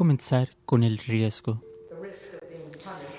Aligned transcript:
comenzar 0.00 0.48
con 0.64 0.82
el 0.82 0.96
riesgo. 0.96 1.62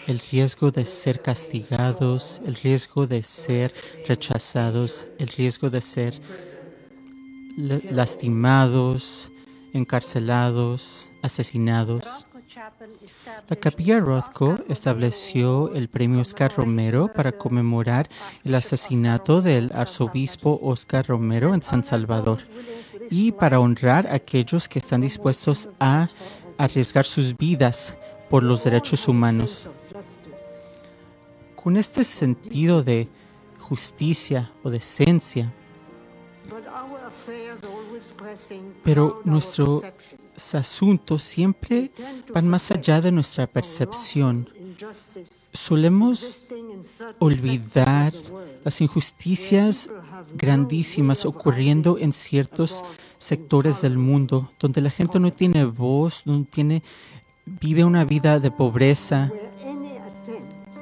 El 0.08 0.20
riesgo 0.32 0.72
de 0.72 0.84
ser 0.84 1.22
castigados, 1.22 2.42
el 2.44 2.56
riesgo 2.56 3.06
de 3.06 3.22
ser 3.22 3.72
rechazados, 4.08 5.08
el 5.20 5.28
riesgo 5.28 5.70
de 5.70 5.80
ser 5.80 6.20
lastimados, 7.56 9.32
encarcelados, 9.74 11.12
asesinados. 11.22 12.26
La 13.48 13.56
capilla 13.58 14.00
Rothko 14.00 14.58
estableció 14.68 15.72
el 15.76 15.88
premio 15.88 16.22
Oscar 16.22 16.52
Romero 16.58 17.14
para 17.14 17.32
conmemorar 17.32 18.10
el 18.44 18.56
asesinato 18.56 19.44
del 19.44 19.72
arzobispo 19.76 20.60
Oscar 20.64 21.06
Romero 21.06 21.54
en 21.54 21.62
San 21.62 21.84
Salvador 21.84 22.40
y 23.12 23.34
para 23.34 23.60
honrar 23.60 24.08
a 24.08 24.16
aquellos 24.16 24.68
que 24.70 24.80
están 24.80 25.02
dispuestos 25.02 25.70
a 25.80 26.08
arriesgar 26.64 27.06
sus 27.06 27.36
vidas 27.36 27.98
por 28.30 28.44
los 28.44 28.64
derechos 28.64 29.08
humanos. 29.08 29.70
Con 31.56 31.78
este 31.78 32.04
sentido 32.04 32.84
de 32.84 33.08
justicia 33.60 34.52
o 34.64 34.70
decencia, 34.70 35.54
pero 38.84 39.22
nuestros 39.24 39.84
asuntos 40.54 41.24
siempre 41.24 41.92
van 42.34 42.48
más 42.48 42.72
allá 42.72 43.02
de 43.02 43.12
nuestra 43.12 43.48
percepción. 43.48 44.50
Solemos 45.62 46.48
olvidar 47.20 48.14
las 48.64 48.82
injusticias 48.82 49.92
grandísimas 50.34 51.24
ocurriendo 51.24 52.00
en 52.00 52.14
ciertos 52.14 52.84
sectores 53.20 53.80
del 53.84 54.00
mundo, 54.00 54.52
donde 54.60 54.82
la 54.82 54.90
gente 54.90 55.20
no 55.20 55.32
tiene 55.32 55.66
voz, 55.66 56.24
no 56.26 56.44
tiene, 56.46 56.82
vive 57.46 57.84
una 57.84 58.06
vida 58.06 58.40
de 58.40 58.50
pobreza. 58.50 59.32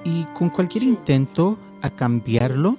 Y 0.06 0.24
con 0.34 0.50
cualquier 0.50 0.86
intento 0.86 1.58
a 1.82 1.90
cambiarlo, 1.90 2.78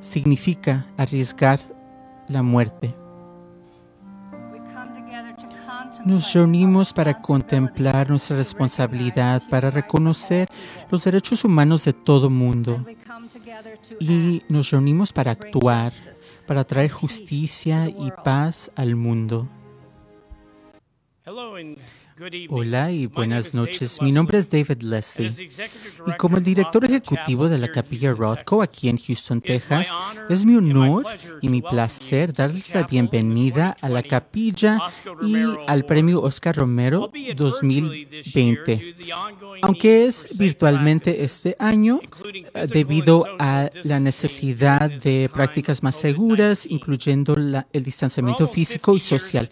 significa 0.00 0.86
arriesgar 0.96 1.60
la 2.28 2.42
muerte. 2.42 2.94
Nos 6.04 6.32
reunimos 6.32 6.92
para 6.92 7.20
contemplar 7.20 8.08
nuestra 8.08 8.36
responsabilidad, 8.36 9.42
para 9.48 9.70
reconocer 9.70 10.48
los 10.90 11.04
derechos 11.04 11.44
humanos 11.44 11.84
de 11.84 11.92
todo 11.92 12.30
mundo. 12.30 12.84
Y 14.00 14.42
nos 14.48 14.70
reunimos 14.70 15.12
para 15.12 15.32
actuar, 15.32 15.92
para 16.46 16.64
traer 16.64 16.90
justicia 16.90 17.88
y 17.88 18.10
paz 18.24 18.70
al 18.76 18.96
mundo. 18.96 19.48
Hola 22.48 22.90
y 22.90 23.06
buenas 23.06 23.54
noches. 23.54 24.02
Mi 24.02 24.10
nombre 24.10 24.38
es 24.38 24.50
David 24.50 24.82
Leslie 24.82 25.30
y 26.06 26.12
como 26.16 26.36
el 26.38 26.44
director 26.44 26.84
ejecutivo 26.84 27.48
de 27.48 27.58
la 27.58 27.68
Capilla 27.68 28.12
Rothko 28.12 28.60
aquí 28.62 28.88
en 28.88 28.98
Houston, 28.98 29.40
Texas, 29.40 29.96
es 30.28 30.44
mi 30.44 30.56
honor 30.56 31.04
y 31.40 31.48
mi 31.48 31.62
placer 31.62 32.32
darles 32.32 32.74
la 32.74 32.82
bienvenida 32.82 33.76
a 33.80 33.88
la 33.88 34.02
capilla 34.02 34.80
y 35.22 35.36
al 35.66 35.84
premio 35.84 36.20
Oscar 36.22 36.56
Romero 36.56 37.10
2020. 37.36 38.96
Aunque 39.62 40.06
es 40.06 40.36
virtualmente 40.36 41.24
este 41.24 41.54
año, 41.58 42.00
eh, 42.54 42.66
debido 42.66 43.24
a 43.38 43.70
la 43.84 44.00
necesidad 44.00 44.90
de 44.90 45.30
prácticas 45.32 45.82
más 45.82 45.94
seguras, 45.96 46.66
incluyendo 46.66 47.36
el 47.36 47.82
distanciamiento 47.84 48.48
físico 48.48 48.96
y 48.96 49.00
social. 49.00 49.48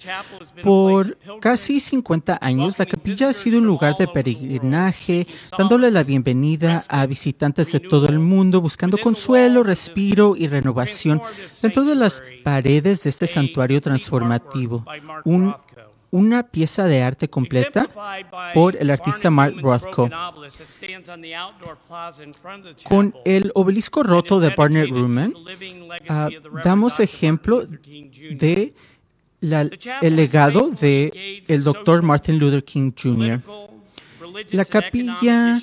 Por 0.62 1.18
casi 1.40 1.80
50 1.80 2.38
años, 2.40 2.55
la 2.56 2.86
capilla 2.86 3.28
ha 3.28 3.32
sido 3.32 3.58
un 3.58 3.66
lugar 3.66 3.96
de 3.96 4.08
peregrinaje, 4.08 5.26
dándole 5.56 5.90
la 5.90 6.02
bienvenida 6.02 6.84
a 6.88 7.06
visitantes 7.06 7.72
de 7.72 7.80
todo 7.80 8.08
el 8.08 8.18
mundo, 8.18 8.60
buscando 8.60 8.98
consuelo, 8.98 9.62
respiro 9.62 10.34
y 10.36 10.46
renovación 10.46 11.20
dentro 11.62 11.84
de 11.84 11.94
las 11.94 12.22
paredes 12.42 13.02
de 13.04 13.10
este 13.10 13.26
santuario 13.26 13.80
transformativo. 13.80 14.84
una 16.12 16.44
pieza 16.44 16.84
de 16.84 17.02
arte 17.02 17.28
completa 17.28 17.88
por 18.54 18.76
el 18.76 18.90
artista 18.90 19.28
Mark 19.30 19.54
Rothko. 19.60 20.08
Con 22.88 23.14
el 23.24 23.50
obelisco 23.54 24.02
roto 24.02 24.40
de 24.40 24.54
Barnett 24.56 24.88
Ruman, 24.88 25.34
ah, 26.08 26.30
damos 26.62 27.00
ejemplo 27.00 27.64
de 27.66 28.72
el 29.40 30.16
legado 30.16 30.70
de 30.70 31.42
el 31.46 31.62
doctor 31.62 32.02
Martin 32.02 32.38
Luther 32.38 32.64
King 32.64 32.92
Jr. 33.00 33.40
La 34.50 34.64
capilla 34.64 35.60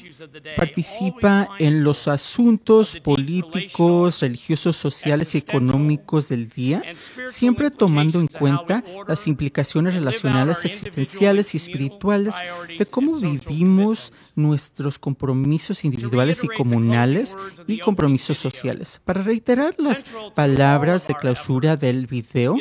participa 0.56 1.50
en 1.60 1.84
los 1.84 2.08
asuntos 2.08 2.98
políticos, 3.04 4.22
religiosos, 4.22 4.76
sociales 4.76 5.36
y 5.36 5.40
económicos 5.40 6.30
del 6.30 6.50
día, 6.50 6.82
siempre 7.28 7.70
tomando 7.70 8.20
en 8.20 8.28
cuenta 8.28 8.84
las 9.08 9.28
implicaciones 9.28 9.94
relacionales, 9.94 10.66
existenciales 10.66 11.54
y 11.54 11.58
espirituales 11.58 12.36
de 12.78 12.86
cómo 12.86 13.20
vivimos 13.20 14.14
nuestros 14.36 14.98
compromisos 14.98 15.84
individuales 15.86 16.44
y 16.44 16.48
comunales 16.48 17.36
y 17.68 17.80
compromisos 17.80 18.38
sociales. 18.38 19.02
Para 19.04 19.22
reiterar 19.22 19.76
las 19.78 20.06
palabras 20.36 21.08
de 21.08 21.16
clausura 21.16 21.76
del 21.76 22.08
video, 22.08 22.58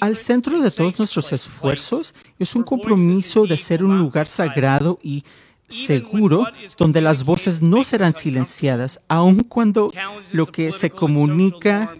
al 0.00 0.16
centro 0.16 0.60
de 0.60 0.70
todos 0.70 0.98
nuestros 0.98 1.32
esfuerzos 1.32 2.14
es 2.38 2.54
un 2.54 2.62
compromiso 2.62 3.46
de 3.46 3.56
ser 3.56 3.84
un 3.84 3.98
lugar 3.98 4.26
sagrado 4.26 4.65
y 5.02 5.24
seguro 5.68 6.46
donde 6.76 7.00
las 7.00 7.24
voces 7.24 7.62
no 7.62 7.84
serán 7.84 8.14
silenciadas, 8.14 9.00
aun 9.08 9.42
cuando 9.42 9.92
lo 10.32 10.46
que 10.46 10.72
se 10.72 10.90
comunica 10.90 11.96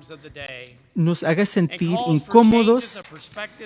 nos 0.96 1.22
haga 1.22 1.44
sentir 1.44 1.96
incómodos, 2.08 3.02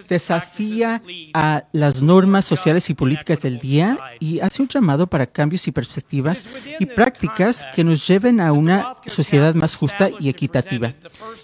desafía 0.09 1.01
a 1.33 1.65
las 1.73 2.03
normas 2.03 2.45
sociales 2.45 2.91
y 2.91 2.95
políticas 2.95 3.41
del 3.41 3.61
día 3.61 3.99
y 4.19 4.41
hace 4.41 4.63
un 4.63 4.69
llamado 4.69 5.07
para 5.07 5.27
cambios 5.27 5.67
y 5.69 5.73
perspectivas 5.73 6.47
y 6.79 6.87
prácticas 6.87 7.65
que 7.75 7.85
nos 7.85 8.07
lleven 8.07 8.41
a 8.41 8.53
una 8.53 8.97
sociedad 9.07 9.55
más 9.55 9.77
justa 9.77 10.11
y 10.19 10.29
equitativa. 10.29 10.93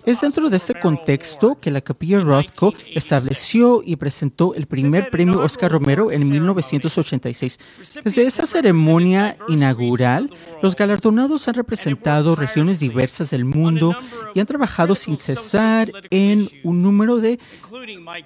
Es 0.05 0.21
dentro 0.21 0.51
de 0.51 0.57
este 0.57 0.79
contexto 0.79 1.59
que 1.61 1.71
la 1.71 1.81
Capilla 1.81 2.21
Rothko 2.21 2.75
estableció 2.95 3.83
y 3.85 3.97
presentó 3.97 4.55
el 4.55 4.67
primer 4.67 5.11
premio 5.11 5.41
Oscar 5.41 5.71
Romero 5.71 6.11
en 6.11 6.29
1986. 6.29 7.59
Desde 8.03 8.25
esa 8.25 8.45
ceremonia 8.45 9.37
inaugural, 9.49 10.31
los 10.63 10.77
galardonados 10.77 11.49
han 11.49 11.55
representado 11.55 12.37
regiones 12.37 12.81
diversas 12.81 13.31
del 13.31 13.45
mundo 13.45 13.97
y 14.35 14.41
han 14.41 14.47
trabajado 14.47 14.95
sin 14.95 15.19
cesar 15.19 15.91
en 16.11 16.49
un 16.65 16.83
número 16.83 17.19
de 17.19 17.39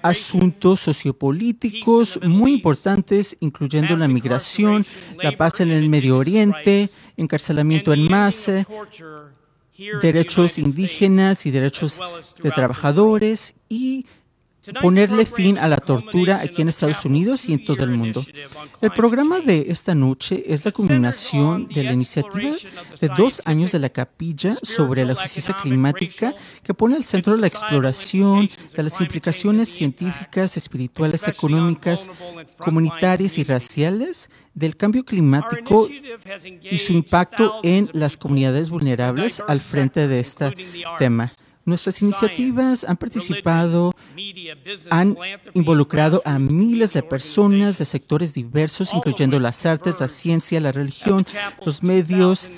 asuntos 0.01 0.79
sociopolíticos 0.79 2.19
muy 2.23 2.53
importantes, 2.53 3.37
incluyendo 3.39 3.95
la 3.95 4.07
migración, 4.07 4.85
la 5.21 5.35
paz 5.35 5.59
en 5.59 5.71
el 5.71 5.89
Medio 5.89 6.17
Oriente, 6.17 6.89
encarcelamiento 7.17 7.93
en 7.93 8.09
masa, 8.09 8.65
derechos 10.01 10.57
indígenas 10.57 11.45
y 11.45 11.51
derechos 11.51 11.99
de 12.41 12.51
trabajadores 12.51 13.55
y 13.69 14.05
ponerle 14.81 15.25
fin 15.25 15.57
a 15.57 15.67
la 15.67 15.77
tortura 15.77 16.39
aquí 16.41 16.61
en 16.61 16.69
Estados 16.69 17.05
Unidos 17.05 17.49
y 17.49 17.53
en 17.53 17.65
todo 17.65 17.83
el 17.83 17.91
mundo. 17.91 18.23
El 18.81 18.91
programa 18.91 19.39
de 19.39 19.65
esta 19.69 19.95
noche 19.95 20.43
es 20.47 20.65
la 20.65 20.71
culminación 20.71 21.67
de 21.67 21.83
la 21.83 21.93
iniciativa 21.93 22.55
de 22.99 23.07
dos 23.17 23.41
años 23.45 23.71
de 23.71 23.79
la 23.79 23.89
capilla 23.89 24.55
sobre 24.61 25.05
la 25.05 25.15
justicia 25.15 25.55
climática 25.61 26.35
que 26.63 26.73
pone 26.73 26.95
al 26.95 27.03
centro 27.03 27.37
la 27.37 27.47
exploración 27.47 28.49
de 28.75 28.83
las 28.83 28.99
implicaciones 29.01 29.69
científicas, 29.69 30.57
espirituales, 30.57 31.27
económicas, 31.27 32.09
comunitarias 32.57 33.37
y 33.37 33.43
raciales 33.43 34.29
del 34.53 34.75
cambio 34.75 35.03
climático 35.05 35.87
y 36.61 36.77
su 36.77 36.93
impacto 36.93 37.59
en 37.63 37.89
las 37.93 38.17
comunidades 38.17 38.69
vulnerables 38.69 39.41
al 39.47 39.59
frente 39.59 40.07
de 40.07 40.19
este 40.19 40.55
tema. 40.99 41.31
Nuestras 41.71 42.01
iniciativas 42.01 42.83
han 42.83 42.97
participado, 42.97 43.95
han 44.89 45.15
involucrado 45.53 46.21
a 46.25 46.37
miles 46.37 46.91
de 46.91 47.01
personas 47.01 47.77
de 47.77 47.85
sectores 47.85 48.33
diversos, 48.33 48.93
incluyendo 48.93 49.39
las 49.39 49.65
artes, 49.65 50.01
la 50.01 50.09
ciencia, 50.09 50.59
la 50.59 50.73
religión, 50.73 51.25
los 51.65 51.81
medios, 51.81 52.49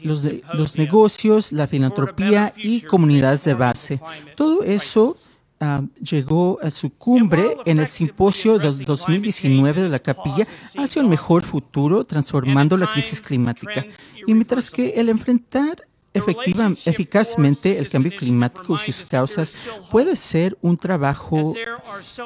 los, 0.00 0.26
los 0.54 0.78
negocios, 0.78 1.52
la 1.52 1.66
filantropía 1.66 2.54
y 2.56 2.80
comunidades 2.80 3.44
de 3.44 3.52
base. 3.52 4.00
Todo 4.36 4.62
eso 4.62 5.18
ah, 5.60 5.82
llegó 6.00 6.58
a 6.62 6.70
su 6.70 6.94
cumbre 6.94 7.58
en 7.66 7.78
el 7.78 7.88
simposio 7.88 8.58
del 8.58 8.78
2019 8.78 9.82
de 9.82 9.90
la 9.90 9.98
capilla 9.98 10.46
hacia 10.78 11.02
un 11.02 11.10
mejor 11.10 11.42
futuro, 11.42 12.04
transformando 12.04 12.78
la 12.78 12.90
crisis 12.90 13.20
climática. 13.20 13.84
Y 14.26 14.32
mientras 14.32 14.70
que 14.70 14.94
el 14.96 15.10
enfrentar 15.10 15.82
efectiva, 16.14 16.72
eficazmente 16.84 17.78
el 17.78 17.88
cambio 17.88 18.12
climático 18.16 18.76
y 18.76 18.92
sus 18.92 19.08
causas 19.08 19.58
puede 19.90 20.16
ser 20.16 20.56
un 20.60 20.76
trabajo 20.76 21.54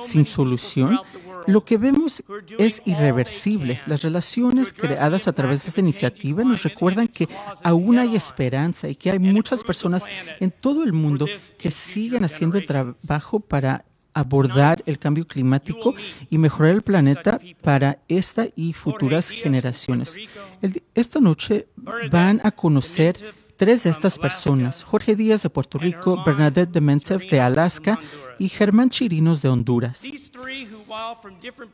sin 0.00 0.26
solución, 0.26 1.00
lo 1.46 1.64
que 1.64 1.78
vemos 1.78 2.22
es 2.58 2.82
irreversible. 2.84 3.80
Las 3.86 4.02
relaciones 4.02 4.72
creadas 4.72 5.28
a 5.28 5.32
través 5.32 5.62
de 5.62 5.68
esta 5.68 5.80
iniciativa 5.80 6.42
nos 6.42 6.62
recuerdan 6.62 7.08
que 7.08 7.28
aún 7.62 7.98
hay 7.98 8.16
esperanza 8.16 8.88
y 8.88 8.96
que 8.96 9.10
hay 9.10 9.18
muchas 9.18 9.62
personas 9.62 10.06
en 10.40 10.50
todo 10.50 10.82
el 10.82 10.92
mundo 10.92 11.26
que 11.58 11.70
siguen 11.70 12.24
haciendo 12.24 12.58
el 12.58 12.66
trabajo 12.66 13.40
para 13.40 13.84
abordar 14.12 14.82
el 14.86 14.98
cambio 14.98 15.26
climático 15.26 15.94
y 16.30 16.38
mejorar 16.38 16.72
el 16.72 16.80
planeta 16.80 17.38
para 17.60 17.98
esta 18.08 18.48
y 18.56 18.72
futuras 18.72 19.28
generaciones. 19.28 20.16
esta 20.94 21.20
noche 21.20 21.68
van 22.10 22.40
a 22.42 22.50
conocer 22.50 23.16
tres 23.56 23.84
de 23.84 23.90
estas 23.90 24.18
personas, 24.18 24.82
Jorge 24.84 25.16
Díaz 25.16 25.42
de 25.42 25.50
Puerto 25.50 25.78
Rico, 25.78 26.22
Bernadette 26.24 26.70
Dementev 26.70 27.28
de 27.28 27.40
Alaska 27.40 27.98
y 28.38 28.48
Germán 28.48 28.90
Chirinos 28.90 29.42
de 29.42 29.48
Honduras. 29.48 30.04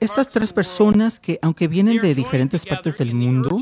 Estas 0.00 0.28
tres 0.28 0.52
personas 0.52 1.18
que, 1.18 1.38
aunque 1.42 1.68
vienen 1.68 1.98
de 1.98 2.14
diferentes 2.14 2.64
partes 2.64 2.98
del 2.98 3.14
mundo, 3.14 3.60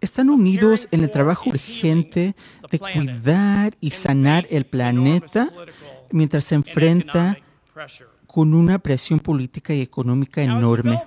están 0.00 0.30
unidos 0.30 0.88
en 0.90 1.02
el 1.02 1.10
trabajo 1.10 1.50
urgente 1.50 2.34
de 2.70 2.78
cuidar 2.78 3.74
y 3.80 3.90
sanar 3.90 4.46
el 4.50 4.64
planeta 4.64 5.50
mientras 6.10 6.44
se 6.44 6.54
enfrenta 6.54 7.38
con 8.38 8.54
una 8.54 8.78
presión 8.78 9.18
política 9.18 9.74
y 9.74 9.82
económica 9.82 10.40
enorme. 10.40 11.02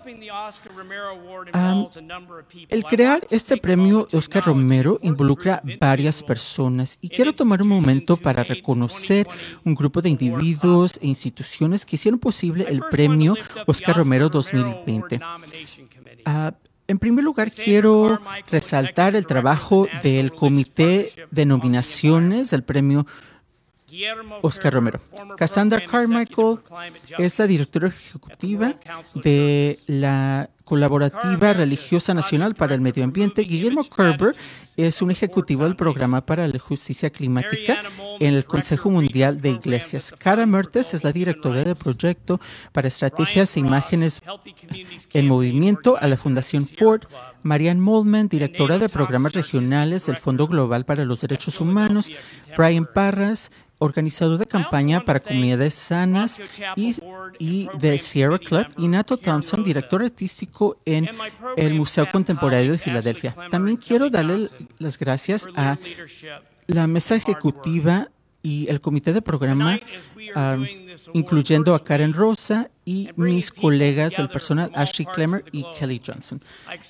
el 2.67 2.83
crear 2.83 3.25
este 3.29 3.55
premio 3.55 4.05
Oscar 4.11 4.43
Romero 4.43 4.99
involucra 5.01 5.63
varias 5.79 6.23
personas 6.23 6.97
y 6.99 7.07
quiero 7.07 7.31
tomar 7.31 7.61
un 7.61 7.69
momento 7.69 8.17
para 8.17 8.43
reconocer 8.43 9.29
un 9.63 9.75
grupo 9.75 10.01
de 10.01 10.09
individuos 10.09 10.99
e 11.01 11.07
instituciones 11.07 11.85
que 11.85 11.95
hicieron 11.95 12.19
posible 12.19 12.65
el 12.67 12.81
premio 12.91 13.37
Oscar 13.65 13.95
Romero 13.95 14.27
2020. 14.27 15.21
Ah, 16.25 16.53
en 16.89 16.99
primer 16.99 17.23
lugar, 17.23 17.49
quiero 17.49 18.19
resaltar 18.49 19.15
el 19.15 19.25
trabajo 19.25 19.87
del 20.03 20.33
Comité 20.33 21.13
de 21.31 21.45
Nominaciones 21.45 22.51
del 22.51 22.65
Premio 22.65 23.07
Oscar 24.41 24.73
Romero. 24.73 24.99
Cassandra 25.37 25.83
Carmichael 25.85 26.59
es 27.17 27.39
la 27.39 27.47
directora 27.47 27.87
ejecutiva 27.87 28.75
de 29.15 29.79
la 29.87 30.49
Colaborativa 30.63 31.51
Religiosa 31.51 32.13
Nacional 32.13 32.55
para 32.55 32.73
el 32.73 32.81
Medio 32.81 33.03
Ambiente. 33.03 33.41
Guillermo 33.41 33.83
Kerber 33.83 34.35
es 34.77 35.01
un 35.01 35.11
ejecutivo 35.11 35.65
del 35.65 35.75
Programa 35.75 36.25
para 36.25 36.47
la 36.47 36.59
Justicia 36.59 37.09
Climática 37.09 37.81
en 38.19 38.33
el 38.33 38.45
Consejo 38.45 38.89
Mundial 38.89 39.41
de 39.41 39.49
Iglesias. 39.49 40.13
Cara 40.17 40.45
Mertes 40.45 40.93
es 40.93 41.03
la 41.03 41.11
directora 41.11 41.63
del 41.63 41.75
proyecto 41.75 42.39
para 42.71 42.87
estrategias 42.87 43.57
e 43.57 43.59
imágenes 43.59 44.21
en 45.11 45.27
movimiento 45.27 45.97
a 45.99 46.07
la 46.07 46.15
Fundación 46.15 46.65
Ford. 46.65 47.01
Marianne 47.43 47.81
Moldman, 47.81 48.29
directora 48.29 48.77
de 48.77 48.87
programas 48.87 49.33
regionales 49.33 50.05
del 50.05 50.15
Fondo 50.15 50.47
Global 50.47 50.85
para 50.85 51.03
los 51.03 51.21
Derechos 51.21 51.59
Humanos. 51.59 52.11
Brian 52.55 52.85
Parras, 52.85 53.51
organizador 53.81 54.37
de 54.37 54.45
campaña 54.45 55.03
para 55.03 55.19
comunidades 55.19 55.73
sanas 55.73 56.39
y, 56.75 56.95
y 57.39 57.67
de 57.79 57.97
Sierra 57.97 58.37
Club, 58.37 58.67
y 58.77 58.87
Nato 58.87 59.17
Thompson, 59.17 59.63
director 59.63 60.03
artístico 60.03 60.77
en 60.85 61.09
el 61.57 61.73
Museo 61.73 62.07
Contemporáneo 62.09 62.73
de 62.73 62.77
Filadelfia. 62.77 63.35
También 63.49 63.77
quiero 63.77 64.11
darle 64.11 64.49
las 64.77 64.99
gracias 64.99 65.47
a 65.55 65.79
la 66.67 66.85
mesa 66.85 67.15
ejecutiva 67.15 68.09
y 68.43 68.67
el 68.69 68.81
comité 68.81 69.13
de 69.13 69.21
programa, 69.21 69.79
ah, 70.35 70.57
incluyendo 71.13 71.73
a 71.73 71.83
Karen 71.83 72.13
Rosa 72.13 72.69
y 72.85 73.09
mis 73.15 73.51
colegas 73.51 74.17
del 74.17 74.29
personal, 74.29 74.71
Ashley 74.75 75.07
Clemmer 75.07 75.43
y 75.51 75.65
Kelly 75.77 76.01
Johnson. 76.05 76.39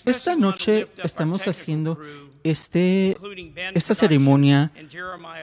Esta 0.06 0.36
noche 0.36 0.88
estamos 1.04 1.48
haciendo 1.48 1.98
este, 2.44 3.18
esta 3.74 3.94
ceremonia 3.94 4.72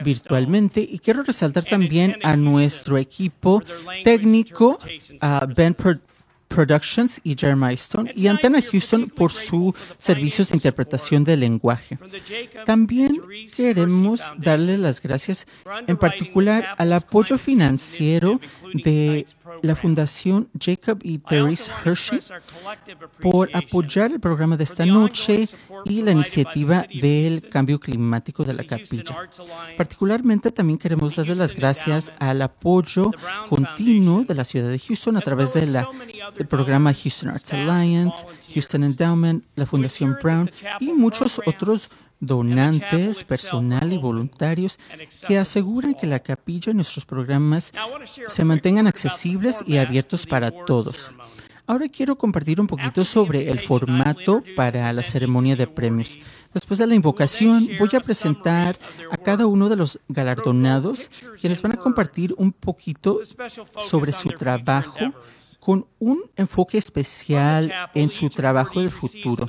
virtualmente. 0.01 0.81
Y 0.81 0.99
quiero 0.99 1.23
resaltar 1.23 1.65
también 1.65 2.17
a 2.23 2.35
nuestro 2.35 2.97
equipo 2.97 3.63
técnico, 4.03 4.79
a 5.21 5.45
Ben 5.45 5.75
Productions 6.49 7.21
y 7.23 7.35
Jeremiah 7.37 7.71
Stone 7.73 8.11
y 8.15 8.27
Antena 8.27 8.59
Houston 8.61 9.09
por 9.09 9.31
sus 9.31 9.73
servicios 9.97 10.49
de 10.49 10.55
interpretación 10.55 11.23
del 11.23 11.41
lenguaje. 11.41 11.97
También 12.65 13.21
queremos 13.55 14.33
darle 14.37 14.77
las 14.77 15.01
gracias 15.01 15.45
en 15.87 15.95
particular 15.95 16.75
al 16.77 16.91
apoyo 16.93 17.37
financiero 17.37 18.41
de 18.73 19.25
la 19.61 19.75
Fundación 19.75 20.49
Jacob 20.59 20.99
y 21.03 21.19
Therese 21.19 21.71
Hershey 21.85 22.19
por 23.19 23.49
apoyar 23.55 24.11
el 24.11 24.19
programa 24.19 24.57
de 24.57 24.63
esta 24.63 24.85
noche 24.85 25.47
y 25.85 26.01
la 26.01 26.11
iniciativa 26.11 26.85
del 27.01 27.47
cambio 27.47 27.79
climático 27.79 28.43
de 28.43 28.53
la 28.53 28.63
capilla. 28.63 29.15
Particularmente 29.77 30.51
también 30.51 30.79
queremos 30.79 31.15
darle 31.15 31.35
las 31.35 31.53
gracias 31.53 32.11
al 32.19 32.41
apoyo 32.41 33.11
continuo 33.47 34.23
de 34.23 34.35
la 34.35 34.43
ciudad 34.43 34.69
de 34.69 34.79
Houston 34.79 35.17
a 35.17 35.21
través 35.21 35.53
del 36.39 36.47
programa 36.47 36.93
Houston 36.93 37.29
Arts 37.29 37.53
Alliance, 37.53 38.25
Houston 38.53 38.85
Endowment, 38.85 39.43
la 39.55 39.65
Fundación 39.65 40.17
Brown 40.23 40.49
y 40.79 40.91
muchos 40.93 41.39
otros 41.45 41.89
donantes, 42.21 43.23
personal 43.25 43.91
y 43.91 43.97
voluntarios 43.97 44.79
que 45.27 45.37
aseguran 45.37 45.93
que 45.93 46.07
la 46.07 46.19
capilla 46.19 46.71
y 46.71 46.75
nuestros 46.75 47.05
programas 47.05 47.73
se 48.27 48.45
mantengan 48.45 48.87
accesibles 48.87 49.63
y 49.67 49.77
abiertos 49.77 50.25
para 50.25 50.49
todos. 50.49 51.11
Ahora 51.67 51.87
quiero 51.87 52.17
compartir 52.17 52.59
un 52.59 52.67
poquito 52.67 53.03
sobre 53.03 53.51
el 53.51 53.59
formato 53.59 54.41
para 54.55 54.91
la 54.91 55.03
ceremonia 55.03 55.55
de 55.55 55.67
premios. 55.67 56.17
Después 56.53 56.79
de 56.79 56.87
la 56.87 56.95
invocación, 56.95 57.67
voy 57.77 57.89
a 57.93 57.99
presentar 57.99 58.79
a 59.11 59.17
cada 59.17 59.45
uno 59.45 59.69
de 59.69 59.75
los 59.75 59.99
galardonados, 60.07 61.11
quienes 61.39 61.61
van 61.61 61.73
a 61.73 61.77
compartir 61.77 62.33
un 62.37 62.53
poquito 62.53 63.19
sobre 63.77 64.13
su 64.13 64.29
trabajo 64.29 65.13
con 65.69 65.85
un 65.99 66.23
enfoque 66.35 66.79
especial 66.79 67.71
en 67.93 68.09
su 68.09 68.27
trabajo 68.29 68.81
del 68.81 68.89
futuro. 68.89 69.45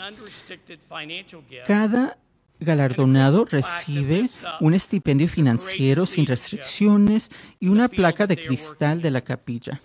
Cada 1.67 2.19
galardonado 2.59 3.47
recibe 3.47 4.29
un 4.61 4.75
estipendio 4.75 5.29
financiero 5.29 6.05
sin 6.05 6.27
restricciones 6.27 7.31
y 7.59 7.69
una 7.69 7.89
placa 7.89 8.27
de 8.27 8.37
cristal 8.37 9.01
de 9.01 9.11
la 9.11 9.23
capilla. 9.23 9.81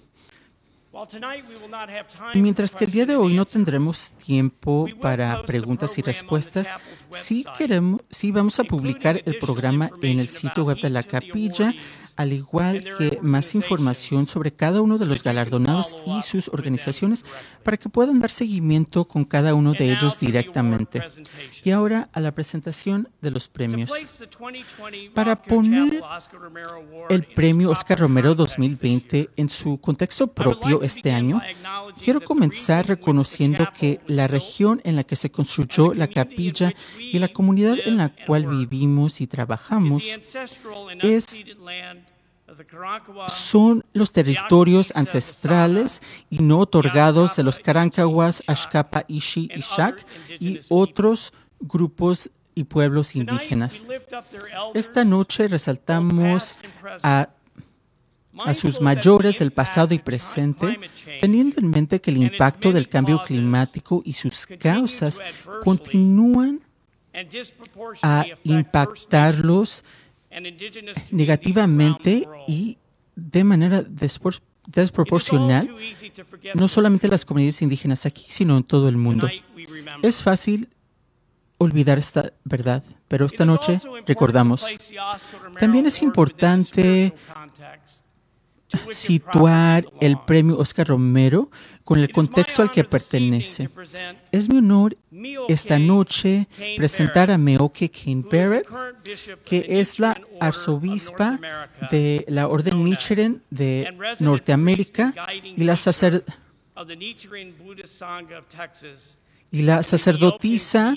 Mientras 2.34 2.76
que 2.76 2.84
el 2.84 2.92
día 2.92 3.06
de 3.06 3.16
hoy 3.16 3.34
no 3.34 3.46
tendremos 3.46 4.12
tiempo 4.12 4.90
para 5.00 5.42
preguntas 5.44 5.98
y 5.98 6.02
respuestas, 6.02 6.74
sí, 7.10 7.46
queremos, 7.58 8.02
sí 8.10 8.32
vamos 8.32 8.60
a 8.60 8.66
publicar 8.66 9.22
el 9.26 9.38
programa 9.38 9.90
en 10.02 10.20
el 10.20 10.28
sitio 10.28 10.66
web 10.66 10.82
de 10.82 10.90
la 10.90 11.04
capilla 11.04 11.74
al 12.18 12.34
igual 12.34 12.84
que 12.98 13.20
más 13.22 13.56
información 13.56 14.28
sobre 14.28 14.52
cada 14.52 14.82
uno 14.82 14.98
de 14.98 15.06
los 15.06 15.24
galardonados 15.24 15.96
y 16.06 16.22
sus 16.22 16.48
organizaciones 16.50 17.26
para 17.64 17.78
que 17.78 17.90
puedan 17.90 18.20
dar 18.20 18.32
seguimiento 18.32 19.06
con 19.06 19.26
cada 19.26 19.54
uno 19.54 19.74
de 19.74 19.92
ellos 19.92 20.20
directamente. 20.20 21.02
Y 21.64 21.72
ahora 21.72 22.10
a 22.14 22.20
la 22.20 22.34
presentación 22.34 23.10
de 23.22 23.32
los 23.32 23.48
premios. 23.48 23.92
Para 25.14 25.42
poner 25.42 26.02
el 27.10 27.24
premio 27.26 27.72
Oscar 27.72 28.00
Romero 28.00 28.36
2020 28.36 29.30
en 29.36 29.50
su 29.50 29.80
contexto 29.80 30.28
propio 30.28 30.82
este 30.82 31.12
año, 31.12 31.42
quiero 32.02 32.22
comenzar 32.22 32.88
reconociendo 32.88 33.68
que 33.78 34.00
la 34.08 34.28
región 34.28 34.82
en 34.84 34.96
la 34.96 35.04
que 35.04 35.16
se 35.16 35.32
construyó 35.32 35.94
la 35.94 36.08
capilla 36.08 36.74
y 36.98 37.20
la 37.20 37.30
comunidad 37.30 37.78
en 37.86 37.98
la 37.98 38.14
cual 38.26 38.48
vivimos 38.48 39.22
y 39.22 39.28
trabajamos 39.28 40.04
es 41.02 41.44
son 43.28 43.84
los 43.94 44.12
territorios 44.12 44.96
ancestrales 44.96 46.02
y 46.30 46.40
no 46.40 46.60
otorgados 46.60 47.36
de 47.36 47.44
los 47.44 47.60
Karankawas, 47.60 48.44
Ashkapa, 48.48 49.04
Ishi 49.08 49.50
y 49.54 49.62
Shak 49.62 50.06
y 50.40 50.60
otros 50.70 51.34
grupos 51.60 52.30
y 52.54 52.64
pueblos 52.64 53.16
indígenas. 53.16 53.86
Esta 54.74 55.04
noche 55.04 55.48
resaltamos 55.48 56.58
a, 57.04 57.30
a 58.46 58.54
sus 58.54 58.82
mayores 58.82 59.40
del 59.40 59.52
pasado 59.52 59.94
y 59.94 60.00
presente, 60.00 60.80
teniendo 61.20 61.60
en 61.60 61.70
mente 61.70 62.00
que 62.00 62.12
el 62.12 62.18
impacto 62.18 62.72
del 62.72 62.88
cambio 62.88 63.22
climático 63.24 64.02
y 64.06 64.14
sus 64.14 64.48
causas 64.48 65.22
continúan 65.64 66.62
a 68.02 68.26
impactarlos 68.44 69.84
negativamente 71.12 72.28
y 72.48 72.78
de 73.16 73.44
manera 73.44 73.84
desproporcional, 74.68 75.74
no 76.54 76.68
solamente 76.68 77.08
las 77.08 77.26
comunidades 77.26 77.62
indígenas 77.62 78.06
aquí, 78.06 78.26
sino 78.30 78.58
en 78.58 78.64
todo 78.64 78.90
el 78.90 78.98
mundo. 78.98 79.30
Es 80.02 80.22
fácil 80.24 80.70
olvidar 81.58 81.98
esta 81.98 82.34
verdad, 82.44 82.84
pero 83.08 83.26
esta 83.26 83.46
noche 83.46 83.80
recordamos. 84.06 84.66
También 85.60 85.86
es 85.86 86.02
importante 86.02 87.14
situar 88.90 89.88
el 90.02 90.18
premio 90.26 90.58
Oscar 90.58 90.88
Romero 90.88 91.50
con 91.86 92.00
el 92.00 92.12
contexto 92.12 92.64
al 92.64 92.72
que 92.72 92.84
pertenece. 92.84 93.70
Es 94.32 94.50
mi 94.50 94.58
honor 94.58 94.98
esta 95.48 95.78
noche 95.78 96.48
presentar 96.76 97.30
a 97.30 97.38
Meoke 97.38 97.90
Kane 97.90 98.24
Barrett, 98.30 98.68
que 99.46 99.66
es 99.70 100.00
la 100.00 100.20
arzobispa 100.42 101.40
de 101.92 102.26
la 102.28 102.48
Orden 102.48 102.84
Nichiren 102.84 103.44
de 103.52 103.96
Norteamérica 104.20 105.14
y 105.44 105.64
la, 105.64 105.78
y 109.52 109.62
la 109.62 109.84
sacerdotisa 109.84 110.96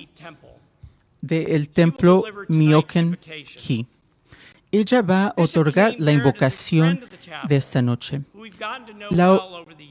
del 1.21 1.69
templo 1.69 2.25
Myoken 2.49 3.19
Ki. 3.19 3.87
Ella 4.73 5.03
va 5.03 5.27
a 5.27 5.35
otorgar 5.37 5.97
la 5.99 6.13
invocación 6.13 7.01
de 7.47 7.57
esta 7.57 7.83
noche. 7.83 8.23
La 9.11 9.39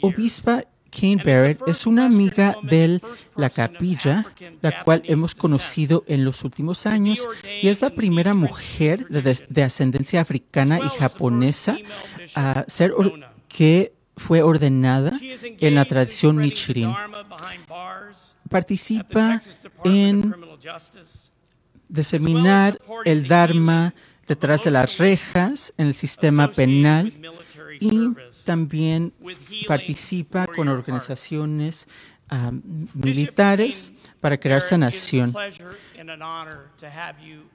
obispa 0.02 0.64
Kane 0.90 1.22
Barrett 1.24 1.62
es 1.68 1.86
una 1.86 2.06
amiga 2.06 2.56
de 2.64 3.02
la 3.36 3.50
capilla, 3.50 4.26
la 4.62 4.84
cual 4.84 5.04
hemos 5.06 5.36
conocido 5.36 6.04
en 6.08 6.26
los 6.26 6.44
últimos 6.44 6.86
años, 6.86 7.28
y 7.62 7.68
es 7.68 7.82
la 7.82 7.90
primera 7.92 8.34
mujer 8.34 9.08
de, 9.08 9.64
ascendencia 9.64 10.22
africana 10.22 10.80
y 10.80 10.90
japonesa 11.00 11.78
a 12.36 12.66
ser 12.68 12.94
que 13.48 13.94
fue 14.16 14.42
ordenada 14.42 15.12
en 15.22 15.76
la 15.76 15.86
tradición 15.86 16.38
Nichiren. 16.38 16.94
Participa 18.50 19.42
en 19.84 20.34
diseminar 21.90 22.80
el 23.06 23.28
Dharma 23.28 23.94
detrás 24.28 24.64
de 24.64 24.72
las 24.72 24.98
rejas 24.98 25.74
en 25.78 25.88
el 25.88 25.94
sistema 25.94 26.52
penal 26.52 27.14
y 27.80 28.10
también 28.48 29.12
participa 29.68 30.48
con 30.48 30.70
organizaciones 30.70 31.86
ah, 32.30 32.54
militares 32.94 33.92
para 34.22 34.40
crear 34.40 34.62
sanación. 34.62 35.36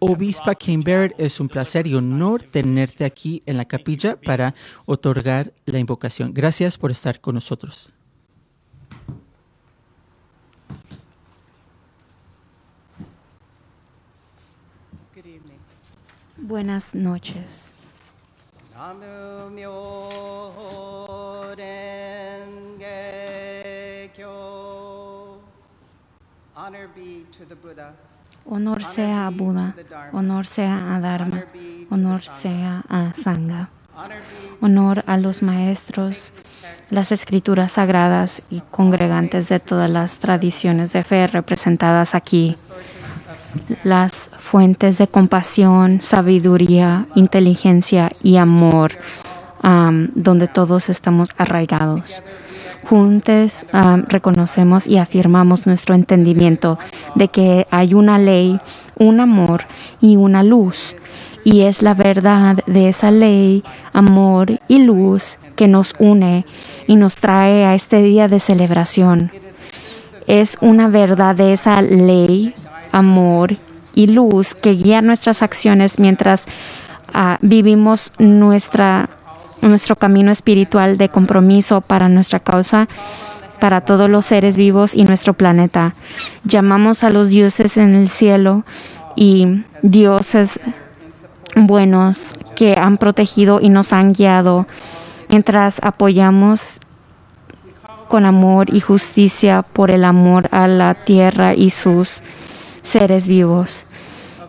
Obispa 0.00 0.54
Kimber, 0.54 1.14
es 1.16 1.40
un 1.40 1.48
placer 1.48 1.86
y 1.86 1.94
honor 1.94 2.42
tenerte 2.42 3.06
aquí 3.06 3.42
en 3.46 3.56
la 3.56 3.64
capilla 3.64 4.20
para 4.20 4.54
otorgar 4.84 5.54
la 5.64 5.78
invocación. 5.78 6.34
Gracias 6.34 6.76
por 6.76 6.90
estar 6.90 7.22
con 7.22 7.36
nosotros. 7.36 7.90
Buenas 16.36 16.94
noches. 16.94 17.72
Honor 28.46 28.84
sea 28.84 29.26
a 29.26 29.30
Buda, 29.30 29.74
honor 30.12 30.46
sea 30.46 30.96
a 30.96 31.00
Dharma, 31.00 31.44
honor 31.90 32.20
sea 32.20 32.82
a 32.88 33.12
Sangha. 33.14 33.68
Honor 34.62 35.04
a 35.06 35.18
los 35.18 35.42
maestros, 35.42 36.32
las 36.90 37.12
escrituras 37.12 37.72
sagradas 37.72 38.42
y 38.48 38.60
congregantes 38.60 39.50
de 39.50 39.60
todas 39.60 39.90
las 39.90 40.16
tradiciones 40.16 40.92
de 40.92 41.04
fe 41.04 41.26
representadas 41.26 42.14
aquí. 42.14 42.54
Las 43.84 44.30
fuentes 44.38 44.96
de 44.96 45.06
compasión, 45.06 46.00
sabiduría, 46.00 47.06
inteligencia 47.14 48.10
y 48.22 48.38
amor, 48.38 48.92
donde 49.62 50.48
todos 50.48 50.88
estamos 50.88 51.30
arraigados. 51.38 52.22
Juntos 52.84 53.64
reconocemos 54.08 54.86
y 54.86 54.98
afirmamos 54.98 55.66
nuestro 55.66 55.94
entendimiento 55.94 56.78
de 57.14 57.28
que 57.28 57.66
hay 57.70 57.94
una 57.94 58.18
ley, 58.18 58.60
un 58.98 59.20
amor 59.20 59.64
y 60.00 60.16
una 60.16 60.42
luz. 60.42 60.96
Y 61.44 61.62
es 61.62 61.82
la 61.82 61.94
verdad 61.94 62.58
de 62.66 62.88
esa 62.88 63.10
ley, 63.10 63.64
amor 63.92 64.60
y 64.68 64.82
luz 64.82 65.38
que 65.56 65.68
nos 65.68 65.94
une 65.98 66.44
y 66.86 66.96
nos 66.96 67.16
trae 67.16 67.64
a 67.64 67.74
este 67.74 68.02
día 68.02 68.28
de 68.28 68.40
celebración. 68.40 69.30
Es 70.26 70.56
una 70.60 70.88
verdad 70.88 71.34
de 71.34 71.52
esa 71.52 71.82
ley, 71.82 72.54
amor 72.92 73.54
y 73.94 74.06
luz 74.06 74.54
que 74.54 74.72
guía 74.72 75.02
nuestras 75.02 75.42
acciones 75.42 75.98
mientras 75.98 76.44
ah, 77.12 77.38
vivimos 77.40 78.12
nuestra, 78.18 79.08
nuestro 79.62 79.96
camino 79.96 80.30
espiritual 80.30 80.98
de 80.98 81.08
compromiso 81.08 81.80
para 81.80 82.08
nuestra 82.08 82.40
causa, 82.40 82.88
para 83.60 83.80
todos 83.80 84.10
los 84.10 84.26
seres 84.26 84.56
vivos 84.56 84.94
y 84.94 85.04
nuestro 85.04 85.34
planeta. 85.34 85.94
Llamamos 86.44 87.04
a 87.04 87.10
los 87.10 87.28
dioses 87.28 87.76
en 87.76 87.94
el 87.94 88.08
cielo 88.08 88.64
y 89.16 89.62
dioses 89.82 90.58
buenos 91.54 92.34
que 92.56 92.74
han 92.76 92.98
protegido 92.98 93.60
y 93.60 93.68
nos 93.68 93.92
han 93.92 94.12
guiado 94.12 94.66
mientras 95.28 95.76
apoyamos 95.82 96.80
con 98.08 98.26
amor 98.26 98.74
y 98.74 98.80
justicia 98.80 99.62
por 99.62 99.90
el 99.90 100.04
amor 100.04 100.48
a 100.50 100.68
la 100.68 100.94
tierra 100.94 101.54
y 101.54 101.70
sus 101.70 102.20
seres 102.82 103.26
vivos. 103.26 103.84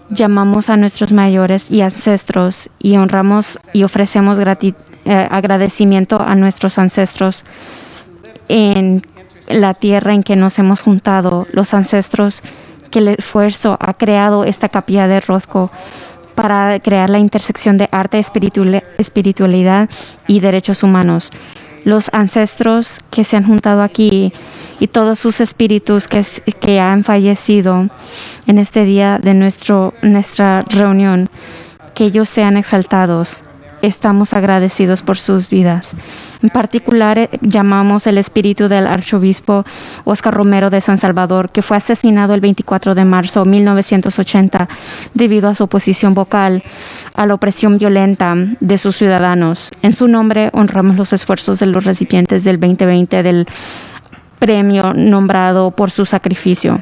Llamamos 0.10 0.70
a 0.70 0.75
nuestros 0.75 1.13
mayores 1.13 1.72
y 1.72 1.82
ancestros 1.82 2.70
y 2.79 2.98
honramos 2.98 3.58
y 3.72 3.84
ofrecemos 3.84 4.38
eh, 5.05 5.27
agradecimiento 5.29 6.22
a 6.22 6.36
nuestros 6.36 6.77
ancestros 6.77 7.43
en 8.48 9.01
la 9.50 9.74
tierra 9.74 10.13
en 10.13 10.24
que 10.24 10.36
nos 10.36 10.60
hemos 10.60 10.81
juntado, 10.81 11.48
los 11.51 11.74
ancestros 11.74 12.41
que 12.89 13.00
el 13.00 13.07
esfuerzo 13.10 13.77
ha 13.79 13.95
creado 13.95 14.43
esta 14.43 14.69
capilla 14.69 15.07
de 15.07 15.19
Rozco 15.19 15.72
para 16.36 16.79
crear 16.79 17.10
la 17.10 17.19
intersección 17.19 17.77
de 17.77 17.89
arte, 17.91 18.19
espiritualidad 18.98 19.89
y 20.27 20.39
derechos 20.39 20.83
humanos. 20.83 21.31
Los 21.86 22.10
ancestros 22.13 23.00
que 23.10 23.24
se 23.24 23.36
han 23.36 23.45
juntado 23.45 23.81
aquí 23.81 24.31
y 24.79 24.88
todos 24.88 25.19
sus 25.19 25.41
espíritus 25.41 26.07
que, 26.07 26.25
que 26.60 26.79
han 26.79 27.03
fallecido 27.03 27.89
en 28.48 28.57
este 28.57 28.86
día 28.86 29.19
de 29.22 29.33
nuestro, 29.33 29.93
nuestra 30.01 30.63
reunión, 30.69 31.29
que 31.93 32.05
ellos 32.05 32.29
sean 32.29 32.57
exaltados. 32.57 33.41
Estamos 33.83 34.31
agradecidos 34.31 35.01
por 35.01 35.17
sus 35.17 35.49
vidas. 35.49 35.91
En 36.41 36.49
particular, 36.49 37.19
eh, 37.19 37.29
llamamos 37.41 38.07
el 38.07 38.17
espíritu 38.17 38.69
del 38.69 38.87
arzobispo 38.87 39.65
Oscar 40.05 40.33
Romero 40.33 40.69
de 40.69 40.79
San 40.79 40.97
Salvador, 40.97 41.49
que 41.49 41.61
fue 41.61 41.75
asesinado 41.75 42.33
el 42.33 42.39
24 42.39 42.95
de 42.95 43.03
marzo 43.03 43.43
de 43.43 43.49
1980 43.49 44.69
debido 45.13 45.49
a 45.49 45.53
su 45.53 45.65
oposición 45.65 46.13
vocal 46.13 46.63
a 47.13 47.25
la 47.25 47.33
opresión 47.33 47.77
violenta 47.77 48.33
de 48.61 48.77
sus 48.77 48.95
ciudadanos. 48.95 49.69
En 49.81 49.91
su 49.91 50.07
nombre, 50.07 50.49
honramos 50.53 50.95
los 50.95 51.11
esfuerzos 51.11 51.59
de 51.59 51.65
los 51.65 51.83
recipientes 51.83 52.45
del 52.45 52.61
2020 52.61 53.21
del 53.21 53.45
premio 54.39 54.93
nombrado 54.93 55.71
por 55.71 55.91
su 55.91 56.05
sacrificio. 56.05 56.81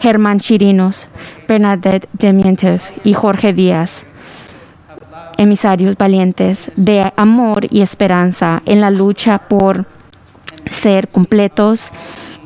Germán 0.00 0.40
Chirinos, 0.40 1.08
Bernadette 1.46 2.08
Demientiev 2.14 2.80
y 3.04 3.12
Jorge 3.12 3.52
Díaz, 3.52 4.02
emisarios 5.42 5.96
valientes 5.96 6.70
de 6.76 7.12
amor 7.16 7.66
y 7.70 7.82
esperanza 7.82 8.62
en 8.64 8.80
la 8.80 8.90
lucha 8.90 9.38
por 9.38 9.86
ser 10.70 11.08
completos, 11.08 11.90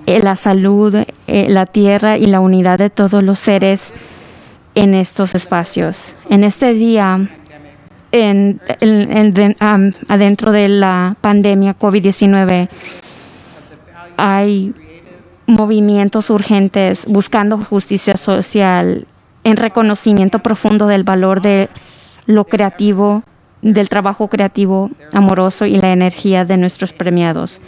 en 0.06 0.24
la 0.24 0.36
salud, 0.36 0.94
en 1.26 1.54
la 1.54 1.66
tierra 1.66 2.16
y 2.18 2.26
la 2.26 2.40
unidad 2.40 2.78
de 2.78 2.90
todos 2.90 3.22
los 3.22 3.38
seres 3.38 3.92
en 4.74 4.94
estos 4.94 5.34
espacios. 5.34 6.14
En 6.30 6.44
este 6.44 6.72
día, 6.72 7.28
en, 8.12 8.60
adentro 10.08 10.52
de 10.52 10.68
la 10.68 11.16
pandemia 11.20 11.76
COVID-19, 11.78 12.68
hay 14.16 14.74
movimientos 15.46 16.30
urgentes 16.30 17.04
buscando 17.06 17.58
justicia 17.58 18.16
social 18.16 19.06
en 19.44 19.56
reconocimiento 19.56 20.40
profundo 20.40 20.86
del 20.86 21.04
valor 21.04 21.40
de 21.40 21.68
lo 22.26 22.44
creativo, 22.44 23.22
del 23.62 23.88
trabajo 23.88 24.28
creativo, 24.28 24.90
amoroso 25.12 25.66
y 25.66 25.76
la 25.76 25.92
energía 25.92 26.44
de 26.44 26.56
nuestros 26.56 26.92
premiados. 26.92 27.60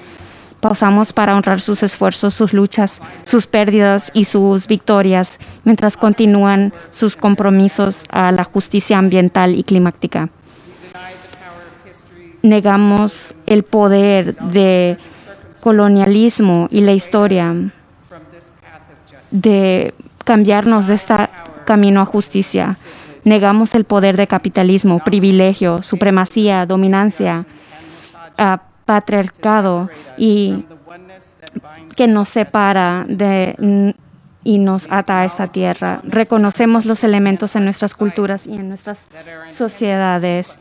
Pausamos 0.61 1.13
para 1.13 1.37
honrar 1.37 1.61
sus 1.61 1.83
esfuerzos, 1.83 2.35
sus 2.35 2.53
luchas, 2.53 3.01
sus 3.25 3.47
pérdidas 3.47 4.11
y 4.13 4.25
sus 4.25 4.67
victorias 4.67 5.39
mientras 5.65 5.97
continúan 5.97 6.73
sus 6.93 7.17
compromisos 7.17 8.03
a 8.11 8.33
la 8.33 8.43
justicia 8.45 8.99
ambiental 8.99 9.55
y 9.55 9.63
climática. 9.63 10.31
Negamos 12.43 13.35
el 13.47 13.63
poder 13.63 14.35
de 14.37 14.97
colonialismo 15.61 16.69
y 16.71 16.81
la 16.81 16.93
historia 16.93 17.55
de 19.31 19.95
cambiarnos 20.25 20.87
de 20.87 20.95
este 20.95 21.15
camino 21.65 22.01
a 22.01 22.05
justicia. 22.05 22.77
Negamos 23.29 23.75
el 23.75 23.85
poder 23.85 24.17
de 24.17 24.27
capitalismo, 24.27 25.01
privilegio, 25.01 25.83
supremacía, 25.83 26.65
dominancia, 26.65 27.45
uh, 28.39 28.57
patriarcado 28.87 29.91
y 30.17 30.65
que 31.95 32.07
nos 32.07 32.31
separa 32.31 33.05
y 34.45 34.59
nos 34.59 34.91
ata 34.91 35.21
a 35.21 35.25
esta 35.27 35.49
tierra. 35.49 36.01
Reconocemos 36.05 36.87
los 36.87 37.05
elementos 37.05 37.55
en 37.55 37.65
nuestras 37.65 37.95
culturas 37.95 38.47
y 38.47 38.55
en 38.55 38.69
nuestras 38.69 39.09
sociedades 39.51 40.57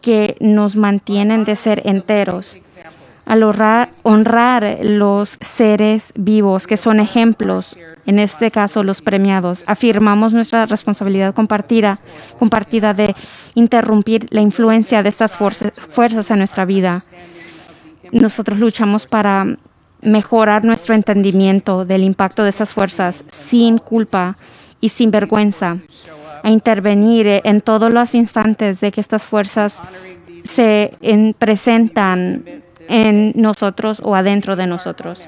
que 0.00 0.36
nos 0.38 0.76
mantienen 0.76 1.44
de 1.44 1.56
ser 1.56 1.82
enteros. 1.86 2.56
Al 3.30 3.44
honrar, 3.44 4.78
los 4.82 5.38
seres 5.40 6.12
vivos 6.16 6.66
que 6.66 6.76
son 6.76 6.98
ejemplos, 6.98 7.78
en 8.04 8.18
este 8.18 8.50
caso 8.50 8.82
los 8.82 9.02
premiados, 9.02 9.62
afirmamos 9.68 10.34
nuestra 10.34 10.66
responsabilidad 10.66 11.32
compartida, 11.32 12.00
compartida 12.40 12.92
de 12.92 13.14
interrumpir 13.54 14.26
la 14.30 14.40
influencia 14.40 15.04
de 15.04 15.10
estas 15.10 15.36
fuerzas 15.36 16.28
en 16.32 16.38
nuestra 16.38 16.64
vida. 16.64 17.02
Nosotros 18.10 18.58
luchamos 18.58 19.06
para 19.06 19.46
mejorar 20.02 20.64
nuestro 20.64 20.96
entendimiento 20.96 21.84
del 21.84 22.02
impacto 22.02 22.42
de 22.42 22.48
esas 22.48 22.72
fuerzas 22.72 23.22
sin 23.28 23.78
culpa 23.78 24.34
y 24.80 24.88
sin 24.88 25.12
vergüenza, 25.12 25.78
a 26.42 26.50
intervenir 26.50 27.42
en 27.44 27.60
todos 27.60 27.94
los 27.94 28.12
instantes 28.16 28.80
de 28.80 28.90
que 28.90 29.00
estas 29.00 29.22
fuerzas 29.22 29.80
se 30.42 30.90
presentan 31.38 32.42
en 32.90 33.32
nosotros 33.36 34.02
o 34.04 34.14
adentro 34.14 34.56
de 34.56 34.66
nosotros. 34.66 35.26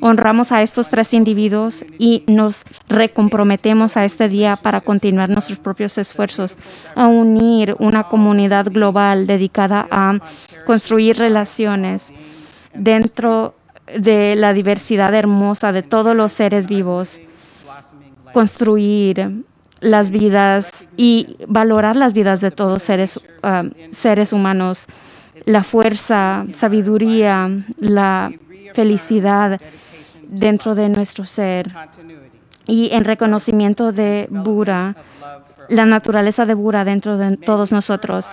Honramos 0.00 0.50
a 0.50 0.62
estos 0.62 0.88
tres 0.88 1.12
individuos 1.12 1.84
y 1.98 2.24
nos 2.26 2.62
recomprometemos 2.88 3.96
a 3.96 4.04
este 4.04 4.28
día 4.28 4.56
para 4.56 4.80
continuar 4.80 5.28
nuestros 5.28 5.58
propios 5.58 5.98
esfuerzos, 5.98 6.56
a 6.96 7.06
unir 7.06 7.76
una 7.78 8.04
comunidad 8.04 8.66
global 8.70 9.26
dedicada 9.26 9.86
a 9.90 10.18
construir 10.64 11.18
relaciones 11.18 12.12
dentro 12.74 13.54
de 13.86 14.34
la 14.34 14.52
diversidad 14.52 15.14
hermosa 15.14 15.72
de 15.72 15.82
todos 15.82 16.16
los 16.16 16.32
seres 16.32 16.66
vivos, 16.66 17.20
construir 18.32 19.44
las 19.80 20.10
vidas 20.10 20.70
y 20.96 21.36
valorar 21.46 21.96
las 21.96 22.14
vidas 22.14 22.40
de 22.40 22.50
todos 22.50 22.82
seres, 22.82 23.16
uh, 23.16 23.68
seres 23.90 24.32
humanos, 24.32 24.86
la 25.44 25.62
fuerza, 25.62 26.46
sabiduría, 26.54 27.50
la 27.78 28.30
felicidad 28.74 29.60
dentro 30.22 30.74
de 30.74 30.88
nuestro 30.88 31.24
ser. 31.24 31.70
Y 32.66 32.90
en 32.92 33.04
reconocimiento 33.04 33.92
de 33.92 34.28
Bura, 34.30 34.94
la 35.68 35.86
naturaleza 35.86 36.46
de 36.46 36.54
Bura 36.54 36.84
dentro 36.84 37.18
de 37.18 37.36
todos 37.36 37.72
nosotros 37.72 38.24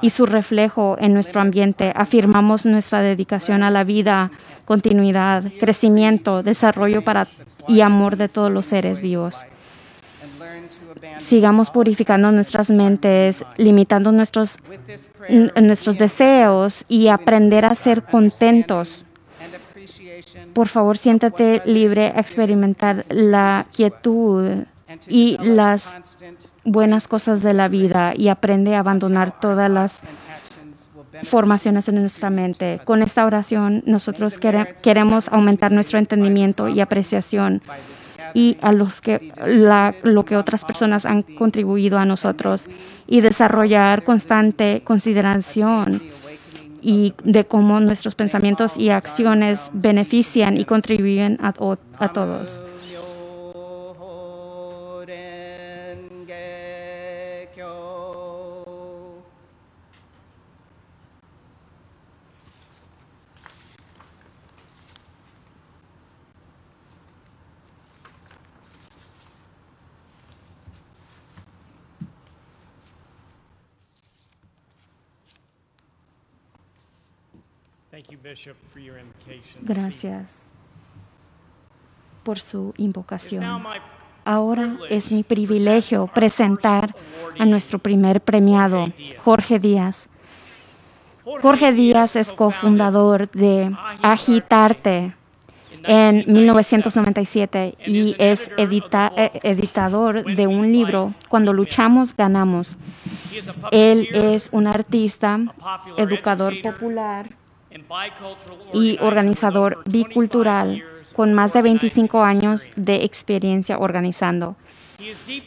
y 0.00 0.10
su 0.10 0.26
reflejo 0.26 0.96
en 0.98 1.14
nuestro 1.14 1.40
ambiente, 1.40 1.92
afirmamos 1.94 2.66
nuestra 2.66 3.00
dedicación 3.00 3.62
a 3.62 3.70
la 3.70 3.84
vida 3.84 4.30
continuidad, 4.64 5.44
crecimiento, 5.60 6.42
desarrollo 6.42 7.02
para, 7.02 7.26
y 7.68 7.80
amor 7.80 8.16
de 8.16 8.28
todos 8.28 8.50
los 8.50 8.66
seres 8.66 9.00
vivos. 9.00 9.36
Sigamos 11.18 11.70
purificando 11.70 12.30
nuestras 12.32 12.70
mentes, 12.70 13.44
limitando 13.56 14.12
nuestros, 14.12 14.56
nuestros 15.60 15.98
deseos 15.98 16.84
y 16.88 17.08
aprender 17.08 17.64
a 17.64 17.74
ser 17.74 18.02
contentos. 18.02 19.04
Por 20.52 20.68
favor, 20.68 20.96
siéntate 20.96 21.62
libre 21.64 22.12
a 22.14 22.20
experimentar 22.20 23.04
la 23.08 23.66
quietud 23.74 24.64
y 25.08 25.36
las 25.42 25.88
buenas 26.64 27.08
cosas 27.08 27.42
de 27.42 27.54
la 27.54 27.68
vida 27.68 28.14
y 28.16 28.28
aprende 28.28 28.74
a 28.74 28.80
abandonar 28.80 29.38
todas 29.40 29.70
las 29.70 30.02
formaciones 31.24 31.88
en 31.88 32.00
nuestra 32.00 32.30
mente. 32.30 32.80
Con 32.84 33.02
esta 33.02 33.24
oración 33.26 33.82
nosotros 33.86 34.38
queremos 34.38 35.28
aumentar 35.28 35.72
nuestro 35.72 35.98
entendimiento 35.98 36.68
y 36.68 36.80
apreciación 36.80 37.62
y 38.34 38.56
a 38.60 38.72
los 38.72 39.00
que 39.00 39.32
lo 40.02 40.24
que 40.24 40.36
otras 40.36 40.64
personas 40.64 41.06
han 41.06 41.22
contribuido 41.22 41.98
a 41.98 42.04
nosotros 42.04 42.64
y 43.06 43.20
desarrollar 43.20 44.04
constante 44.04 44.82
consideración 44.84 46.02
y 46.82 47.14
de 47.24 47.44
cómo 47.44 47.80
nuestros 47.80 48.14
pensamientos 48.14 48.76
y 48.76 48.90
acciones 48.90 49.70
benefician 49.72 50.56
y 50.56 50.64
contribuyen 50.64 51.38
a, 51.42 51.48
a 51.98 52.08
todos. 52.12 52.60
Gracias 79.62 80.32
por 82.24 82.38
su 82.40 82.74
invocación. 82.76 83.64
Ahora 84.24 84.78
es 84.90 85.12
mi 85.12 85.22
privilegio 85.22 86.08
presentar 86.08 86.96
a 87.38 87.44
nuestro 87.44 87.78
primer 87.78 88.20
premiado, 88.20 88.86
Jorge 89.18 89.60
Díaz. 89.60 90.08
Jorge 91.40 91.72
Díaz 91.72 92.16
es 92.16 92.32
cofundador 92.32 93.30
de 93.30 93.72
Agitarte 94.02 95.14
en 95.84 96.24
1997 96.26 97.76
y 97.86 98.16
es 98.18 98.50
eh, 98.56 99.30
editador 99.44 100.24
de 100.24 100.46
un 100.48 100.72
libro, 100.72 101.08
Cuando 101.28 101.52
luchamos, 101.52 102.16
ganamos. 102.16 102.76
Él 103.70 104.08
es 104.12 104.48
un 104.50 104.66
artista, 104.66 105.38
educador 105.96 106.60
popular 106.60 107.28
y 108.72 108.98
organizador 109.00 109.82
bicultural 109.86 110.82
con 111.14 111.34
más 111.34 111.52
de 111.52 111.62
25 111.62 112.22
años 112.22 112.66
de 112.76 113.04
experiencia 113.04 113.78
organizando. 113.78 114.56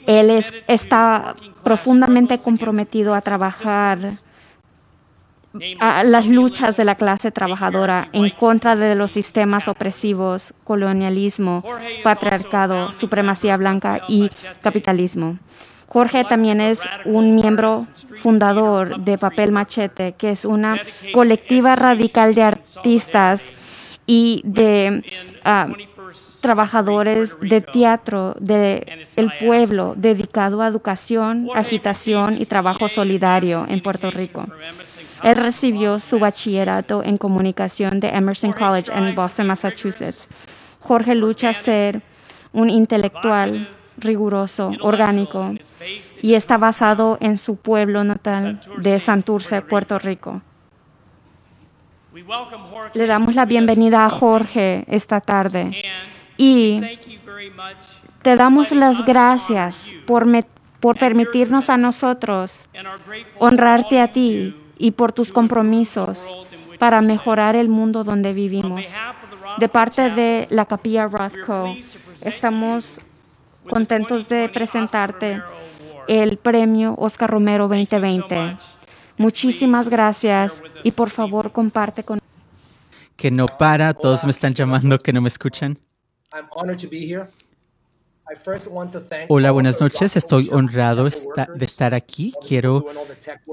Él 0.06 0.44
está 0.68 1.36
profundamente 1.64 2.38
comprometido 2.38 3.16
a 3.16 3.22
trabajar 3.22 4.00
a 5.80 6.04
las 6.04 6.28
luchas 6.28 6.78
de 6.78 6.86
la 6.86 6.96
clase 6.96 7.32
trabajadora 7.32 8.10
en 8.14 8.30
contra 8.30 8.76
de 8.76 8.96
los 8.96 9.12
sistemas 9.12 9.68
opresivos, 9.68 10.54
colonialismo, 10.64 11.64
patriarcado, 12.04 12.94
supremacía 12.94 13.58
blanca 13.58 14.02
y 14.08 14.30
capitalismo. 14.62 15.40
Jorge 15.90 16.24
también 16.24 16.62
es 16.62 16.82
un 17.06 17.34
miembro 17.34 17.88
fundador 18.22 19.00
de 19.00 19.18
Papel 19.18 19.52
Machete, 19.52 20.14
que 20.14 20.30
es 20.30 20.46
una 20.46 20.80
colectiva 21.14 21.76
radical 21.76 22.36
de 22.36 22.44
artistas 22.44 23.44
y 24.06 24.42
de 24.46 25.04
ah, 25.44 25.68
trabajadores 26.42 27.36
de 27.42 27.62
teatro 27.62 28.36
del 28.40 28.86
el 29.16 29.32
pueblo 29.40 29.94
dedicado 29.98 30.62
a 30.62 30.68
educación, 30.68 31.50
agitación 31.56 32.40
y 32.40 32.46
trabajo 32.46 32.88
solidario 32.88 33.66
en 33.68 33.82
Puerto 33.82 34.12
Rico. 34.12 34.46
Él 35.24 35.36
recibió 35.36 36.00
su 36.00 36.20
bachillerato 36.20 37.04
en 37.04 37.18
comunicación 37.18 38.00
de 38.00 38.10
Emerson 38.10 38.54
College 38.54 38.92
en 38.94 39.16
Boston, 39.16 39.48
Massachusetts. 39.48 40.28
Jorge 40.80 41.16
lucha 41.16 41.50
a 41.50 41.54
ser 41.54 42.02
un 42.54 42.70
intelectual 42.70 43.68
riguroso, 44.02 44.72
orgánico, 44.82 45.56
y 46.22 46.34
está 46.34 46.58
basado 46.58 47.18
en 47.22 47.38
su 47.38 47.56
pueblo 47.56 48.04
natal 48.04 48.62
de 48.78 49.00
Santurce, 49.00 49.62
Puerto 49.62 50.00
Rico. 50.00 50.42
Le 52.94 53.08
damos 53.08 53.36
la 53.36 53.46
bienvenida 53.46 54.06
a 54.06 54.10
Jorge 54.10 54.84
esta 54.88 55.22
tarde. 55.22 55.72
Y 56.38 56.82
te 58.22 58.36
damos 58.36 58.72
las 58.72 59.06
gracias 59.06 59.94
por, 60.06 60.26
por 60.80 60.98
permitirnos 60.98 61.70
a 61.70 61.78
nosotros 61.78 62.68
honrarte 63.38 64.02
a 64.02 64.12
ti 64.12 64.56
y 64.78 64.92
por 64.92 65.12
tus 65.12 65.32
compromisos 65.32 66.20
para 66.80 67.02
mejorar 67.02 67.56
el 67.56 67.68
mundo 67.68 68.04
donde 68.04 68.34
vivimos. 68.34 68.86
De 69.58 69.68
parte 69.68 70.10
de 70.10 70.48
la 70.50 70.66
capilla 70.66 71.08
Rothko, 71.08 71.76
estamos 72.24 73.02
contentos 73.70 74.28
de 74.28 74.50
presentarte 74.50 75.42
el 76.08 76.38
premio 76.38 76.96
Oscar 76.98 77.30
Romero 77.30 77.68
2020. 77.68 78.58
Muchísimas 79.18 79.90
gracias 79.90 80.62
y 80.84 80.92
por 80.92 81.10
favor 81.10 81.52
comparte 81.52 82.04
con 82.04 82.20
que 83.16 83.32
no 83.32 83.48
para, 83.48 83.94
todos 83.94 84.24
me 84.24 84.32
están 84.32 84.54
llamando 84.54 84.98
que 84.98 85.12
no 85.12 85.20
me 85.20 85.28
escuchan. 85.28 85.78
Hola, 89.28 89.52
buenas 89.52 89.82
noches. 89.82 90.16
Estoy 90.16 90.50
honrado 90.54 91.04
de 91.04 91.66
estar 91.66 91.94
aquí. 91.94 92.34
Quiero, 92.48 92.86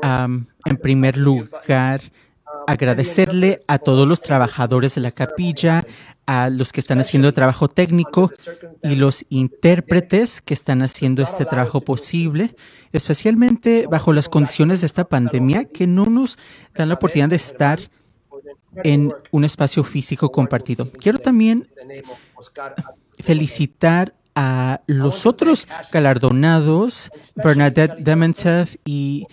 en 0.02 0.76
primer 0.80 1.16
lugar, 1.16 2.00
agradecerle 2.66 3.60
a 3.66 3.78
todos 3.78 4.06
los 4.06 4.20
trabajadores 4.20 4.94
de 4.94 5.00
la 5.00 5.10
capilla, 5.10 5.84
a 6.26 6.50
los 6.50 6.72
que 6.72 6.80
están 6.80 7.00
haciendo 7.00 7.32
trabajo 7.32 7.68
técnico 7.68 8.30
y 8.82 8.96
los 8.96 9.24
intérpretes 9.28 10.42
que 10.42 10.54
están 10.54 10.82
haciendo 10.82 11.22
este 11.22 11.44
trabajo 11.44 11.80
posible, 11.80 12.54
especialmente 12.92 13.86
bajo 13.88 14.12
las 14.12 14.28
condiciones 14.28 14.80
de 14.80 14.86
esta 14.86 15.08
pandemia 15.08 15.64
que 15.64 15.86
no 15.86 16.06
nos 16.06 16.36
dan 16.74 16.88
la 16.88 16.96
oportunidad 16.96 17.28
de 17.28 17.36
estar 17.36 17.78
en 18.84 19.12
un 19.30 19.44
espacio 19.44 19.84
físico 19.84 20.30
compartido. 20.30 20.90
Quiero 20.90 21.18
también 21.18 21.68
felicitar 23.18 24.14
a 24.34 24.82
los 24.86 25.24
otros 25.24 25.66
galardonados, 25.90 27.10
Bernadette 27.36 27.96
Dementev 27.96 28.68
y 28.84 29.26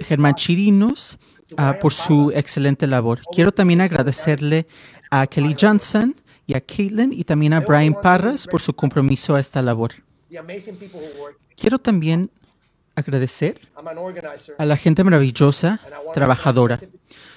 Germán 0.00 0.34
Chirinos, 0.34 1.18
ah, 1.56 1.76
por 1.80 1.92
su 1.92 2.32
excelente 2.34 2.86
labor. 2.86 3.20
Quiero 3.32 3.52
también 3.52 3.80
agradecerle 3.80 4.66
a 5.10 5.26
Kelly 5.26 5.56
Johnson 5.58 6.14
y 6.46 6.54
a 6.54 6.60
Caitlin 6.60 7.12
y 7.12 7.24
también 7.24 7.52
a 7.52 7.60
Brian 7.60 7.94
Parras 8.02 8.46
por 8.46 8.60
su 8.60 8.74
compromiso 8.74 9.34
a 9.34 9.40
esta 9.40 9.62
labor. 9.62 9.92
Quiero 11.56 11.78
también 11.78 12.30
agradecer 12.94 13.60
a 14.58 14.64
la 14.64 14.76
gente 14.76 15.04
maravillosa, 15.04 15.80
trabajadora. 16.14 16.78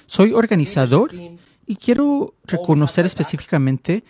Soy 0.06 0.32
organizador 0.32 1.10
y 1.66 1.76
quiero 1.76 2.34
reconocer 2.44 3.06
específicamente 3.06 4.02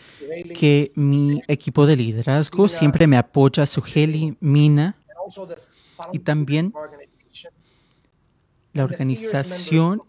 que 0.54 0.92
mi 0.94 1.42
equipo 1.48 1.86
de 1.86 1.96
liderazgo 1.96 2.68
siempre 2.68 3.06
me 3.06 3.18
apoya, 3.18 3.66
Sugeli, 3.66 4.36
Mina 4.40 4.96
y 6.12 6.20
también 6.20 6.72
la 8.72 8.84
organización 8.84 10.02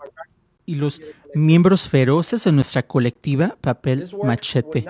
y 0.66 0.76
los 0.76 1.02
miembros 1.34 1.90
feroces 1.90 2.44
de 2.44 2.52
nuestra 2.52 2.84
colectiva 2.84 3.58
Papel 3.62 4.10
Machete. 4.24 4.86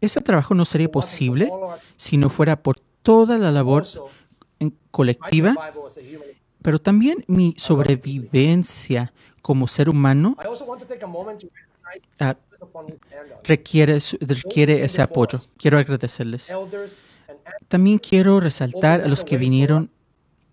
Ese 0.00 0.20
trabajo 0.20 0.54
no 0.54 0.64
sería 0.64 0.90
posible 0.90 1.50
si 1.96 2.16
no 2.16 2.30
fuera 2.30 2.62
por 2.62 2.80
toda 3.02 3.38
la 3.38 3.50
labor 3.50 3.86
colectiva, 4.90 5.54
pero 6.62 6.78
también 6.78 7.24
mi 7.26 7.54
sobrevivencia 7.56 9.12
como 9.42 9.66
ser 9.66 9.88
humano 9.88 10.36
ah, 12.18 12.36
requiere, 13.42 13.98
requiere 14.20 14.84
ese 14.84 15.02
apoyo. 15.02 15.38
Quiero 15.56 15.78
agradecerles. 15.78 16.54
También 17.68 17.98
quiero 17.98 18.40
resaltar 18.40 19.00
a 19.00 19.08
los 19.08 19.24
que 19.24 19.36
vinieron 19.36 19.90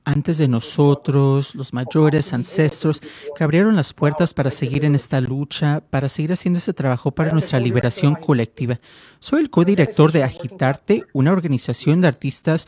antes 0.07 0.37
de 0.37 0.47
nosotros, 0.47 1.53
los 1.53 1.73
mayores 1.73 2.31
ancestros, 2.31 3.01
que 3.35 3.43
abrieron 3.43 3.75
las 3.75 3.93
puertas 3.93 4.33
para 4.33 4.51
seguir 4.51 4.85
en 4.85 4.95
esta 4.95 5.19
lucha, 5.19 5.81
para 5.89 6.07
seguir 6.07 6.31
haciendo 6.31 6.59
ese 6.59 6.73
trabajo 6.73 7.11
para 7.11 7.33
nuestra 7.33 7.59
liberación 7.59 8.15
colectiva. 8.15 8.77
Soy 9.19 9.41
el 9.41 9.49
codirector 9.49 10.13
de 10.13 10.23
Agitarte, 10.23 11.03
una 11.11 11.33
organización 11.33 11.99
de 11.99 12.07
artistas 12.07 12.67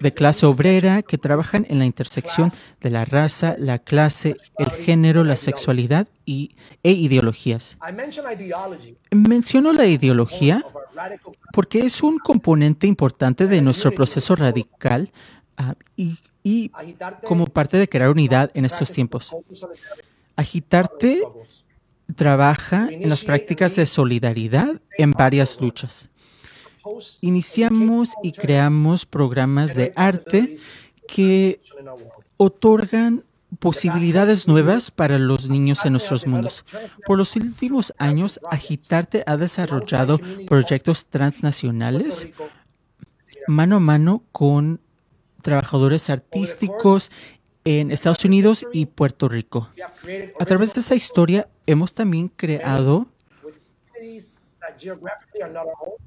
de 0.00 0.12
clase 0.12 0.44
obrera 0.44 1.02
que 1.02 1.18
trabajan 1.18 1.66
en 1.68 1.78
la 1.78 1.86
intersección 1.86 2.50
de 2.80 2.90
la 2.90 3.04
raza, 3.04 3.54
la 3.58 3.78
clase, 3.78 4.36
el 4.58 4.70
género, 4.70 5.22
la 5.22 5.36
sexualidad 5.36 6.08
y, 6.24 6.56
e 6.82 6.90
ideologías. 6.90 7.78
Menciono 9.12 9.72
la 9.72 9.86
ideología 9.86 10.64
porque 11.52 11.80
es 11.82 12.02
un 12.02 12.18
componente 12.18 12.88
importante 12.88 13.46
de 13.46 13.62
nuestro 13.62 13.92
proceso 13.92 14.34
radical 14.34 15.12
Ah, 15.56 15.74
y, 15.96 16.18
como 17.24 17.46
parte 17.46 17.76
de 17.76 17.88
crear 17.88 18.10
unidad 18.10 18.50
en 18.54 18.64
estos 18.64 18.92
tiempos. 18.92 19.34
Agitarte 20.36 21.22
trabaja 22.14 22.88
en 22.90 23.08
las 23.08 23.24
prácticas 23.24 23.76
de 23.76 23.86
solidaridad 23.86 24.80
en 24.96 25.12
varias 25.12 25.60
luchas. 25.60 26.08
Iniciamos 27.20 28.14
y 28.22 28.32
creamos 28.32 29.06
programas 29.06 29.74
de 29.74 29.92
arte 29.96 30.56
que 31.08 31.60
otorgan 32.36 33.24
posibilidades 33.58 34.46
nuevas 34.46 34.90
para 34.90 35.18
los 35.18 35.48
niños 35.48 35.84
en 35.84 35.92
nuestros 35.92 36.26
mundos. 36.26 36.64
Por 37.06 37.18
los 37.18 37.34
últimos 37.34 37.92
años, 37.98 38.38
Agitarte 38.50 39.24
ha 39.26 39.36
desarrollado 39.36 40.20
proyectos 40.46 41.06
transnacionales 41.06 42.28
mano 43.46 43.76
a 43.76 43.80
mano 43.80 44.24
con 44.32 44.80
trabajadores 45.46 46.10
artísticos 46.10 47.12
en 47.64 47.92
Estados 47.92 48.24
Unidos 48.24 48.66
y 48.72 48.86
Puerto 48.86 49.28
Rico. 49.28 49.70
A 50.40 50.44
través 50.44 50.74
de 50.74 50.80
esa 50.80 50.96
historia 50.96 51.48
hemos 51.66 51.94
también 51.94 52.26
creado 52.26 53.06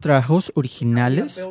trabajos 0.02 0.52
originales 0.56 1.48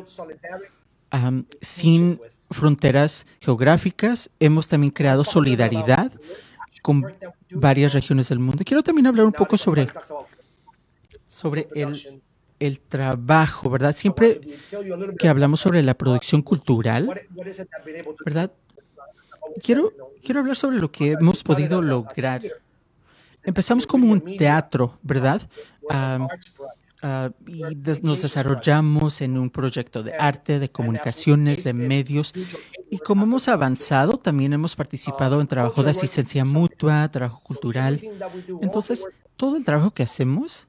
sin 1.61 2.21
fronteras 2.51 3.25
geográficas. 3.39 4.29
Hemos 4.39 4.67
también 4.67 4.91
creado 4.91 5.23
solidaridad 5.23 6.11
con 6.83 7.11
varias 7.49 7.93
regiones 7.93 8.29
del 8.29 8.37
mundo. 8.37 8.63
Quiero 8.63 8.83
también 8.83 9.07
hablar 9.07 9.25
un 9.25 9.33
poco 9.33 9.57
sobre, 9.57 9.87
sobre 11.27 11.67
el 11.73 12.21
el 12.59 12.79
trabajo, 12.79 13.69
¿verdad? 13.69 13.95
Siempre 13.95 14.41
que 15.17 15.27
hablamos 15.27 15.59
sobre 15.59 15.81
la 15.81 15.93
producción 15.95 16.41
cultural, 16.41 17.21
¿verdad? 18.25 18.51
Quiero, 19.63 19.91
quiero 20.23 20.41
hablar 20.41 20.55
sobre 20.55 20.77
lo 20.77 20.91
que 20.91 21.11
hemos 21.11 21.43
podido 21.43 21.81
lograr. 21.81 22.41
Empezamos 23.43 23.87
como 23.87 24.11
un 24.11 24.37
teatro, 24.37 24.97
¿verdad? 25.01 25.41
Ah, 27.01 27.31
y 27.47 27.63
nos 28.01 28.21
desarrollamos 28.21 29.21
en 29.21 29.37
un 29.37 29.49
proyecto 29.49 30.03
de 30.03 30.13
arte, 30.15 30.59
de 30.59 30.69
comunicaciones, 30.69 31.63
de 31.63 31.73
medios. 31.73 32.33
Y 32.89 32.97
como 32.97 33.23
hemos 33.23 33.47
avanzado, 33.47 34.17
también 34.17 34.51
hemos 34.51 34.75
participado 34.75 35.39
en 35.39 35.47
trabajo 35.47 35.81
de 35.81 35.91
asistencia 35.91 36.43
mutua, 36.43 37.09
trabajo 37.09 37.41
cultural. 37.41 38.01
Entonces, 38.61 39.05
todo 39.37 39.55
el 39.55 39.63
trabajo 39.63 39.91
que 39.91 40.03
hacemos 40.03 40.67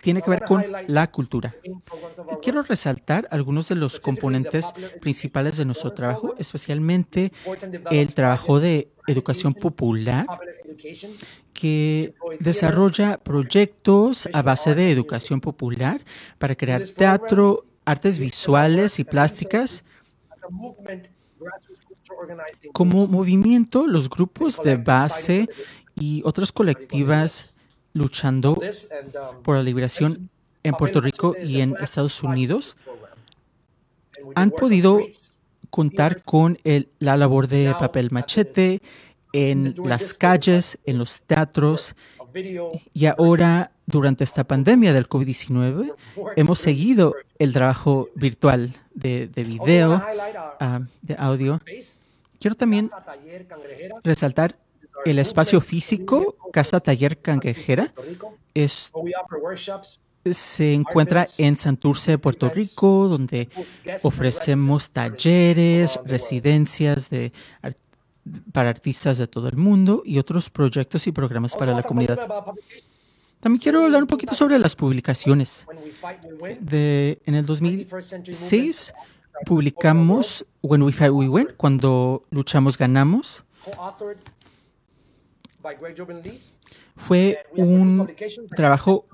tiene 0.00 0.22
que 0.22 0.30
ver 0.30 0.42
con 0.44 0.64
la 0.86 1.10
cultura. 1.10 1.54
quiero 2.42 2.62
resaltar 2.62 3.28
algunos 3.30 3.68
de 3.68 3.76
los 3.76 4.00
componentes 4.00 4.72
principales 5.00 5.56
de 5.56 5.64
nuestro 5.64 5.92
trabajo, 5.92 6.34
especialmente 6.38 7.32
el 7.90 8.14
trabajo 8.14 8.60
de 8.60 8.90
educación 9.06 9.54
popular 9.54 10.26
que 11.52 12.14
desarrolla 12.40 13.18
proyectos 13.18 14.28
a 14.32 14.42
base 14.42 14.74
de 14.74 14.92
educación 14.92 15.40
popular 15.40 16.00
para 16.38 16.54
crear 16.54 16.82
teatro, 16.88 17.64
artes 17.84 18.18
visuales 18.18 18.98
y 18.98 19.04
plásticas. 19.04 19.84
Como 22.72 23.06
movimiento, 23.08 23.86
los 23.86 24.08
grupos 24.08 24.60
de 24.62 24.76
base 24.76 25.48
y 25.96 26.22
otras 26.24 26.52
colectivas 26.52 27.57
luchando 27.92 28.52
um, 28.54 29.42
por 29.42 29.56
la 29.56 29.62
liberación 29.62 30.30
en 30.62 30.74
Puerto 30.74 31.00
Rico 31.00 31.34
y 31.42 31.60
en 31.60 31.74
Estados 31.80 32.22
Unidos. 32.22 32.76
han 34.34 34.50
podido 34.50 35.00
contar 35.70 36.22
con 36.22 36.58
la 36.98 37.16
labor 37.16 37.48
de 37.48 37.74
papel 37.78 38.10
machete 38.10 38.80
en 39.32 39.74
las 39.84 40.14
calles, 40.14 40.78
en 40.84 40.98
los 40.98 41.22
teatros. 41.22 41.94
y 42.94 43.06
ahora 43.06 43.72
durante 43.86 44.22
esta 44.22 44.44
pandemia 44.44 44.92
del 44.92 45.08
COVID-19 45.08 45.94
hemos 46.36 46.58
seguido 46.58 47.14
el 47.38 47.52
trabajo 47.52 48.10
virtual 48.14 48.72
de, 48.94 49.28
de 49.28 49.44
video, 49.44 50.02
ah, 50.60 50.80
de 51.02 51.16
audio. 51.18 51.60
Quiero 52.38 52.54
también 52.54 52.90
resaltar 54.04 54.56
el 55.04 55.18
espacio 55.18 55.60
físico, 55.60 56.36
Casa 56.52 56.80
Taller 56.80 57.18
Cangrejera, 57.18 57.92
es, 58.54 58.92
se 60.30 60.74
encuentra 60.74 61.26
en 61.38 61.56
Santurce, 61.56 62.18
Puerto 62.18 62.48
Rico, 62.50 63.08
donde 63.08 63.48
ofrecemos 64.02 64.90
talleres, 64.90 65.98
residencias 66.04 67.10
de, 67.10 67.32
para 68.52 68.70
artistas 68.70 69.18
de 69.18 69.26
todo 69.26 69.48
el 69.48 69.56
mundo 69.56 70.02
y 70.04 70.18
otros 70.18 70.50
proyectos 70.50 71.06
y 71.06 71.12
programas 71.12 71.54
para 71.56 71.72
la 71.72 71.82
comunidad. 71.82 72.18
También 73.40 73.60
quiero 73.60 73.84
hablar 73.84 74.02
un 74.02 74.08
poquito 74.08 74.34
sobre 74.34 74.58
las 74.58 74.74
publicaciones. 74.74 75.66
En 76.70 77.34
el 77.34 77.46
2006 77.46 78.94
publicamos 79.46 80.44
When 80.62 80.82
We 80.82 80.92
Fight 80.92 81.12
We 81.12 81.28
Win, 81.28 81.48
cuando 81.56 82.22
luchamos 82.30 82.76
ganamos. 82.76 83.44
Fue 86.96 87.44
un 87.52 88.14
trabajo 88.54 89.06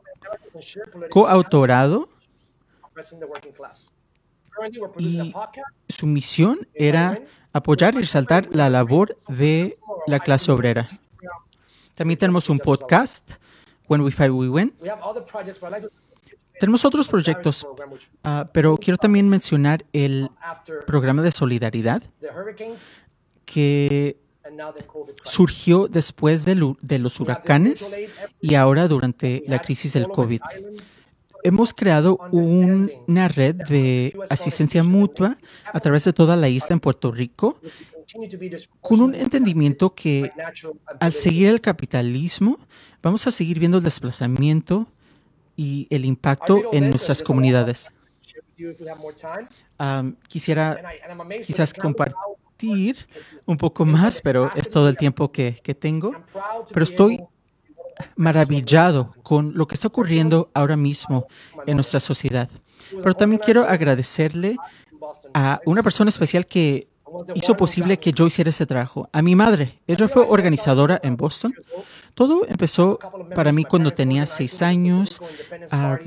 coautorado. 1.11 2.09
Y 4.99 5.33
su 5.89 6.07
misión 6.07 6.61
era 6.75 7.21
apoyar 7.53 7.95
y 7.95 7.99
resaltar 7.99 8.49
la 8.55 8.71
labor 8.71 9.17
de 9.29 9.79
la 10.07 10.21
clase 10.21 10.53
obrera. 10.53 10.87
También 11.95 12.19
tenemos 12.19 12.49
un 12.49 12.59
podcast, 12.59 13.35
When 13.89 14.01
We 14.03 14.11
Fight, 14.11 14.33
We 14.33 14.49
Win. 14.49 14.75
Tenemos 16.61 16.85
otros 16.85 17.09
proyectos, 17.09 17.65
uh, 17.65 18.45
pero 18.53 18.77
quiero 18.77 18.97
también 18.97 19.29
mencionar 19.29 19.85
el 19.93 20.31
programa 20.87 21.23
de 21.23 21.33
solidaridad 21.33 22.03
que 23.45 24.24
surgió 25.25 25.89
después 25.89 26.45
de, 26.45 26.75
de, 26.81 26.99
los 26.99 27.21
huracanes 27.21 27.97
y 28.41 28.55
ahora 28.55 28.89
durante 28.89 29.43
la 29.47 29.61
crisis 29.61 29.93
del 29.95 30.09
COVID. 30.09 30.41
Hemos 31.43 31.75
creado 31.75 32.19
una 32.33 33.29
red 33.29 33.55
de 33.55 34.17
asistencia 34.31 34.83
mutua 34.83 35.37
a 35.73 35.81
través 35.81 36.05
de 36.05 36.13
toda 36.13 36.37
la 36.37 36.49
isla 36.49 36.75
en 36.75 36.81
Puerto 36.81 37.13
Rico 37.13 37.61
con 38.81 39.01
un 39.01 39.15
entendimiento 39.15 39.95
que 39.95 40.31
al 41.01 41.13
seguir 41.13 41.49
el 41.49 41.61
capitalismo 41.61 42.59
vamos 43.03 43.27
a 43.27 43.31
seguir 43.31 43.59
viendo 43.59 43.79
el 43.79 43.85
desplazamiento 43.85 44.87
y 45.57 45.87
el 45.91 46.05
impacto 46.05 46.73
en 46.73 46.91
nuestras 46.91 47.23
comunidades. 47.23 47.91
quisiera 50.29 50.81
quizás 51.45 51.75
compartir 51.75 52.17
un 53.47 53.57
poco 53.57 53.85
más, 53.85 54.21
pero 54.23 54.51
es 54.55 54.71
todo 54.71 54.89
el 54.89 54.97
tiempo 54.97 55.31
que, 55.31 55.59
que 55.63 55.75
tengo. 55.75 56.15
Pero 56.73 56.85
estoy 56.85 57.21
maravillado 58.17 59.15
con 59.23 59.55
lo 59.55 59.67
que 59.67 59.75
está 59.75 59.89
ocurriendo 59.89 60.51
ahora 60.55 60.77
mismo 60.77 61.27
en 61.67 61.77
nuestra 61.77 62.01
sociedad. 62.01 62.49
Pero 62.91 63.15
también 63.15 63.41
quiero 63.45 63.63
agradecerle 63.63 64.57
a 65.33 65.61
una 65.65 65.83
persona 65.83 66.09
especial 66.09 66.47
que 66.47 66.89
hizo 67.35 67.57
posible 67.57 67.99
que 67.99 68.13
yo 68.13 68.27
hiciera 68.27 68.51
ese 68.51 68.67
trabajo. 68.67 69.09
A 69.13 69.23
mi 69.23 69.35
madre. 69.35 69.81
Ella 69.87 70.09
fue 70.09 70.25
organizadora 70.27 71.01
en 71.03 71.17
Boston. 71.17 71.55
Todo 72.15 72.47
empezó 72.47 72.99
para 73.35 73.53
mí 73.53 73.65
cuando 73.65 73.91
tenía 73.91 74.27
seis 74.27 74.63
años. 74.63 75.21
Ah, 75.71 75.99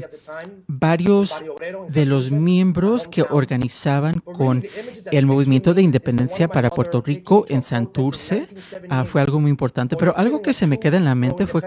varios 0.68 1.44
de 1.90 2.06
los 2.06 2.32
miembros 2.32 3.08
que 3.08 3.24
organizaban 3.24 4.20
con 4.20 4.64
el 5.12 5.26
movimiento 5.26 5.74
de 5.74 5.82
independencia 5.82 6.48
para 6.48 6.70
Puerto 6.70 7.02
Rico 7.02 7.46
en 7.50 7.62
Santurce 7.64 8.48
ah, 8.90 9.06
fue 9.06 9.22
algo 9.22 9.40
muy 9.40 9.52
importante. 9.52 9.96
Pero 9.98 10.16
algo 10.18 10.42
que 10.42 10.54
se 10.54 10.68
me 10.68 10.80
queda 10.80 10.98
en 10.98 11.06
la 11.06 11.16
mente 11.16 11.46
fue 11.48 11.62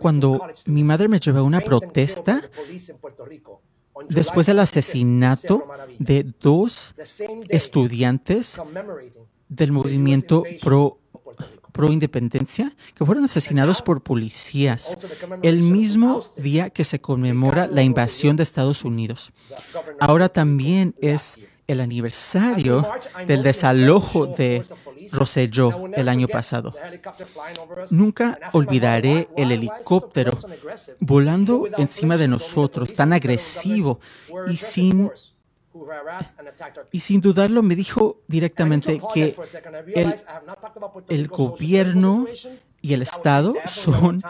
cuando 0.00 0.46
mi 0.66 0.84
madre 0.84 1.08
me 1.08 1.20
llevó 1.20 1.40
a 1.40 1.42
una 1.42 1.60
protesta 1.60 2.40
después 4.08 4.46
del 4.46 4.60
asesinato 4.60 5.66
de 5.98 6.24
dos 6.40 6.94
estudiantes 7.48 8.60
del 9.48 9.72
movimiento 9.72 10.42
pro, 10.62 10.98
pro 11.74 11.90
independencia 11.90 12.72
que 12.94 13.04
fueron 13.04 13.24
asesinados 13.24 13.82
por 13.82 14.00
policías 14.00 14.96
el 15.42 15.60
mismo 15.60 16.22
día 16.36 16.70
que 16.70 16.84
se 16.84 17.00
conmemora 17.00 17.66
la 17.66 17.82
invasión 17.82 18.36
de 18.36 18.44
Estados 18.44 18.84
Unidos. 18.84 19.32
Ahora 19.98 20.28
también 20.28 20.94
es 21.00 21.36
el 21.66 21.80
aniversario 21.80 22.88
del 23.26 23.42
desalojo 23.42 24.26
de 24.26 24.64
Rosselló 25.10 25.88
el 25.94 26.08
año 26.08 26.28
pasado. 26.28 26.76
Nunca 27.90 28.38
olvidaré 28.52 29.28
el 29.36 29.50
helicóptero 29.50 30.38
volando 31.00 31.68
encima 31.76 32.16
de 32.16 32.28
nosotros, 32.28 32.94
tan 32.94 33.12
agresivo 33.12 33.98
y 34.48 34.56
sin 34.58 35.10
y 36.92 37.00
sin 37.00 37.20
dudarlo 37.20 37.62
me 37.62 37.74
dijo 37.74 38.20
directamente 38.28 39.00
que 39.12 39.34
el, 39.94 40.14
el 41.08 41.28
gobierno 41.28 42.26
y 42.80 42.92
el 42.92 43.02
Estado 43.02 43.54
son 43.66 44.20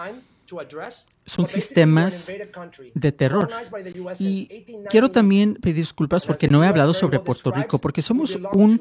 son 1.24 1.46
sistemas 1.46 2.32
de 2.94 3.12
terror. 3.12 3.48
Y 4.18 4.64
quiero 4.88 5.10
también 5.10 5.54
pedir 5.54 5.76
disculpas 5.76 6.26
porque 6.26 6.48
no 6.48 6.62
he 6.62 6.66
hablado 6.66 6.92
sobre 6.92 7.18
Puerto 7.18 7.50
Rico, 7.50 7.78
porque 7.78 8.02
somos 8.02 8.38
un 8.52 8.80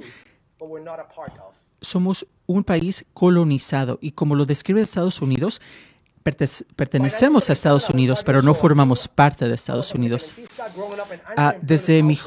somos 1.82 2.26
un 2.46 2.64
país 2.64 3.06
colonizado. 3.14 4.00
Y 4.02 4.12
como 4.12 4.36
lo 4.36 4.46
describe 4.46 4.82
Estados 4.82 5.22
Unidos, 5.22 5.62
pertenecemos 6.76 7.50
a 7.50 7.54
Estados 7.54 7.90
Unidos, 7.90 8.24
pero 8.24 8.42
no 8.42 8.54
formamos 8.54 9.08
parte 9.08 9.48
de 9.48 9.56
Estados 9.56 9.94
Unidos. 9.94 10.34
Ah, 11.36 11.56
desde 11.62 12.02
mi 12.02 12.18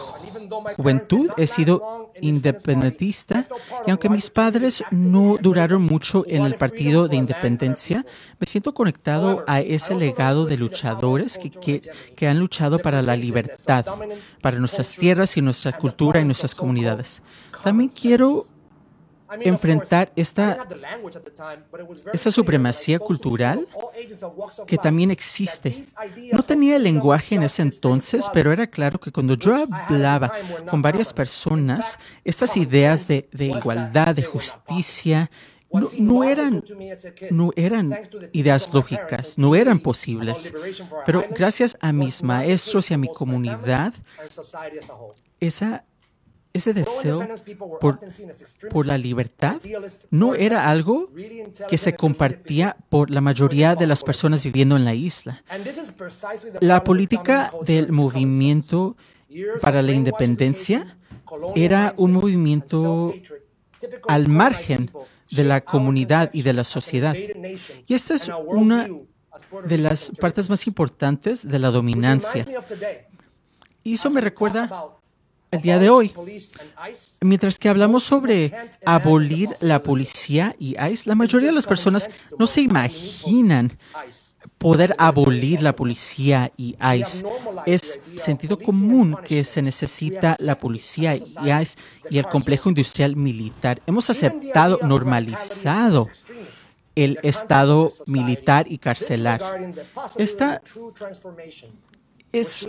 juventud 0.76 1.30
he 1.36 1.46
sido 1.46 2.12
independentista 2.20 3.46
y 3.86 3.90
aunque 3.90 4.08
mis 4.08 4.30
padres 4.30 4.84
no 4.90 5.36
duraron 5.40 5.82
mucho 5.82 6.24
en 6.26 6.44
el 6.44 6.54
partido 6.54 7.08
de 7.08 7.16
independencia, 7.16 8.04
me 8.38 8.46
siento 8.46 8.74
conectado 8.74 9.44
a 9.46 9.60
ese 9.60 9.94
legado 9.94 10.46
de 10.46 10.56
luchadores 10.56 11.38
que, 11.38 11.50
que, 11.50 11.80
que 12.14 12.28
han 12.28 12.38
luchado 12.38 12.78
para 12.78 13.02
la 13.02 13.16
libertad, 13.16 13.84
para 14.40 14.58
nuestras 14.58 14.94
tierras 14.96 15.36
y 15.36 15.42
nuestra 15.42 15.72
cultura 15.72 16.20
y 16.20 16.24
nuestras 16.24 16.54
comunidades. 16.54 17.22
También 17.62 17.90
quiero 17.90 18.46
enfrentar 19.40 20.12
esta, 20.16 20.66
esta 22.12 22.30
supremacía 22.30 22.98
cultural 22.98 23.66
que 24.66 24.78
también 24.78 25.10
existe. 25.10 25.82
No 26.32 26.42
tenía 26.42 26.76
el 26.76 26.82
lenguaje 26.82 27.34
en 27.34 27.42
ese 27.42 27.62
entonces, 27.62 28.26
pero 28.32 28.52
era 28.52 28.66
claro 28.66 28.98
que 28.98 29.12
cuando 29.12 29.34
yo 29.34 29.54
hablaba 29.70 30.32
con 30.68 30.82
varias 30.82 31.12
personas, 31.12 31.98
estas 32.24 32.56
ideas 32.56 33.08
de, 33.08 33.28
de 33.32 33.46
igualdad, 33.46 34.14
de 34.14 34.22
justicia, 34.22 35.30
no, 35.72 35.88
no, 35.98 36.24
eran, 36.24 36.64
no 37.30 37.50
eran 37.56 37.98
ideas 38.32 38.72
lógicas, 38.72 39.36
no 39.36 39.54
eran 39.54 39.78
posibles. 39.78 40.54
Pero 41.04 41.24
gracias 41.30 41.76
a 41.80 41.92
mis 41.92 42.22
maestros 42.22 42.90
y 42.90 42.94
a 42.94 42.98
mi 42.98 43.08
comunidad, 43.08 43.92
esa 45.40 45.84
ese 46.56 46.74
deseo 46.74 47.26
por, 47.80 48.00
por, 48.70 48.86
la 48.86 48.98
libertad 48.98 49.56
no 50.10 50.34
era 50.34 50.68
algo 50.68 51.10
que 51.68 51.78
se 51.78 51.94
compartía 51.94 52.76
por 52.88 53.10
la 53.10 53.20
mayoría 53.20 53.74
de 53.74 53.86
las 53.86 54.02
personas 54.02 54.44
viviendo 54.44 54.76
en 54.76 54.84
la 54.84 54.94
isla. 54.94 55.42
La 56.60 56.84
política 56.84 57.52
del 57.64 57.92
movimiento 57.92 58.96
para 59.60 59.82
la 59.82 59.92
independencia 59.92 60.96
era 61.54 61.94
un 61.96 62.12
movimiento 62.12 63.14
al 64.08 64.28
margen 64.28 64.90
de 65.30 65.44
la 65.44 65.60
comunidad 65.60 66.30
y 66.32 66.42
de 66.42 66.52
la 66.52 66.64
sociedad. 66.64 67.14
Y 67.86 67.94
esta 67.94 68.14
es 68.14 68.30
una 68.46 68.88
de 69.66 69.78
las 69.78 70.10
partes 70.18 70.48
más 70.48 70.66
importantes 70.66 71.46
de 71.46 71.58
la 71.58 71.70
dominancia. 71.70 72.46
Y 73.82 73.94
eso 73.94 74.10
me 74.10 74.20
recuerda 74.20 74.96
el 75.50 75.62
día 75.62 75.78
de 75.78 75.90
hoy. 75.90 76.12
Mientras 77.20 77.58
que 77.58 77.68
hablamos 77.68 78.02
sobre 78.02 78.52
abolir 78.84 79.50
la 79.60 79.82
policía 79.82 80.54
y 80.58 80.76
ICE, 80.80 81.08
la 81.08 81.14
mayoría 81.14 81.48
de 81.48 81.54
las 81.54 81.66
personas 81.66 82.08
no 82.38 82.46
se 82.46 82.62
imaginan 82.62 83.76
poder 84.58 84.94
abolir 84.98 85.62
la 85.62 85.74
policía 85.74 86.52
y 86.56 86.76
ICE. 86.80 87.26
Es 87.66 88.00
sentido 88.16 88.58
común 88.58 89.16
que 89.24 89.44
se 89.44 89.62
necesita 89.62 90.36
la 90.40 90.58
policía 90.58 91.14
y 91.14 91.22
ICE 91.22 91.78
y 92.10 92.18
el 92.18 92.26
complejo 92.26 92.68
industrial 92.68 93.16
militar. 93.16 93.80
Hemos 93.86 94.10
aceptado, 94.10 94.78
normalizado 94.82 96.08
el 96.94 97.18
estado 97.22 97.90
militar 98.06 98.66
y 98.68 98.78
carcelar. 98.78 99.42
Esta 100.16 100.62
es 102.32 102.66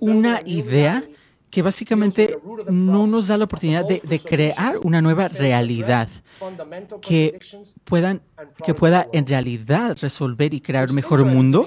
una 0.00 0.40
idea 0.44 1.04
que 1.50 1.62
básicamente 1.62 2.38
no 2.68 3.06
nos 3.06 3.26
da 3.26 3.36
la 3.36 3.44
oportunidad 3.44 3.84
de, 3.84 4.20
crear 4.20 4.78
una 4.82 5.02
nueva 5.02 5.28
realidad 5.28 6.08
que, 7.02 7.38
puedan, 7.84 8.22
que 8.64 8.72
pueda 8.72 9.08
en 9.12 9.26
realidad 9.26 9.96
resolver 10.00 10.54
y 10.54 10.60
crear 10.60 10.88
un 10.88 10.94
mejor 10.94 11.24
mundo. 11.24 11.66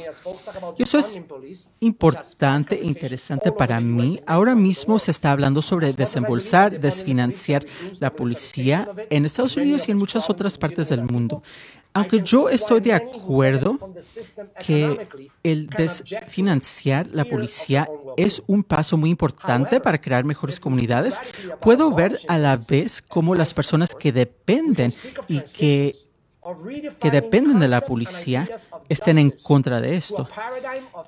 Y 0.78 0.84
eso 0.84 0.98
es 0.98 1.22
importante 1.82 2.80
e 2.82 2.86
interesante 2.86 3.52
para 3.52 3.80
mí. 3.82 4.22
Ahora 4.26 4.56
mismo 4.56 4.98
se 5.00 5.12
está 5.12 5.32
hablando 5.32 5.62
sobre 5.62 5.92
desembolsar, 5.92 6.80
desfinanciar 6.80 7.66
la 8.00 8.14
policía 8.14 8.90
en 9.10 9.26
Estados 9.26 9.58
Unidos 9.58 9.88
y 9.88 9.92
en 9.92 9.98
muchas 9.98 10.30
otras 10.30 10.58
partes 10.58 10.90
del 10.90 11.04
mundo. 11.04 11.44
Aunque 11.94 12.22
yo 12.24 12.50
estoy 12.50 12.82
de 12.82 12.94
acuerdo 12.94 13.78
que 14.60 15.08
el 15.44 15.68
desfinanciar 15.70 17.08
la 17.12 17.26
policía 17.26 17.90
es 18.18 18.42
un 18.48 18.64
paso 18.64 18.98
muy 18.98 19.10
importante 19.10 19.80
para 19.80 20.02
crear 20.02 20.24
mejores 20.24 20.60
comunidades, 20.60 21.20
puedo 21.62 21.94
ver 21.94 22.20
a 22.28 22.38
la 22.38 22.58
vez 22.58 23.02
cómo 23.02 23.36
las 23.36 23.54
personas 23.54 23.94
que 23.96 24.12
dependen 24.12 24.92
y 25.28 25.42
que 25.42 25.94
que 27.00 27.10
dependen 27.10 27.60
de 27.60 27.70
la 27.70 27.82
policía 27.82 28.50
estén 28.90 29.18
en 29.18 29.32
contra 29.32 29.80
de 29.80 29.96
esto. 29.96 30.28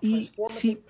Y 0.02 0.32
si 0.48 0.82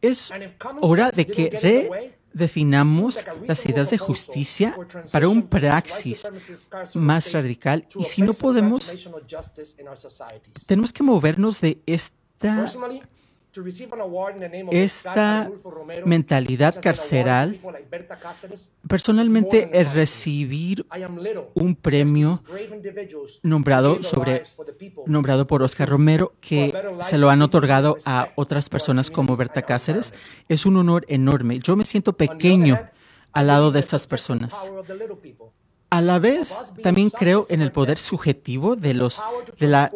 Es 0.00 0.32
hora 0.80 1.10
de 1.10 1.26
que 1.26 2.12
redefinamos 2.34 3.26
las 3.46 3.64
ideas 3.66 3.90
de 3.90 3.98
justicia 3.98 4.76
para 5.10 5.28
un 5.28 5.42
praxis 5.42 6.22
más 6.94 7.32
radical 7.32 7.86
y 7.96 8.04
si 8.04 8.22
no 8.22 8.32
podemos, 8.32 9.08
tenemos 10.66 10.92
que 10.92 11.02
movernos 11.02 11.60
de 11.60 11.80
esta 11.86 12.66
esta 14.70 15.50
mentalidad 16.06 16.80
carceral, 16.80 17.58
personalmente 18.88 19.70
el 19.72 19.90
recibir 19.92 20.86
un 21.54 21.74
premio 21.74 22.42
nombrado, 23.42 24.02
sobre, 24.02 24.42
nombrado 25.06 25.46
por 25.46 25.62
Oscar 25.62 25.88
Romero, 25.88 26.32
que 26.40 26.72
se 27.02 27.18
lo 27.18 27.28
han 27.28 27.42
otorgado 27.42 27.98
a 28.06 28.30
otras 28.36 28.68
personas 28.68 29.10
como 29.10 29.36
Berta 29.36 29.62
Cáceres, 29.62 30.14
es 30.48 30.64
un 30.64 30.76
honor 30.78 31.04
enorme. 31.08 31.58
Yo 31.58 31.76
me 31.76 31.84
siento 31.84 32.14
pequeño 32.14 32.78
al 33.32 33.46
lado 33.46 33.70
de 33.70 33.80
estas 33.80 34.06
personas. 34.06 34.72
A 35.92 36.00
la 36.00 36.18
vez, 36.18 36.72
también 36.82 37.10
creo 37.10 37.44
en 37.50 37.60
el 37.60 37.70
poder 37.70 37.98
subjetivo 37.98 38.76
de, 38.76 38.94
los, 38.94 39.20
de 39.58 39.66
la 39.66 39.90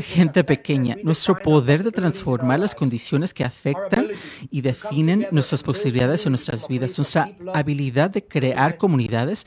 gente 0.00 0.44
pequeña, 0.44 0.98
nuestro 1.02 1.38
poder 1.38 1.82
de 1.82 1.92
transformar 1.92 2.60
las 2.60 2.74
condiciones 2.74 3.32
que 3.32 3.42
afectan 3.42 4.08
y 4.50 4.60
definen 4.60 5.26
nuestras 5.30 5.62
posibilidades 5.62 6.26
en 6.26 6.32
nuestras 6.32 6.68
vidas, 6.68 6.98
nuestra 6.98 7.30
habilidad 7.54 8.10
de 8.10 8.22
crear 8.22 8.76
comunidades 8.76 9.46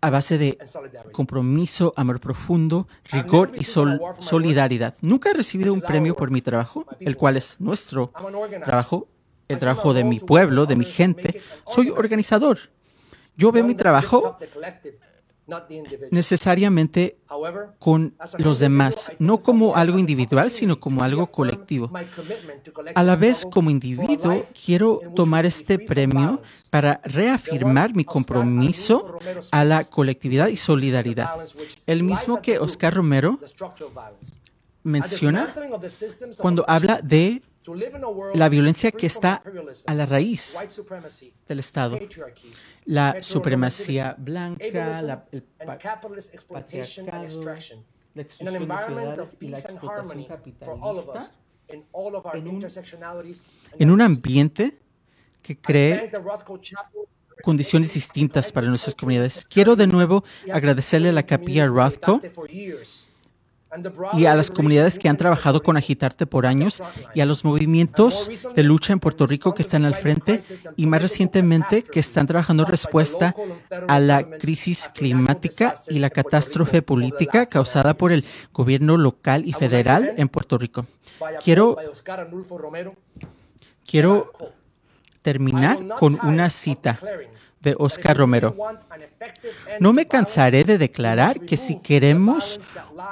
a 0.00 0.08
base 0.08 0.38
de 0.38 0.56
compromiso, 1.12 1.92
amor 1.94 2.18
profundo, 2.18 2.88
rigor 3.12 3.52
y 3.54 3.64
solidaridad. 3.64 4.94
Nunca 5.02 5.28
he 5.28 5.34
recibido 5.34 5.74
un 5.74 5.82
premio 5.82 6.16
por 6.16 6.30
mi 6.30 6.40
trabajo, 6.40 6.86
el 7.00 7.18
cual 7.18 7.36
es 7.36 7.56
nuestro 7.58 8.14
trabajo, 8.64 9.08
el 9.46 9.58
trabajo 9.58 9.92
de 9.92 10.04
mi 10.04 10.20
pueblo, 10.20 10.64
de 10.64 10.76
mi 10.76 10.86
gente. 10.86 11.42
Soy 11.66 11.90
organizador 11.90 12.72
yo 13.36 13.52
veo 13.52 13.64
mi 13.64 13.74
trabajo 13.74 14.38
necesariamente 16.10 17.18
con 17.78 18.14
los 18.38 18.58
demás, 18.60 19.12
no 19.18 19.38
como 19.38 19.76
algo 19.76 19.98
individual, 19.98 20.50
sino 20.50 20.80
como 20.80 21.02
algo 21.02 21.26
colectivo. 21.26 21.90
A 22.94 23.02
la 23.02 23.16
vez, 23.16 23.46
como 23.50 23.70
individuo, 23.70 24.44
quiero 24.64 25.00
tomar 25.14 25.44
este 25.44 25.78
premio 25.78 26.40
para 26.70 27.00
reafirmar 27.04 27.94
mi 27.94 28.04
compromiso 28.04 29.18
a 29.50 29.64
la 29.64 29.84
colectividad 29.84 30.48
y 30.48 30.56
solidaridad. 30.56 31.28
El 31.86 32.02
mismo 32.02 32.40
que 32.40 32.58
Oscar 32.58 32.94
Romero 32.94 33.38
menciona 34.82 35.52
cuando 36.38 36.64
habla 36.68 37.00
de 37.02 37.42
la 38.34 38.48
violencia 38.48 38.90
que 38.90 39.06
está 39.06 39.42
a 39.86 39.94
la 39.94 40.06
raíz 40.06 40.56
del 41.48 41.58
Estado, 41.58 41.98
la 42.84 43.22
supremacía 43.22 44.14
blanca, 44.18 45.02
la, 45.02 45.26
el 45.32 45.42
patriarcado, 45.42 46.14
la 48.14 48.22
exclusión 48.22 48.62
y 48.62 48.68
la 48.68 49.58
explotación 49.58 50.24
capitalista 50.24 51.32
en 51.68 52.48
un, 52.48 52.66
en 53.78 53.90
un 53.90 54.00
ambiente 54.00 54.78
que 55.42 55.58
cree 55.58 56.10
condiciones 57.42 57.94
distintas 57.94 58.52
para 58.52 58.68
nuestras 58.68 58.94
comunidades. 58.94 59.44
Quiero 59.44 59.76
de 59.76 59.86
nuevo 59.86 60.24
agradecerle 60.52 61.08
a 61.08 61.12
la 61.12 61.24
capilla 61.24 61.66
Rothko 61.66 62.20
y 64.12 64.26
a 64.26 64.34
las 64.34 64.50
comunidades 64.50 64.98
que 64.98 65.08
han 65.08 65.16
trabajado 65.16 65.62
con 65.62 65.76
Agitarte 65.76 66.26
por 66.26 66.46
años 66.46 66.82
y 67.14 67.20
a 67.20 67.26
los 67.26 67.44
movimientos 67.44 68.30
de 68.54 68.62
lucha 68.62 68.92
en 68.92 69.00
Puerto 69.00 69.26
Rico 69.26 69.54
que 69.54 69.62
están 69.62 69.84
al 69.84 69.94
frente 69.94 70.40
y 70.76 70.86
más 70.86 71.02
recientemente 71.02 71.82
que 71.82 72.00
están 72.00 72.26
trabajando 72.26 72.64
respuesta 72.64 73.34
a 73.88 74.00
la 74.00 74.24
crisis 74.38 74.90
climática 74.94 75.74
y 75.88 75.98
la 75.98 76.10
catástrofe 76.10 76.82
política 76.82 77.46
causada 77.46 77.94
por 77.94 78.12
el 78.12 78.24
gobierno 78.52 78.96
local 78.96 79.44
y 79.46 79.52
federal 79.52 80.14
en 80.16 80.28
Puerto 80.28 80.58
Rico. 80.58 80.86
Quiero, 81.42 81.76
quiero 83.84 84.32
terminar 85.24 85.78
con 85.98 86.18
una 86.22 86.50
cita 86.50 87.00
de 87.62 87.74
Oscar 87.78 88.18
Romero. 88.18 88.54
No 89.80 89.94
me 89.94 90.06
cansaré 90.06 90.64
de 90.64 90.76
declarar 90.76 91.40
que 91.40 91.56
si 91.56 91.80
queremos 91.80 92.60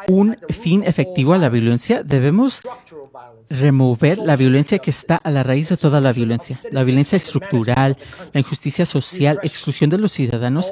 un 0.08 0.36
fin 0.50 0.84
efectivo 0.84 1.32
a 1.32 1.38
la 1.38 1.48
violencia, 1.48 2.02
debemos 2.02 2.60
remover 3.48 4.18
la 4.18 4.36
violencia 4.36 4.78
que 4.78 4.90
está 4.90 5.16
a 5.16 5.30
la 5.30 5.42
raíz 5.42 5.70
de 5.70 5.78
toda 5.78 6.02
la 6.02 6.12
violencia, 6.12 6.58
la 6.70 6.84
violencia 6.84 7.16
estructural, 7.16 7.96
la 8.32 8.40
injusticia 8.40 8.84
social, 8.84 9.40
exclusión 9.42 9.88
de 9.88 9.98
los 9.98 10.12
ciudadanos, 10.12 10.70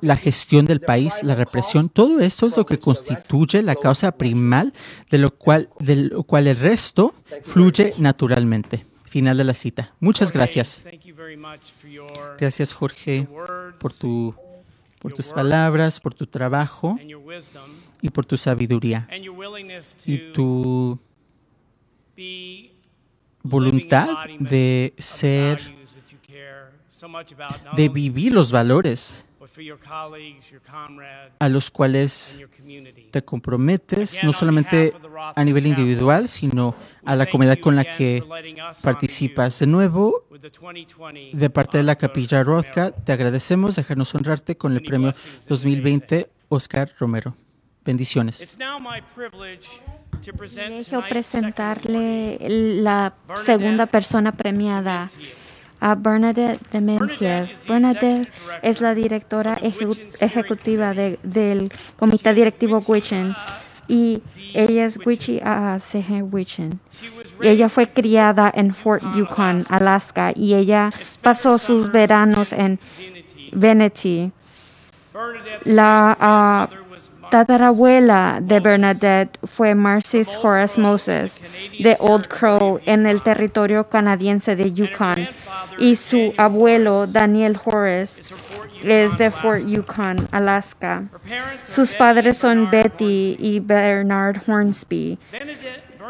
la 0.00 0.16
gestión 0.16 0.64
del 0.64 0.80
país, 0.80 1.22
la 1.22 1.34
represión, 1.34 1.90
todo 1.90 2.20
esto 2.20 2.46
es 2.46 2.56
lo 2.56 2.64
que 2.64 2.78
constituye 2.78 3.62
la 3.62 3.74
causa 3.74 4.12
primal 4.12 4.72
de 5.10 5.18
lo 5.18 5.34
cual, 5.34 5.68
de 5.80 5.96
lo 5.96 6.22
cual 6.22 6.46
el 6.46 6.56
resto 6.56 7.14
fluye 7.44 7.92
naturalmente. 7.98 8.86
Final 9.12 9.36
de 9.36 9.44
la 9.44 9.52
cita. 9.52 9.94
Muchas 10.00 10.32
gracias. 10.32 10.82
Gracias, 12.38 12.72
Jorge, 12.72 13.28
por, 13.78 13.92
tu, 13.92 14.34
por 14.98 15.12
tus 15.12 15.34
palabras, 15.34 16.00
por 16.00 16.14
tu 16.14 16.26
trabajo 16.26 16.98
y 18.00 18.08
por 18.08 18.24
tu 18.24 18.38
sabiduría 18.38 19.06
y 20.06 20.32
tu 20.32 20.98
voluntad 23.42 24.08
de 24.40 24.94
ser, 24.96 25.60
de 27.76 27.88
vivir 27.90 28.32
los 28.32 28.50
valores 28.50 29.26
a 31.38 31.48
los 31.48 31.70
cuales 31.70 32.44
te 33.10 33.24
comprometes, 33.24 34.22
no 34.22 34.32
solamente 34.32 34.94
a 35.34 35.44
nivel 35.44 35.66
individual, 35.66 36.28
sino 36.28 36.74
a 37.04 37.16
la 37.16 37.26
comunidad 37.26 37.58
con 37.58 37.74
la 37.74 37.84
que 37.84 38.22
participas. 38.82 39.58
De 39.58 39.66
nuevo, 39.66 40.26
de 41.32 41.50
parte 41.50 41.78
de 41.78 41.84
la 41.84 41.96
Capilla 41.96 42.44
Rothka, 42.44 42.92
te 42.92 43.12
agradecemos 43.12 43.76
dejarnos 43.76 44.14
honrarte 44.14 44.56
con 44.56 44.72
el 44.74 44.82
premio 44.82 45.12
2020 45.48 46.30
Oscar 46.48 46.92
Romero. 46.98 47.36
Bendiciones. 47.84 48.56
Privilegio 50.22 51.02
presentarle 51.08 52.38
la 52.48 53.14
segunda 53.44 53.86
persona 53.86 54.30
premiada 54.30 55.10
a 55.82 55.96
Bernadette 55.96 56.60
Dementiev. 56.70 57.50
Bernadette 57.68 58.28
es 58.62 58.80
la 58.80 58.94
directora 58.94 59.58
ejecutiva 60.20 60.94
del 60.94 61.72
Comité 61.96 62.32
Directivo 62.32 62.80
Wichen 62.86 63.34
y 63.88 64.22
ella 64.54 64.84
es 64.84 64.98
Wichi 65.04 65.40
A.C.G. 65.44 66.22
Wichen. 66.22 66.80
Ella 67.42 67.68
fue 67.68 67.90
criada 67.90 68.50
en 68.54 68.72
Fort 68.72 69.02
Yukon, 69.14 69.64
Alaska, 69.68 70.32
y 70.34 70.54
ella 70.54 70.90
pasó 71.20 71.58
sus 71.58 71.90
veranos 71.90 72.52
en 72.52 72.78
Veneti. 73.50 74.30
La 75.64 76.70
tatarabuela 77.32 78.40
de 78.42 78.60
Bernadette 78.60 79.38
fue 79.44 79.74
Marcis 79.74 80.28
Horace 80.36 80.78
Moses 80.78 81.40
de 81.78 81.96
Old 81.98 82.28
Crow 82.28 82.78
en 82.84 83.06
el 83.06 83.22
territorio 83.22 83.88
canadiense 83.88 84.54
de 84.54 84.74
Yukon 84.74 85.26
y 85.78 85.96
su 85.96 86.34
abuelo 86.36 87.06
Daniel 87.06 87.58
Horace 87.64 88.20
es 88.82 89.16
de 89.16 89.30
Fort 89.30 89.64
Yukon, 89.64 90.16
Alaska. 90.30 91.04
Sus 91.66 91.94
padres 91.94 92.36
son 92.36 92.70
Betty 92.70 93.38
y 93.38 93.60
Bernard 93.60 94.42
Hornsby. 94.46 95.18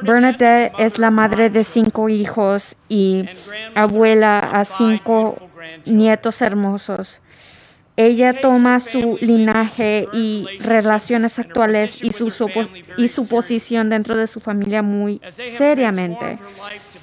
Bernadette 0.03 0.73
es 0.79 0.99
la 0.99 1.13
madre 1.13 1.51
de 1.51 1.63
cinco 1.63 2.09
hijos 2.09 2.75
y 2.89 3.29
abuela 3.77 4.41
a 4.41 4.65
cinco 4.65 5.37
nietos 5.87 6.43
hermosos. 6.43 7.21
Ella 7.97 8.41
toma 8.41 8.81
su 8.81 9.19
linaje 9.21 10.09
y 10.15 10.47
relaciones 10.61 11.39
actuales 11.39 12.03
y 12.03 12.13
su, 12.13 12.33
y 12.97 13.09
su 13.09 13.29
posición 13.29 13.91
dentro 13.91 14.17
de 14.17 14.27
su 14.27 14.41
familia 14.41 14.83
muy 14.83 15.21
seriamente, 15.29 16.39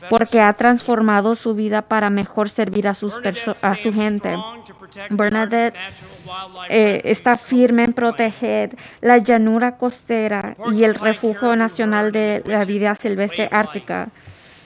porque 0.09 0.41
ha 0.41 0.51
transformado 0.53 1.35
su 1.35 1.53
vida 1.53 1.83
para 1.83 2.09
mejor 2.09 2.49
servir 2.49 2.87
a, 2.87 2.95
sus 2.95 3.21
a 3.61 3.75
su 3.75 3.93
gente. 3.93 4.35
Bernadette 5.11 5.75
eh, 6.69 7.01
está 7.03 7.37
firme 7.37 7.83
en 7.83 7.93
proteger 7.93 8.75
la 9.01 9.19
llanura 9.19 9.77
costera 9.77 10.55
y 10.73 10.83
el 10.83 10.95
refugio 10.95 11.55
nacional 11.55 12.11
de 12.11 12.41
la 12.47 12.65
vida 12.65 12.95
silvestre 12.95 13.47
ártica 13.51 14.09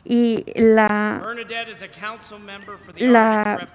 y 0.06 0.44
la, 0.56 1.22
la 2.98 3.68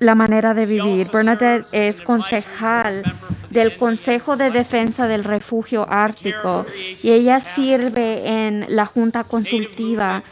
la 0.00 0.14
manera 0.14 0.54
de 0.54 0.66
vivir. 0.66 1.10
Bernadette 1.12 1.68
es 1.72 2.02
concejal 2.02 3.02
del 3.50 3.76
Consejo 3.76 4.36
de 4.36 4.50
Defensa 4.50 5.06
del 5.06 5.24
Refugio 5.24 5.86
Ártico 5.88 6.66
y 7.02 7.10
ella 7.10 7.38
sirve 7.38 8.26
en 8.26 8.64
la 8.68 8.86
Junta 8.86 9.24
Consultiva 9.24 10.22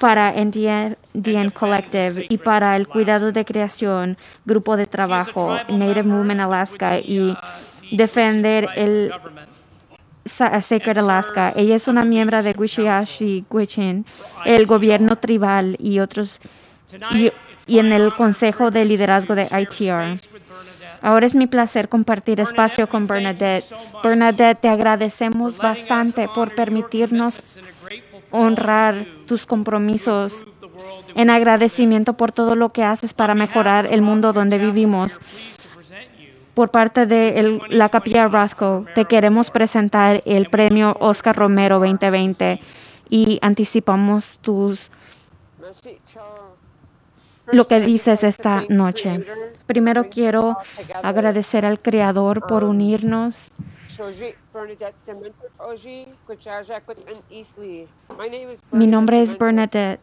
para 0.00 0.34
Indian 0.36 1.50
Collective 1.50 2.26
y 2.28 2.38
para 2.38 2.74
el 2.76 2.88
Cuidado 2.88 3.30
de 3.30 3.44
Creación, 3.44 4.18
Grupo 4.44 4.76
de 4.76 4.86
Trabajo, 4.86 5.56
Native 5.68 6.02
Movement 6.02 6.40
Alaska 6.40 6.98
y 6.98 7.36
defender 7.92 8.68
el 8.74 9.12
Sacred 10.24 10.98
Alaska. 10.98 11.52
Ella 11.54 11.76
es 11.76 11.86
una 11.86 12.04
miembro 12.04 12.42
de 12.42 12.56
Wishiashi 12.58 13.44
Gwichin, 13.48 14.04
el 14.44 14.66
gobierno 14.66 15.16
tribal 15.16 15.76
y 15.78 16.00
otros 16.00 16.40
y, 17.12 17.32
y 17.66 17.78
en 17.78 17.92
el 17.92 18.14
Consejo 18.14 18.70
de 18.70 18.84
Liderazgo 18.84 19.34
de 19.34 19.44
ITR. 19.44 20.18
Ahora 21.02 21.26
es 21.26 21.34
mi 21.34 21.48
placer 21.48 21.88
compartir 21.88 22.40
espacio 22.40 22.88
con 22.88 23.08
Bernadette. 23.08 23.64
Bernadette, 24.04 24.60
te 24.60 24.68
agradecemos 24.68 25.58
bastante 25.58 26.28
por 26.28 26.54
permitirnos 26.54 27.42
honrar 28.30 29.06
tus 29.26 29.46
compromisos. 29.46 30.46
en 31.14 31.28
agradecimiento 31.28 32.14
por 32.14 32.32
todo 32.32 32.54
lo 32.54 32.70
que 32.70 32.82
haces 32.82 33.12
para 33.12 33.34
mejorar 33.34 33.86
el 33.86 34.00
mundo 34.00 34.32
donde 34.32 34.56
vivimos. 34.56 35.20
Por 36.54 36.70
parte 36.70 37.06
de 37.06 37.60
la 37.68 37.88
Capilla 37.88 38.28
Roscoe, 38.28 38.86
te 38.94 39.04
queremos 39.04 39.50
presentar 39.50 40.22
el 40.24 40.48
premio 40.48 40.96
Oscar 41.00 41.36
Romero 41.36 41.78
2020 41.80 42.60
y 43.10 43.38
anticipamos 43.42 44.38
tus 44.40 44.90
lo 47.46 47.64
que 47.66 47.80
dices 47.80 48.24
esta 48.24 48.64
noche. 48.68 49.24
Primero 49.66 50.08
quiero 50.08 50.58
agradecer 51.02 51.66
al 51.66 51.80
Creador 51.80 52.46
por 52.46 52.64
unirnos. 52.64 53.50
Mi 58.70 58.86
nombre 58.86 59.20
es 59.20 59.38
Bernadette. 59.38 60.00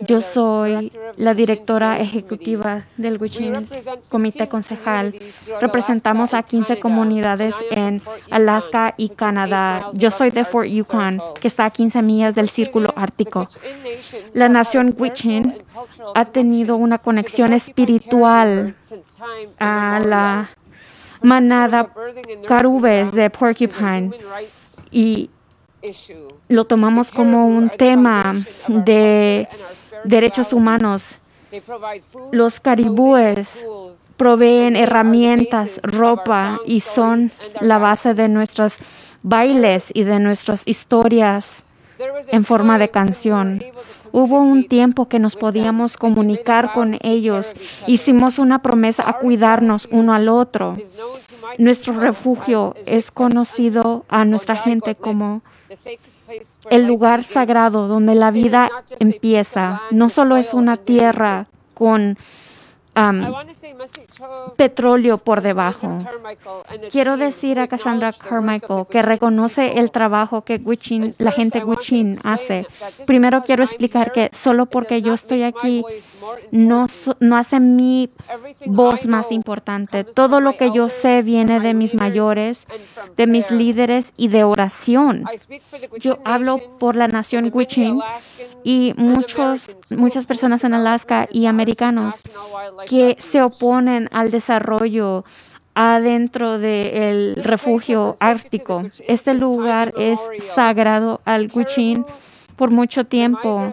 Yo 0.00 0.20
soy 0.20 0.92
la 1.16 1.34
directora 1.34 1.98
ejecutiva 2.00 2.84
del 2.96 3.20
Wichin 3.20 3.52
Comité 4.08 4.48
Concejal. 4.48 5.14
Representamos 5.60 6.34
a 6.34 6.42
15 6.42 6.80
comunidades 6.80 7.54
en 7.70 8.00
Alaska 8.30 8.94
y 8.96 9.10
Canadá. 9.10 9.90
Yo 9.92 10.10
soy 10.10 10.30
de 10.30 10.44
Fort 10.44 10.68
Yukon, 10.68 11.20
que 11.40 11.48
está 11.48 11.66
a 11.66 11.70
15 11.70 12.02
millas 12.02 12.34
del 12.34 12.48
Círculo 12.48 12.92
Ártico. 12.96 13.48
La 14.32 14.48
nación 14.48 14.94
Wichin 14.98 15.62
ha 16.14 16.24
tenido 16.24 16.76
una 16.76 16.98
conexión 16.98 17.52
espiritual 17.52 18.74
a 19.58 20.00
la 20.04 20.50
manada 21.22 21.92
carubes 22.46 23.12
de 23.12 23.30
Porcupine 23.30 24.10
y 24.90 25.30
lo 26.48 26.64
tomamos 26.64 27.10
como 27.10 27.46
un 27.46 27.70
tema 27.70 28.34
de 28.68 29.48
derechos 30.04 30.52
humanos. 30.52 31.18
Los 32.30 32.60
caribúes 32.60 33.64
proveen 34.16 34.76
herramientas, 34.76 35.80
ropa 35.82 36.60
y 36.66 36.80
son 36.80 37.30
la 37.60 37.78
base 37.78 38.14
de 38.14 38.28
nuestros 38.28 38.76
bailes 39.22 39.86
y 39.92 40.04
de 40.04 40.18
nuestras 40.20 40.62
historias 40.66 41.64
en 42.28 42.44
forma 42.44 42.78
de 42.78 42.90
canción. 42.90 43.62
Hubo 44.12 44.40
un 44.40 44.68
tiempo 44.68 45.08
que 45.08 45.18
nos 45.18 45.36
podíamos 45.36 45.96
comunicar 45.96 46.72
con 46.72 46.98
ellos. 47.00 47.54
Hicimos 47.86 48.38
una 48.38 48.60
promesa 48.60 49.08
a 49.08 49.18
cuidarnos 49.18 49.88
uno 49.90 50.14
al 50.14 50.28
otro. 50.28 50.76
Nuestro 51.58 51.94
refugio 51.94 52.74
es 52.86 53.10
conocido 53.10 54.04
a 54.08 54.24
nuestra 54.24 54.56
gente 54.56 54.94
como 54.94 55.42
el 56.70 56.86
lugar 56.86 57.22
sagrado 57.22 57.88
donde 57.88 58.14
la 58.14 58.30
vida 58.30 58.70
empieza. 58.98 59.82
No 59.90 60.08
solo 60.08 60.36
es 60.36 60.54
una 60.54 60.76
tierra 60.76 61.46
con 61.74 62.16
petróleo 64.56 65.18
por 65.18 65.40
debajo. 65.40 66.04
Quiero 66.90 67.16
decir 67.16 67.58
a 67.58 67.66
Cassandra 67.66 68.12
Carmichael 68.12 68.86
que 68.88 69.02
reconoce 69.02 69.78
el 69.78 69.90
trabajo 69.90 70.42
que 70.42 70.60
la 71.18 71.32
gente 71.32 71.60
Guchin 71.60 72.18
hace. 72.22 72.66
Primero 73.06 73.42
quiero 73.44 73.64
explicar 73.64 74.12
que 74.12 74.30
solo 74.32 74.66
porque 74.66 75.00
yo 75.00 75.14
estoy 75.14 75.42
aquí 75.42 75.84
no, 76.50 76.86
no 77.20 77.36
hace 77.36 77.60
mi 77.60 78.10
voz 78.66 79.06
más 79.06 79.32
importante. 79.32 80.04
Todo 80.04 80.40
lo 80.40 80.56
que 80.56 80.70
yo 80.72 80.88
sé 80.88 81.22
viene 81.22 81.60
de 81.60 81.74
mis 81.74 81.94
mayores, 81.94 82.66
de 83.16 83.26
mis 83.26 83.50
líderes 83.50 84.12
y 84.16 84.28
de 84.28 84.44
oración. 84.44 85.24
Yo 85.98 86.18
hablo 86.24 86.58
por 86.78 86.96
la 86.96 87.08
nación 87.08 87.50
Guchin 87.50 88.00
y 88.64 88.92
muchos, 88.96 89.76
muchas 89.90 90.26
personas 90.26 90.62
en 90.64 90.74
Alaska 90.74 91.26
y 91.30 91.46
americanos 91.46 92.22
que 92.86 93.16
se 93.18 93.42
oponen 93.42 94.08
al 94.12 94.30
desarrollo 94.30 95.24
adentro 95.74 96.58
del 96.58 97.36
refugio 97.36 98.16
ártico. 98.20 98.84
Este 99.06 99.34
lugar 99.34 99.94
es 99.96 100.20
sagrado 100.54 101.20
al 101.24 101.48
Guchin 101.48 102.04
por 102.56 102.70
mucho 102.70 103.04
tiempo. 103.04 103.72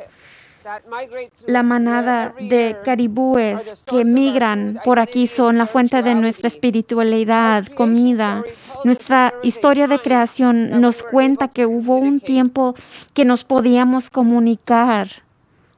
La 1.47 1.63
manada 1.63 2.35
de 2.39 2.77
caribúes 2.85 3.83
que 3.89 4.05
migran 4.05 4.79
por 4.85 4.99
aquí 4.99 5.25
son 5.25 5.57
la 5.57 5.65
fuente 5.65 6.03
de 6.03 6.13
nuestra 6.13 6.47
espiritualidad, 6.47 7.65
comida. 7.67 8.43
Nuestra 8.83 9.33
historia 9.41 9.87
de 9.87 9.99
creación 9.99 10.79
nos 10.79 11.01
cuenta 11.01 11.47
que 11.47 11.65
hubo 11.65 11.97
un 11.97 12.19
tiempo 12.19 12.75
que 13.13 13.25
nos 13.25 13.43
podíamos 13.43 14.11
comunicar 14.11 15.07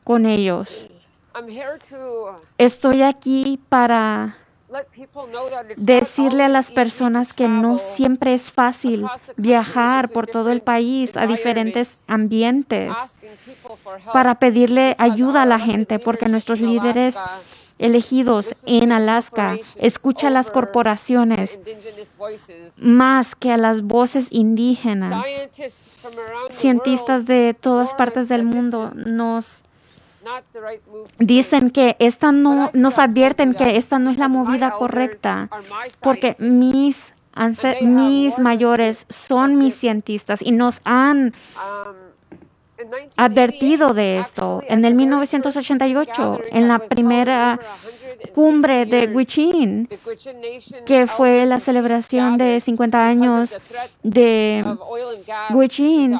con 0.03 0.25
ellos. 0.25 0.89
Estoy 2.57 3.01
aquí 3.01 3.59
para 3.69 4.37
decirle 5.75 6.43
a 6.43 6.49
las 6.49 6.71
personas 6.71 7.33
que 7.33 7.47
no 7.47 7.77
siempre 7.77 8.33
es 8.33 8.51
fácil 8.51 9.05
viajar 9.35 10.09
por 10.09 10.27
todo 10.27 10.49
el 10.49 10.61
país 10.61 11.17
a 11.17 11.27
diferentes 11.27 12.03
ambientes 12.07 12.95
para 14.13 14.35
pedirle 14.35 14.95
ayuda 14.97 15.41
a 15.41 15.45
la 15.45 15.59
gente, 15.59 15.99
porque 15.99 16.27
nuestros 16.27 16.61
líderes 16.61 17.17
elegidos 17.79 18.55
en 18.65 18.91
Alaska 18.91 19.57
escuchan 19.75 20.33
las 20.33 20.51
corporaciones 20.51 21.59
más 22.77 23.35
que 23.35 23.51
a 23.51 23.57
las 23.57 23.81
voces 23.81 24.27
indígenas. 24.29 25.25
Cientistas 26.51 27.25
de 27.25 27.55
todas 27.59 27.93
partes 27.93 28.29
del 28.29 28.43
mundo 28.43 28.91
nos 28.93 29.63
dicen 31.17 31.71
que 31.71 31.95
esta 31.99 32.31
no, 32.31 32.69
nos 32.73 32.99
advierten 32.99 33.53
que 33.53 33.77
esta 33.77 33.99
no 33.99 34.09
es 34.09 34.17
la 34.17 34.27
movida 34.27 34.71
correcta, 34.71 35.49
porque 36.01 36.35
mis, 36.39 37.13
mis 37.81 38.39
mayores 38.39 39.05
son 39.09 39.57
mis 39.57 39.75
cientistas 39.75 40.41
y 40.41 40.51
nos 40.51 40.81
han 40.83 41.33
advertido 43.15 43.93
de 43.93 44.19
esto. 44.19 44.63
En 44.67 44.85
el 44.85 44.95
1988, 44.95 46.41
en 46.51 46.67
la 46.67 46.79
primera 46.79 47.59
cumbre 48.33 48.85
de 48.85 49.07
Guichin, 49.07 49.89
que 50.85 51.07
fue 51.07 51.45
la 51.45 51.59
celebración 51.59 52.37
de 52.37 52.59
50 52.59 53.05
años 53.05 53.59
de 54.03 54.63
Guichin, 55.49 56.19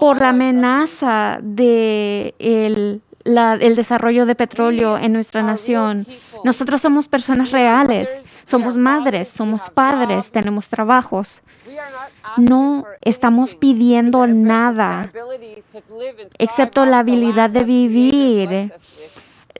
por 0.00 0.20
la 0.20 0.30
amenaza 0.30 1.38
de 1.42 2.34
el 2.38 3.02
el 3.24 3.76
desarrollo 3.76 4.26
de 4.26 4.34
petróleo 4.34 4.96
en 4.96 5.12
nuestra 5.12 5.42
nación. 5.42 6.06
Nosotros 6.44 6.80
somos 6.80 7.08
personas 7.08 7.50
reales, 7.50 8.10
somos 8.44 8.76
madres, 8.76 9.28
somos 9.28 9.70
padres, 9.70 10.30
tenemos 10.30 10.68
trabajos. 10.68 11.42
No 12.36 12.84
estamos 13.00 13.54
pidiendo 13.54 14.26
nada 14.26 15.10
excepto 16.38 16.84
la 16.86 17.00
habilidad 17.00 17.50
de 17.50 17.64
vivir 17.64 18.72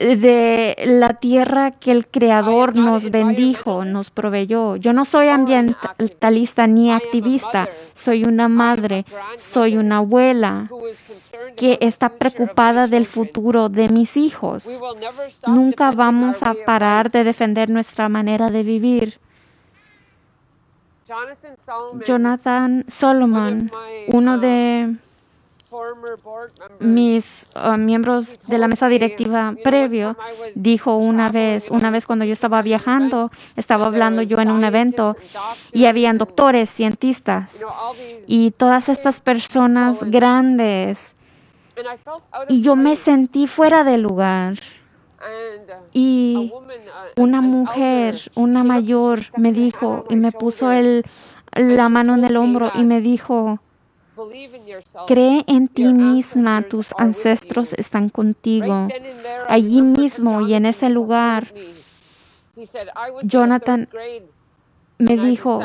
de 0.01 0.75
la 0.85 1.13
tierra 1.15 1.71
que 1.71 1.91
el 1.91 2.07
Creador 2.07 2.75
nos 2.75 3.11
bendijo, 3.11 3.85
nos 3.85 4.09
proveyó. 4.09 4.75
Yo 4.75 4.93
no 4.93 5.05
soy 5.05 5.27
ambientalista 5.27 6.65
ni 6.67 6.91
activista, 6.91 7.69
soy 7.93 8.23
una 8.23 8.47
madre, 8.47 9.05
soy 9.37 9.77
una 9.77 9.97
abuela 9.97 10.69
que 11.55 11.77
está 11.81 12.09
preocupada 12.09 12.87
del 12.87 13.05
futuro 13.05 13.69
de 13.69 13.89
mis 13.89 14.17
hijos. 14.17 14.67
Nunca 15.47 15.91
vamos 15.91 16.41
a 16.41 16.55
parar 16.65 17.11
de 17.11 17.23
defender 17.23 17.69
nuestra 17.69 18.09
manera 18.09 18.49
de 18.49 18.63
vivir. 18.63 19.19
Jonathan 22.05 22.85
Solomon, 22.87 23.69
uno 24.07 24.39
de 24.39 24.95
mis 26.79 27.47
uh, 27.55 27.77
miembros 27.77 28.37
de 28.47 28.57
la 28.57 28.67
mesa 28.67 28.87
directiva 28.87 29.55
previo 29.63 30.17
dijo 30.55 30.97
una 30.97 31.29
vez, 31.29 31.69
una 31.69 31.89
vez 31.91 32.05
cuando 32.05 32.25
yo 32.25 32.33
estaba 32.33 32.61
viajando, 32.61 33.31
estaba 33.55 33.85
hablando 33.85 34.21
yo 34.21 34.39
en 34.39 34.51
un 34.51 34.63
evento 34.63 35.15
y 35.71 35.85
habían 35.85 36.17
doctores, 36.17 36.69
cientistas 36.69 37.55
y 38.27 38.51
todas 38.51 38.89
estas 38.89 39.21
personas 39.21 40.03
grandes 40.03 41.15
y 42.49 42.61
yo 42.61 42.75
me 42.75 42.95
sentí 42.95 43.47
fuera 43.47 43.83
de 43.83 43.97
lugar. 43.97 44.55
Y 45.93 46.51
una 47.15 47.41
mujer, 47.41 48.19
una 48.35 48.63
mayor, 48.63 49.19
me 49.37 49.51
dijo 49.51 50.05
y 50.09 50.15
me 50.15 50.31
puso 50.31 50.71
el, 50.71 51.05
la 51.53 51.89
mano 51.89 52.15
en 52.15 52.25
el 52.25 52.37
hombro 52.37 52.71
y 52.73 52.83
me 52.83 53.01
dijo, 53.01 53.59
Cree 55.07 55.43
en 55.47 55.67
ti 55.67 55.93
misma, 55.93 56.63
tus 56.63 56.93
ancestros 56.97 57.73
están 57.73 58.09
contigo. 58.09 58.87
Allí 59.47 59.81
mismo 59.81 60.41
y 60.41 60.53
en 60.53 60.65
ese 60.65 60.89
lugar, 60.89 61.53
Jonathan 63.23 63.87
me 65.01 65.17
dijo 65.17 65.61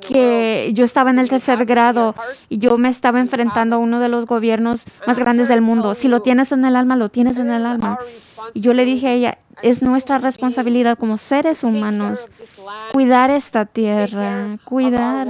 que 0.00 0.70
yo 0.72 0.84
estaba 0.84 1.10
en 1.10 1.18
el 1.18 1.28
tercer 1.28 1.64
grado 1.66 2.14
y 2.48 2.58
yo 2.58 2.78
me 2.78 2.88
estaba 2.88 3.20
enfrentando 3.20 3.76
a 3.76 3.78
uno 3.78 4.00
de 4.00 4.08
los 4.08 4.26
gobiernos 4.26 4.84
más 5.06 5.18
grandes 5.18 5.48
del 5.48 5.60
mundo. 5.60 5.94
Si 5.94 6.08
lo 6.08 6.22
tienes 6.22 6.52
en 6.52 6.64
el 6.64 6.76
alma, 6.76 6.96
lo 6.96 7.08
tienes 7.08 7.36
en 7.38 7.50
el 7.50 7.66
alma. 7.66 7.98
Y 8.54 8.60
yo 8.60 8.72
le 8.74 8.84
dije 8.84 9.08
a 9.08 9.12
ella, 9.12 9.38
es 9.62 9.82
nuestra 9.82 10.18
responsabilidad 10.18 10.96
como 10.98 11.18
seres 11.18 11.64
humanos 11.64 12.28
cuidar 12.92 13.30
esta 13.30 13.66
tierra, 13.66 14.58
cuidar 14.64 15.26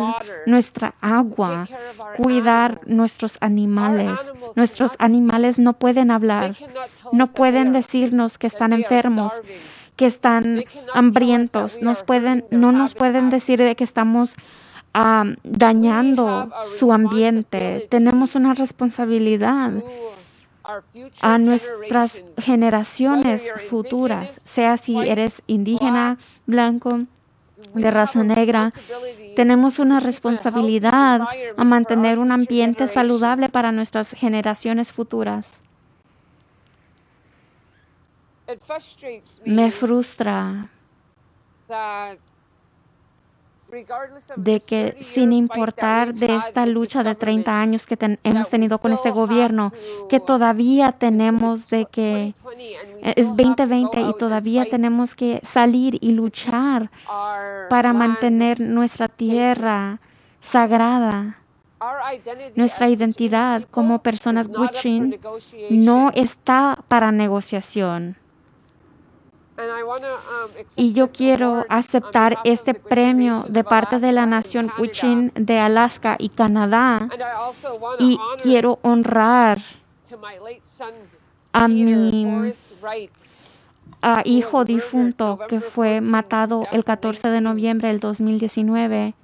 nuestra 0.46 0.94
agua, 1.00 1.68
cuidar 2.16 2.80
nuestros 2.86 3.36
animales. 3.40 4.20
Nuestros 4.56 4.92
animales 4.98 5.58
no 5.58 5.74
pueden 5.74 6.10
hablar, 6.10 6.56
no 7.12 7.26
pueden 7.28 7.72
decirnos 7.72 8.38
que 8.38 8.46
están 8.46 8.72
enfermos 8.72 9.32
que 10.00 10.06
están 10.06 10.64
hambrientos, 10.94 11.82
nos 11.82 12.02
pueden, 12.02 12.46
no 12.50 12.72
nos 12.72 12.94
pueden 12.94 13.28
decir 13.28 13.58
de 13.58 13.76
que 13.76 13.84
estamos 13.84 14.32
ah, 14.94 15.24
dañando 15.44 16.50
su 16.64 16.90
ambiente. 16.90 17.86
Tenemos 17.90 18.34
una 18.34 18.54
responsabilidad 18.54 19.72
a 21.20 21.36
nuestras 21.36 22.22
generaciones 22.38 23.52
futuras, 23.68 24.40
sea 24.42 24.78
si 24.78 24.96
eres 24.96 25.42
indígena, 25.46 26.16
blanco, 26.46 27.00
de 27.74 27.90
raza 27.90 28.24
negra. 28.24 28.72
Tenemos 29.36 29.78
una 29.78 30.00
responsabilidad 30.00 31.20
a 31.58 31.64
mantener 31.64 32.18
un 32.18 32.32
ambiente 32.32 32.86
saludable 32.86 33.50
para 33.50 33.70
nuestras 33.70 34.12
generaciones 34.12 34.92
futuras. 34.92 35.60
Me 39.44 39.70
frustra 39.70 40.68
de 44.36 44.60
que 44.60 44.96
sin 45.00 45.32
importar 45.32 46.14
de 46.14 46.34
esta 46.34 46.66
lucha 46.66 47.02
de 47.02 47.14
30 47.14 47.60
años 47.60 47.86
que 47.86 47.96
hemos 48.24 48.48
tenido 48.48 48.78
con 48.78 48.92
este 48.92 49.10
gobierno, 49.10 49.72
que 50.08 50.18
todavía 50.18 50.92
tenemos 50.92 51.68
de 51.68 51.86
que 51.86 52.34
es 53.02 53.28
2020 53.28 54.00
y 54.00 54.14
todavía 54.18 54.68
tenemos 54.68 55.14
que 55.14 55.40
salir 55.42 55.98
y 56.00 56.12
luchar 56.12 56.90
para 57.68 57.92
mantener 57.92 58.60
nuestra 58.60 59.08
tierra 59.08 60.00
sagrada. 60.40 61.36
Nuestra 62.56 62.90
identidad 62.90 63.62
como 63.70 64.02
personas 64.02 64.48
Wichin 64.48 65.18
no 65.70 66.10
está 66.14 66.76
para 66.88 67.10
negociación. 67.12 68.16
Um, 69.60 70.52
y 70.76 70.92
yo 70.92 71.08
quiero 71.08 71.66
aceptar 71.68 72.38
este 72.44 72.72
premio 72.72 73.44
de 73.48 73.62
parte 73.62 73.98
de 73.98 74.12
la 74.12 74.24
nación 74.24 74.72
Wichin 74.78 75.32
de 75.34 75.58
Alaska 75.58 76.16
y 76.18 76.30
Canadá. 76.30 77.08
Y 77.98 78.18
quiero 78.42 78.78
honrar 78.82 79.58
a 81.52 81.68
mi 81.68 82.52
hijo 84.24 84.64
difunto 84.64 85.38
que 85.48 85.60
fue 85.60 86.00
matado 86.00 86.66
el 86.72 86.84
14 86.84 87.28
de 87.28 87.40
noviembre 87.40 87.88
del 87.88 88.00
2019. 88.00 89.14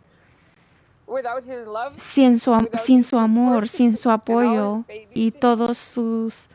Sin 1.96 2.40
su, 2.40 2.68
sin 2.78 3.04
su 3.04 3.18
amor, 3.18 3.68
sin 3.68 3.96
su 3.96 4.10
apoyo 4.10 4.84
y 5.14 5.30
todos 5.30 5.78
sus 5.78 6.48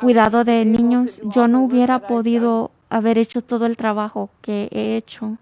cuidado 0.00 0.44
de 0.44 0.64
niños, 0.64 1.20
yo 1.22 1.46
no 1.46 1.62
hubiera 1.62 2.00
podido 2.00 2.70
haber 2.90 3.18
hecho 3.18 3.42
todo 3.42 3.66
el 3.66 3.76
trabajo 3.76 4.30
que 4.42 4.68
he 4.72 4.96
hecho. 4.96 5.38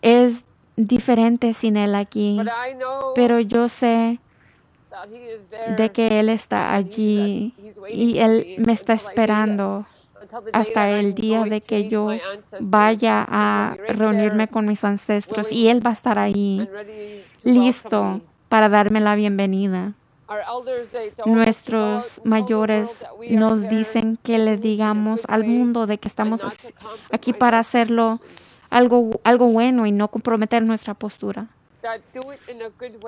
Es 0.00 0.44
diferente 0.76 1.52
sin 1.52 1.76
él 1.76 1.94
aquí, 1.94 2.40
pero 3.14 3.40
yo 3.40 3.68
sé 3.68 4.18
de 5.76 5.90
que 5.90 6.20
Él 6.20 6.28
está 6.28 6.74
allí 6.74 7.54
y 7.88 8.18
Él 8.18 8.56
me 8.58 8.72
está 8.72 8.92
esperando 8.92 9.86
hasta 10.52 10.98
el 10.98 11.14
día 11.14 11.44
de 11.44 11.60
que 11.60 11.88
yo 11.88 12.08
vaya 12.60 13.24
a 13.28 13.76
reunirme 13.88 14.48
con 14.48 14.66
mis 14.66 14.84
ancestros 14.84 15.50
y 15.50 15.68
Él 15.68 15.84
va 15.84 15.90
a 15.90 15.94
estar 15.94 16.18
ahí 16.18 16.68
listo 17.42 18.20
para 18.48 18.68
darme 18.68 19.00
la 19.00 19.14
bienvenida. 19.14 19.94
Nuestros 21.26 22.20
mayores 22.24 23.04
nos 23.30 23.68
dicen 23.68 24.18
que 24.22 24.38
le 24.38 24.56
digamos 24.56 25.22
al 25.28 25.44
mundo 25.44 25.86
de 25.86 25.98
que 25.98 26.08
estamos 26.08 26.42
aquí 27.10 27.32
para 27.32 27.58
hacerlo 27.58 28.20
algo, 28.70 29.20
algo 29.24 29.46
bueno 29.46 29.86
y 29.86 29.92
no 29.92 30.08
comprometer 30.08 30.62
nuestra 30.62 30.94
postura 30.94 31.48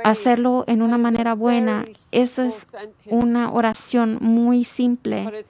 hacerlo 0.05 0.64
en 0.66 0.83
una 0.83 0.99
manera 0.99 1.35
buena. 1.35 1.85
Eso 2.12 2.43
es 2.43 2.66
una 3.07 3.53
oración 3.53 4.18
muy 4.20 4.64
simple, 4.64 5.45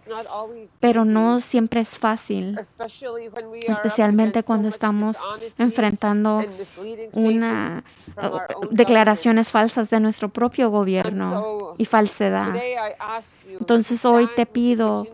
pero 0.80 1.04
no 1.04 1.40
siempre 1.40 1.80
es 1.80 1.98
fácil, 1.98 2.58
especialmente 3.66 4.42
cuando 4.42 4.68
estamos 4.68 5.16
enfrentando 5.58 6.42
una 7.14 7.84
uh, 8.16 8.66
declaraciones 8.70 9.50
falsas 9.50 9.90
de 9.90 10.00
nuestro 10.00 10.28
propio 10.28 10.70
gobierno 10.70 11.74
y 11.78 11.84
falsedad. 11.84 12.54
Entonces 13.48 14.04
hoy 14.04 14.28
te 14.34 14.46
pido 14.46 15.06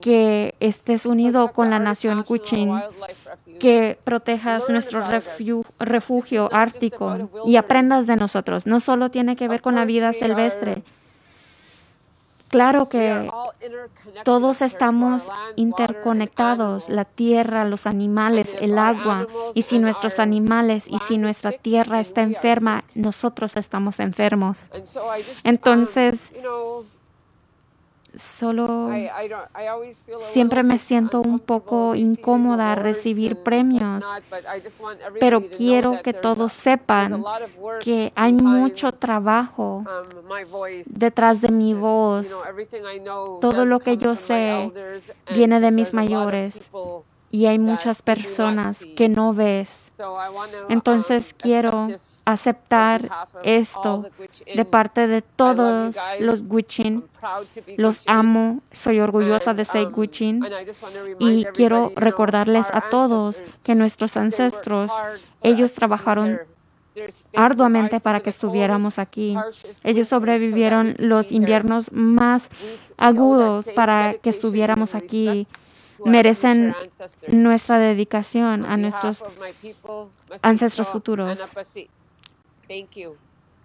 que 0.00 0.54
estés 0.60 1.06
unido 1.06 1.52
con 1.52 1.70
la 1.70 1.78
nación 1.78 2.22
Kuchin, 2.22 2.80
que 3.58 3.98
protejas 4.04 4.68
nuestro 4.68 5.02
refugio 5.78 6.48
ártico 6.52 7.30
y 7.50 7.56
aprendas 7.56 8.06
de 8.06 8.14
nosotros. 8.14 8.64
No 8.64 8.78
solo 8.78 9.10
tiene 9.10 9.34
que 9.34 9.48
ver 9.48 9.60
con 9.60 9.74
la 9.74 9.84
vida 9.84 10.12
silvestre. 10.12 10.84
Claro 12.48 12.88
que 12.88 13.28
todos 14.24 14.62
estamos 14.62 15.28
interconectados, 15.56 16.88
la 16.88 17.04
tierra, 17.04 17.64
los 17.64 17.86
animales, 17.86 18.56
el 18.60 18.78
agua, 18.78 19.26
y 19.54 19.62
si 19.62 19.80
nuestros 19.80 20.20
animales 20.20 20.86
y 20.88 20.98
si 20.98 21.18
nuestra 21.18 21.50
tierra 21.50 21.98
está 21.98 22.22
enferma, 22.22 22.84
nosotros 22.94 23.56
estamos 23.56 23.98
enfermos. 23.98 24.60
Entonces, 25.42 26.20
solo 28.20 28.90
siempre 30.32 30.62
me 30.62 30.78
siento 30.78 31.20
un 31.20 31.40
poco 31.40 31.94
incómoda 31.94 32.72
a 32.72 32.74
recibir 32.74 33.36
premios, 33.36 34.04
pero 35.18 35.48
quiero 35.48 36.02
que 36.02 36.12
todos 36.12 36.52
sepan 36.52 37.24
que 37.80 38.12
hay 38.14 38.32
mucho 38.32 38.92
trabajo 38.92 39.78
um, 39.78 40.82
detrás 40.86 41.40
de 41.40 41.48
mi 41.48 41.74
voz. 41.74 42.28
Todo 43.40 43.64
lo 43.64 43.80
que 43.80 43.96
yo 43.96 44.16
sé 44.16 44.70
viene 45.34 45.60
de 45.60 45.70
mis 45.70 45.94
mayores 45.94 46.70
y 47.30 47.46
hay 47.46 47.58
muchas 47.58 48.02
personas 48.02 48.84
que 48.96 49.08
no 49.08 49.32
ves. 49.32 49.90
Entonces 50.68 51.32
um, 51.32 51.38
quiero 51.38 51.88
aceptar 52.32 53.08
esto 53.42 54.06
de 54.54 54.64
parte 54.64 55.06
de 55.06 55.22
todos 55.22 55.96
los 56.20 56.46
Guchin. 56.48 57.04
Los 57.76 58.02
amo, 58.06 58.60
soy 58.72 59.00
orgullosa 59.00 59.54
de 59.54 59.64
ser 59.64 59.86
um, 59.86 59.92
Guchin 59.92 60.44
y 61.18 61.44
quiero 61.46 61.92
recordarles 61.96 62.66
a 62.72 62.88
todos 62.90 63.42
que 63.62 63.74
nuestros 63.74 64.16
ancestros, 64.16 64.90
ellos 65.42 65.74
trabajaron 65.74 66.40
arduamente 67.34 68.00
para 68.00 68.20
que 68.20 68.30
estuviéramos 68.30 68.98
aquí. 68.98 69.36
Ellos 69.84 70.08
sobrevivieron 70.08 70.94
los 70.98 71.32
inviernos 71.32 71.92
más 71.92 72.50
agudos 72.96 73.66
para 73.74 74.14
que 74.14 74.30
estuviéramos 74.30 74.94
aquí. 74.94 75.46
merecen 76.02 76.74
nuestra 77.28 77.78
dedicación 77.78 78.64
a 78.64 78.78
nuestros 78.78 79.22
ancestros 80.40 80.88
futuros. 80.88 81.38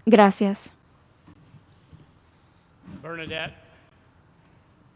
Gracias. 0.06 0.72
Bernadette, 3.04 3.54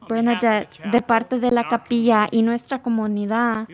Bernadette, 0.08 0.82
de 0.92 1.02
parte 1.02 1.40
de 1.40 1.52
la 1.52 1.68
capilla 1.68 2.28
y 2.32 2.42
nuestra 2.42 2.82
comunidad, 2.82 3.68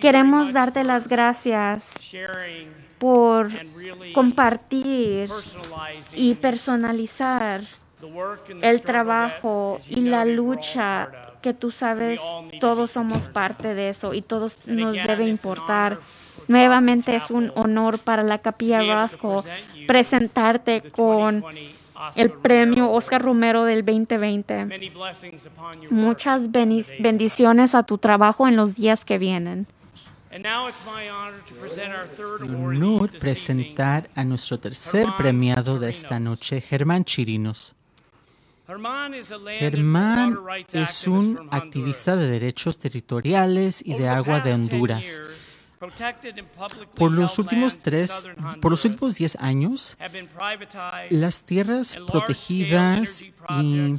queremos 0.00 0.52
darte 0.52 0.84
las 0.84 1.08
gracias 1.08 1.90
por 2.98 3.48
compartir 4.12 5.28
y 6.14 6.34
personalizar 6.36 7.62
el 8.62 8.82
trabajo 8.82 9.80
y 9.88 10.02
la 10.02 10.24
lucha 10.24 11.10
que 11.42 11.52
tú 11.52 11.70
sabes, 11.70 12.20
todos 12.60 12.92
somos 12.92 13.28
parte 13.28 13.74
de 13.74 13.88
eso 13.88 14.14
y 14.14 14.22
todos 14.22 14.56
nos 14.66 14.94
debe 14.94 15.26
importar. 15.26 15.98
Nuevamente 16.48 17.16
es 17.16 17.30
un 17.30 17.52
honor 17.54 17.98
para 17.98 18.22
la 18.22 18.38
capilla 18.38 18.80
Roscoe 18.82 19.42
presentarte 19.86 20.82
con 20.90 21.44
el 22.16 22.30
premio 22.30 22.90
Oscar 22.90 23.22
Romero 23.22 23.64
del 23.64 23.84
2020. 23.84 24.68
Muchas 25.90 26.50
bendiciones 26.50 27.74
a 27.74 27.82
tu 27.84 27.98
trabajo 27.98 28.48
en 28.48 28.56
los 28.56 28.74
días 28.74 29.04
que 29.04 29.18
vienen. 29.18 29.66
honor 32.42 33.10
presentar 33.20 34.10
a 34.14 34.24
nuestro 34.24 34.58
tercer 34.58 35.06
premiado 35.16 35.78
de 35.78 35.90
esta 35.90 36.18
noche, 36.18 36.60
Germán 36.60 37.04
Chirinos. 37.04 37.76
Germán 38.66 39.14
es 40.72 41.06
un 41.06 41.48
activista 41.50 42.16
de 42.16 42.26
derechos 42.28 42.78
territoriales 42.78 43.82
y 43.84 43.94
de 43.94 44.08
agua 44.08 44.40
de 44.40 44.54
Honduras. 44.54 45.20
Por 46.94 47.12
los 47.12 47.38
últimos 47.38 47.78
tres, 47.78 48.26
por 48.60 48.70
los 48.70 48.84
últimos 48.84 49.14
10 49.16 49.36
años, 49.36 49.96
las 51.10 51.44
tierras 51.44 51.96
protegidas 52.06 53.22
y 53.22 53.94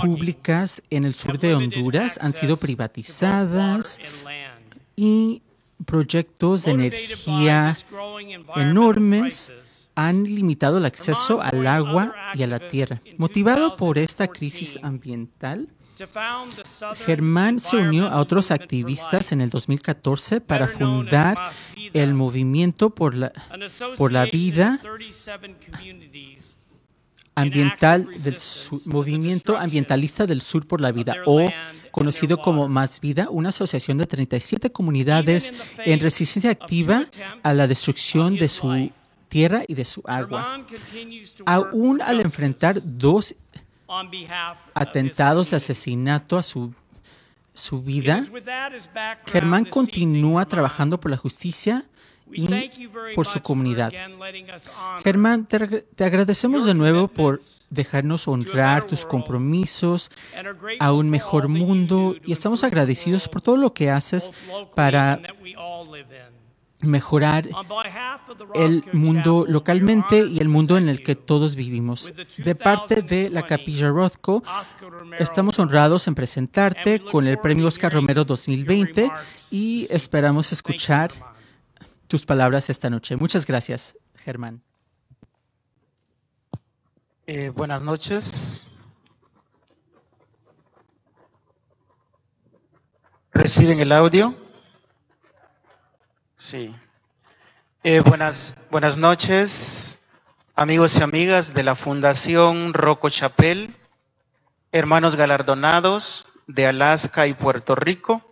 públicas 0.00 0.82
en 0.90 1.04
el 1.04 1.14
sur 1.14 1.38
de 1.38 1.54
Honduras 1.54 2.18
han 2.20 2.34
sido 2.34 2.56
privatizadas 2.56 3.98
y 4.96 5.42
proyectos 5.84 6.64
de 6.64 6.72
energía 6.72 7.76
enormes 8.56 9.52
han 9.94 10.22
limitado 10.22 10.78
el 10.78 10.86
acceso 10.86 11.40
al 11.42 11.66
agua 11.66 12.14
y 12.34 12.44
a 12.44 12.46
la 12.46 12.60
tierra. 12.60 13.00
Motivado 13.16 13.74
por 13.74 13.98
esta 13.98 14.28
crisis 14.28 14.78
ambiental, 14.82 15.68
Germán 17.06 17.58
se 17.60 17.76
unió 17.76 18.08
a 18.08 18.20
otros 18.20 18.50
activistas 18.50 19.32
en 19.32 19.40
el 19.40 19.50
2014 19.50 20.40
para 20.40 20.68
fundar 20.68 21.36
el 21.92 22.14
movimiento 22.14 22.90
por 22.90 23.14
la, 23.14 23.32
por 23.96 24.12
la 24.12 24.24
vida 24.26 24.80
ambiental 27.34 28.08
del 28.22 28.36
Sur- 28.36 28.80
movimiento 28.86 29.56
ambientalista 29.56 30.26
del 30.26 30.40
sur 30.40 30.66
por 30.66 30.80
la 30.80 30.90
vida 30.92 31.14
o 31.26 31.48
conocido 31.92 32.38
como 32.42 32.68
Más 32.68 33.00
Vida, 33.00 33.28
una 33.30 33.48
asociación 33.50 33.98
de 33.98 34.06
37 34.06 34.70
comunidades 34.70 35.52
en 35.78 36.00
resistencia 36.00 36.50
activa 36.50 37.06
a 37.42 37.54
la 37.54 37.66
destrucción 37.66 38.36
de 38.36 38.48
su 38.48 38.90
tierra 39.28 39.62
y 39.68 39.74
de 39.74 39.84
su 39.84 40.02
agua. 40.06 40.64
Aún 41.46 42.00
al 42.02 42.20
enfrentar 42.20 42.80
dos 42.82 43.34
atentados 44.74 45.52
asesinato 45.52 46.36
a 46.36 46.42
su, 46.42 46.72
su 47.54 47.82
vida, 47.82 48.24
Germán 49.26 49.64
continúa 49.64 50.44
trabajando 50.46 51.00
por 51.00 51.10
la 51.10 51.16
justicia 51.16 51.84
y 52.30 52.48
por 53.14 53.26
su 53.26 53.40
comunidad. 53.40 53.92
Germán, 55.02 55.46
te, 55.46 55.82
te 55.82 56.04
agradecemos 56.04 56.66
de 56.66 56.74
nuevo 56.74 57.08
por 57.08 57.40
dejarnos 57.70 58.28
honrar 58.28 58.84
tus 58.84 59.04
compromisos 59.04 60.10
a 60.78 60.92
un 60.92 61.08
mejor 61.10 61.48
mundo 61.48 62.14
y 62.24 62.32
estamos 62.32 62.64
agradecidos 62.64 63.28
por 63.28 63.40
todo 63.40 63.56
lo 63.56 63.72
que 63.72 63.90
haces 63.90 64.30
para 64.74 65.20
mejorar 66.80 67.48
el 68.54 68.84
mundo 68.92 69.44
localmente 69.48 70.26
y 70.26 70.38
el 70.38 70.48
mundo 70.48 70.76
en 70.76 70.88
el 70.88 71.02
que 71.02 71.16
todos 71.16 71.56
vivimos. 71.56 72.12
De 72.36 72.54
parte 72.54 73.02
de 73.02 73.30
la 73.30 73.42
Capilla 73.46 73.90
Rothko, 73.90 74.42
estamos 75.18 75.58
honrados 75.58 76.06
en 76.06 76.14
presentarte 76.14 77.00
con 77.00 77.26
el 77.26 77.38
Premio 77.38 77.66
Oscar 77.66 77.92
Romero 77.92 78.24
2020 78.24 79.10
y 79.50 79.86
esperamos 79.90 80.52
escuchar 80.52 81.10
tus 82.06 82.24
palabras 82.24 82.70
esta 82.70 82.88
noche. 82.88 83.16
Muchas 83.16 83.46
gracias, 83.46 83.96
Germán. 84.16 84.62
Eh, 87.26 87.50
buenas 87.54 87.82
noches. 87.82 88.66
¿Reciben 93.32 93.80
el 93.80 93.92
audio? 93.92 94.47
Sí. 96.40 96.72
Eh, 97.82 97.98
buenas, 97.98 98.54
buenas 98.70 98.96
noches, 98.96 99.98
amigos 100.54 100.96
y 100.96 101.02
amigas 101.02 101.52
de 101.52 101.64
la 101.64 101.74
Fundación 101.74 102.74
Rocco 102.74 103.10
Chapel, 103.10 103.74
hermanos 104.70 105.16
galardonados 105.16 106.28
de 106.46 106.68
Alaska 106.68 107.26
y 107.26 107.34
Puerto 107.34 107.74
Rico, 107.74 108.22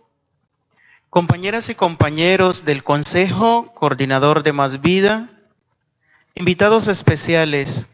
compañeras 1.09 1.67
y 1.67 1.75
compañeros 1.75 2.63
del 2.63 2.81
Consejo 2.81 3.73
Coordinador 3.73 4.41
de 4.41 4.53
Más 4.53 4.79
Vida, 4.79 5.29
invitados 6.33 6.87
especiales, 6.87 7.87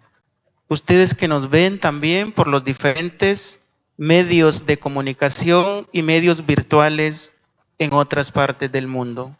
ustedes 0.68 1.16
que 1.16 1.28
nos 1.28 1.50
ven 1.50 1.80
también 1.80 2.34
por 2.34 2.48
los 2.48 2.64
diferentes 2.64 3.62
medios 3.98 4.68
de 4.68 4.78
comunicación 4.78 5.88
y 5.92 6.04
medios 6.04 6.46
virtuales 6.46 7.32
en 7.80 7.94
otras 7.94 8.32
partes 8.32 8.72
del 8.72 8.86
mundo. 8.86 9.36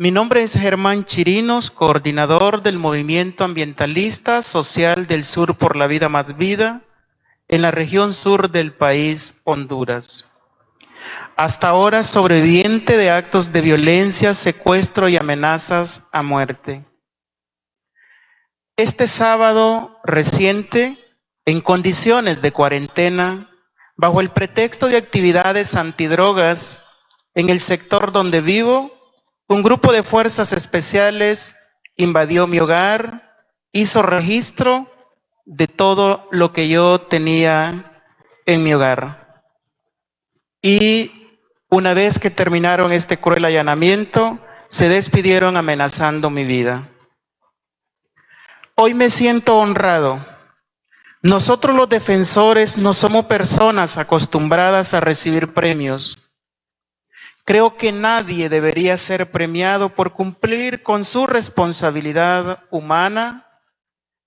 Mi 0.00 0.10
nombre 0.10 0.42
es 0.42 0.54
Germán 0.54 1.04
Chirinos, 1.04 1.70
coordinador 1.70 2.62
del 2.62 2.78
Movimiento 2.78 3.44
Ambientalista 3.44 4.40
Social 4.40 5.06
del 5.06 5.24
Sur 5.24 5.56
por 5.58 5.76
la 5.76 5.86
Vida 5.88 6.08
Más 6.08 6.38
Vida 6.38 6.80
en 7.48 7.60
la 7.60 7.70
región 7.70 8.14
sur 8.14 8.50
del 8.50 8.72
país 8.72 9.34
Honduras. 9.44 10.24
Hasta 11.36 11.68
ahora 11.68 12.02
sobreviviente 12.02 12.96
de 12.96 13.10
actos 13.10 13.52
de 13.52 13.60
violencia, 13.60 14.32
secuestro 14.32 15.10
y 15.10 15.18
amenazas 15.18 16.04
a 16.12 16.22
muerte. 16.22 16.82
Este 18.76 19.06
sábado 19.06 20.00
reciente, 20.02 20.96
en 21.44 21.60
condiciones 21.60 22.40
de 22.40 22.52
cuarentena, 22.52 23.50
bajo 23.96 24.22
el 24.22 24.30
pretexto 24.30 24.86
de 24.86 24.96
actividades 24.96 25.76
antidrogas 25.76 26.80
en 27.34 27.50
el 27.50 27.60
sector 27.60 28.12
donde 28.12 28.40
vivo, 28.40 28.98
un 29.50 29.64
grupo 29.64 29.92
de 29.92 30.04
fuerzas 30.04 30.52
especiales 30.52 31.56
invadió 31.96 32.46
mi 32.46 32.60
hogar, 32.60 33.34
hizo 33.72 34.00
registro 34.00 34.88
de 35.44 35.66
todo 35.66 36.28
lo 36.30 36.52
que 36.52 36.68
yo 36.68 37.00
tenía 37.00 38.00
en 38.46 38.62
mi 38.62 38.72
hogar. 38.72 39.42
Y 40.62 41.40
una 41.68 41.94
vez 41.94 42.20
que 42.20 42.30
terminaron 42.30 42.92
este 42.92 43.18
cruel 43.18 43.44
allanamiento, 43.44 44.38
se 44.68 44.88
despidieron 44.88 45.56
amenazando 45.56 46.30
mi 46.30 46.44
vida. 46.44 46.88
Hoy 48.76 48.94
me 48.94 49.10
siento 49.10 49.58
honrado. 49.58 50.24
Nosotros 51.22 51.74
los 51.74 51.88
defensores 51.88 52.78
no 52.78 52.92
somos 52.92 53.24
personas 53.24 53.98
acostumbradas 53.98 54.94
a 54.94 55.00
recibir 55.00 55.52
premios. 55.52 56.29
Creo 57.44 57.76
que 57.76 57.92
nadie 57.92 58.48
debería 58.48 58.96
ser 58.96 59.30
premiado 59.30 59.94
por 59.94 60.12
cumplir 60.12 60.82
con 60.82 61.04
su 61.04 61.26
responsabilidad 61.26 62.64
humana 62.70 63.46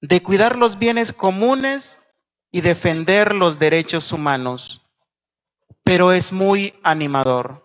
de 0.01 0.21
cuidar 0.21 0.57
los 0.57 0.77
bienes 0.79 1.13
comunes 1.13 2.01
y 2.51 2.61
defender 2.61 3.33
los 3.33 3.59
derechos 3.59 4.11
humanos. 4.11 4.81
Pero 5.83 6.11
es 6.11 6.31
muy 6.31 6.73
animador. 6.83 7.63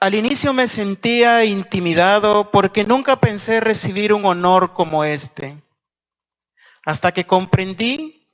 Al 0.00 0.14
inicio 0.14 0.52
me 0.52 0.66
sentía 0.66 1.44
intimidado 1.44 2.50
porque 2.50 2.84
nunca 2.84 3.20
pensé 3.20 3.60
recibir 3.60 4.12
un 4.12 4.26
honor 4.26 4.72
como 4.72 5.04
este, 5.04 5.62
hasta 6.84 7.12
que 7.12 7.24
comprendí 7.24 8.28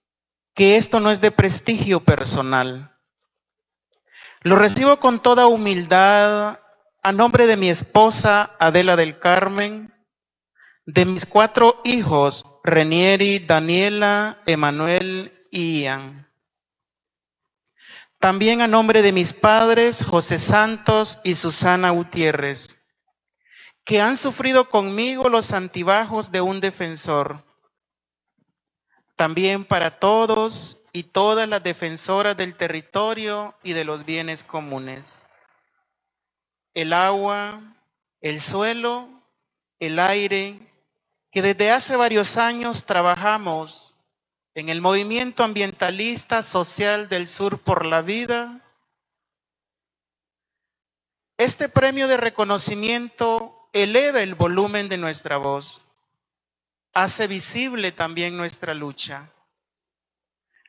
que 0.55 0.77
esto 0.77 0.99
no 0.99 1.11
es 1.11 1.21
de 1.21 1.31
prestigio 1.31 2.01
personal. 2.01 2.98
Lo 4.43 4.57
recibo 4.57 5.01
con 5.01 5.21
toda 5.21 5.49
humildad 5.49 6.61
a 7.03 7.13
nombre 7.13 7.47
de 7.47 7.57
mi 7.57 7.71
esposa 7.71 8.55
Adela 8.61 8.95
del 8.95 9.19
Carmen, 9.19 9.93
de 10.87 11.05
mis 11.05 11.27
cuatro 11.27 11.81
hijos, 11.85 12.47
Renieri, 12.63 13.41
Daniela, 13.41 14.41
Emanuel 14.47 15.47
y 15.51 15.83
Ian. 15.83 16.29
También 18.21 18.61
a 18.61 18.69
nombre 18.69 19.03
de 19.03 19.13
mis 19.13 19.33
padres, 19.33 20.05
José 20.05 20.39
Santos 20.39 21.21
y 21.25 21.35
Susana 21.35 21.91
Gutiérrez, 21.91 22.77
que 23.85 24.01
han 24.01 24.17
sufrido 24.17 24.71
conmigo 24.71 25.29
los 25.29 25.53
antibajos 25.53 26.31
de 26.31 26.41
un 26.41 26.61
defensor. 26.61 27.45
También 29.17 29.65
para 29.65 29.99
todos 29.99 30.78
y 30.99 31.05
todas 31.05 31.49
las 31.49 31.63
defensoras 31.63 32.37
del 32.37 32.57
territorio 32.57 33.55
y 33.63 33.73
de 33.73 33.85
los 33.85 34.05
bienes 34.05 34.43
comunes. 34.43 35.21
El 36.75 36.93
agua, 36.93 37.63
el 38.21 38.41
suelo, 38.41 39.09
el 39.79 40.01
aire, 40.01 40.59
que 41.31 41.41
desde 41.41 41.71
hace 41.71 41.95
varios 41.95 42.37
años 42.37 42.85
trabajamos 42.85 43.95
en 44.55 44.71
el 44.71 44.81
movimiento 44.81 45.45
ambientalista 45.45 46.43
social 46.43 47.09
del 47.09 47.29
sur 47.29 47.61
por 47.61 47.87
la 47.87 48.03
vida. 48.03 48.61
Este 51.37 51.69
premio 51.69 52.09
de 52.09 52.17
reconocimiento 52.17 53.69
eleva 53.73 54.21
el 54.21 54.35
volumen 54.35 54.89
de 54.89 54.97
nuestra 54.97 55.37
voz, 55.37 55.81
hace 56.93 57.29
visible 57.29 57.93
también 57.93 58.37
nuestra 58.37 58.75
lucha. 58.75 59.31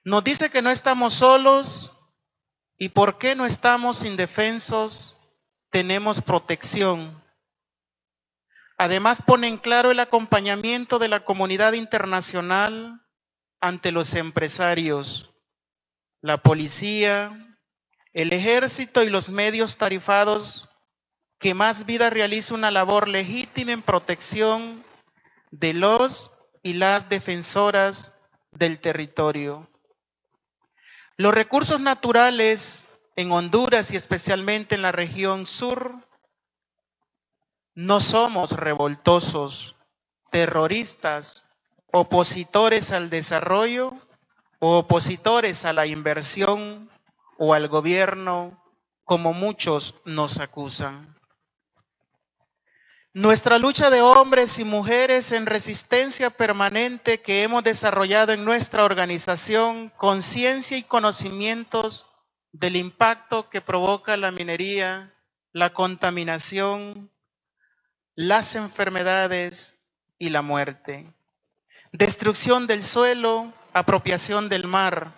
Nos 0.09 0.23
dice 0.23 0.49
que 0.49 0.63
no 0.63 0.71
estamos 0.71 1.13
solos 1.13 1.93
y 2.79 2.89
por 2.89 3.19
qué 3.19 3.35
no 3.35 3.45
estamos 3.45 4.05
indefensos, 4.05 5.17
tenemos 5.69 6.19
protección. 6.19 7.23
Además 8.79 9.21
pone 9.21 9.47
en 9.47 9.57
claro 9.57 9.91
el 9.91 9.99
acompañamiento 9.99 10.97
de 10.97 11.09
la 11.09 11.23
comunidad 11.23 11.73
internacional 11.73 13.05
ante 13.61 13.91
los 13.91 14.15
empresarios, 14.15 15.31
la 16.21 16.37
policía, 16.37 17.55
el 18.11 18.33
ejército 18.33 19.03
y 19.03 19.11
los 19.11 19.29
medios 19.29 19.77
tarifados 19.77 20.69
que 21.37 21.53
más 21.53 21.85
vida 21.85 22.09
realiza 22.09 22.55
una 22.55 22.71
labor 22.71 23.07
legítima 23.07 23.73
en 23.73 23.83
protección 23.83 24.83
de 25.51 25.75
los 25.75 26.31
y 26.63 26.73
las 26.73 27.09
defensoras 27.09 28.11
del 28.49 28.79
territorio. 28.79 29.68
Los 31.19 31.33
recursos 31.33 31.81
naturales 31.81 32.87
en 33.17 33.33
Honduras 33.33 33.91
y 33.91 33.97
especialmente 33.97 34.75
en 34.75 34.81
la 34.81 34.93
región 34.93 35.45
sur 35.45 35.93
no 37.75 37.99
somos 37.99 38.53
revoltosos, 38.53 39.75
terroristas 40.31 41.43
opositores 41.91 42.93
al 42.93 43.09
desarrollo 43.09 43.99
o 44.59 44.77
opositores 44.77 45.65
a 45.65 45.73
la 45.73 45.87
inversión 45.87 46.89
o 47.37 47.53
al 47.53 47.67
gobierno, 47.67 48.63
como 49.03 49.33
muchos 49.33 49.95
nos 50.05 50.39
acusan. 50.39 51.18
Nuestra 53.13 53.57
lucha 53.57 53.89
de 53.89 54.01
hombres 54.01 54.59
y 54.59 54.63
mujeres 54.63 55.31
en 55.31 55.45
resistencia 55.45 56.29
permanente 56.29 57.21
que 57.21 57.43
hemos 57.43 57.63
desarrollado 57.63 58.33
en 58.33 58.45
nuestra 58.45 58.83
organización, 58.85 59.89
conciencia 59.97 60.77
y 60.77 60.83
conocimientos 60.83 62.07
del 62.51 62.75
impacto 62.75 63.49
que 63.49 63.61
provoca 63.61 64.15
la 64.17 64.31
minería, 64.31 65.13
la 65.51 65.71
contaminación, 65.71 67.11
las 68.15 68.55
enfermedades 68.55 69.75
y 70.17 70.29
la 70.29 70.41
muerte 70.41 71.13
destrucción 71.91 72.67
del 72.67 72.83
suelo, 72.83 73.51
apropiación 73.73 74.49
del 74.49 74.67
mar. 74.67 75.11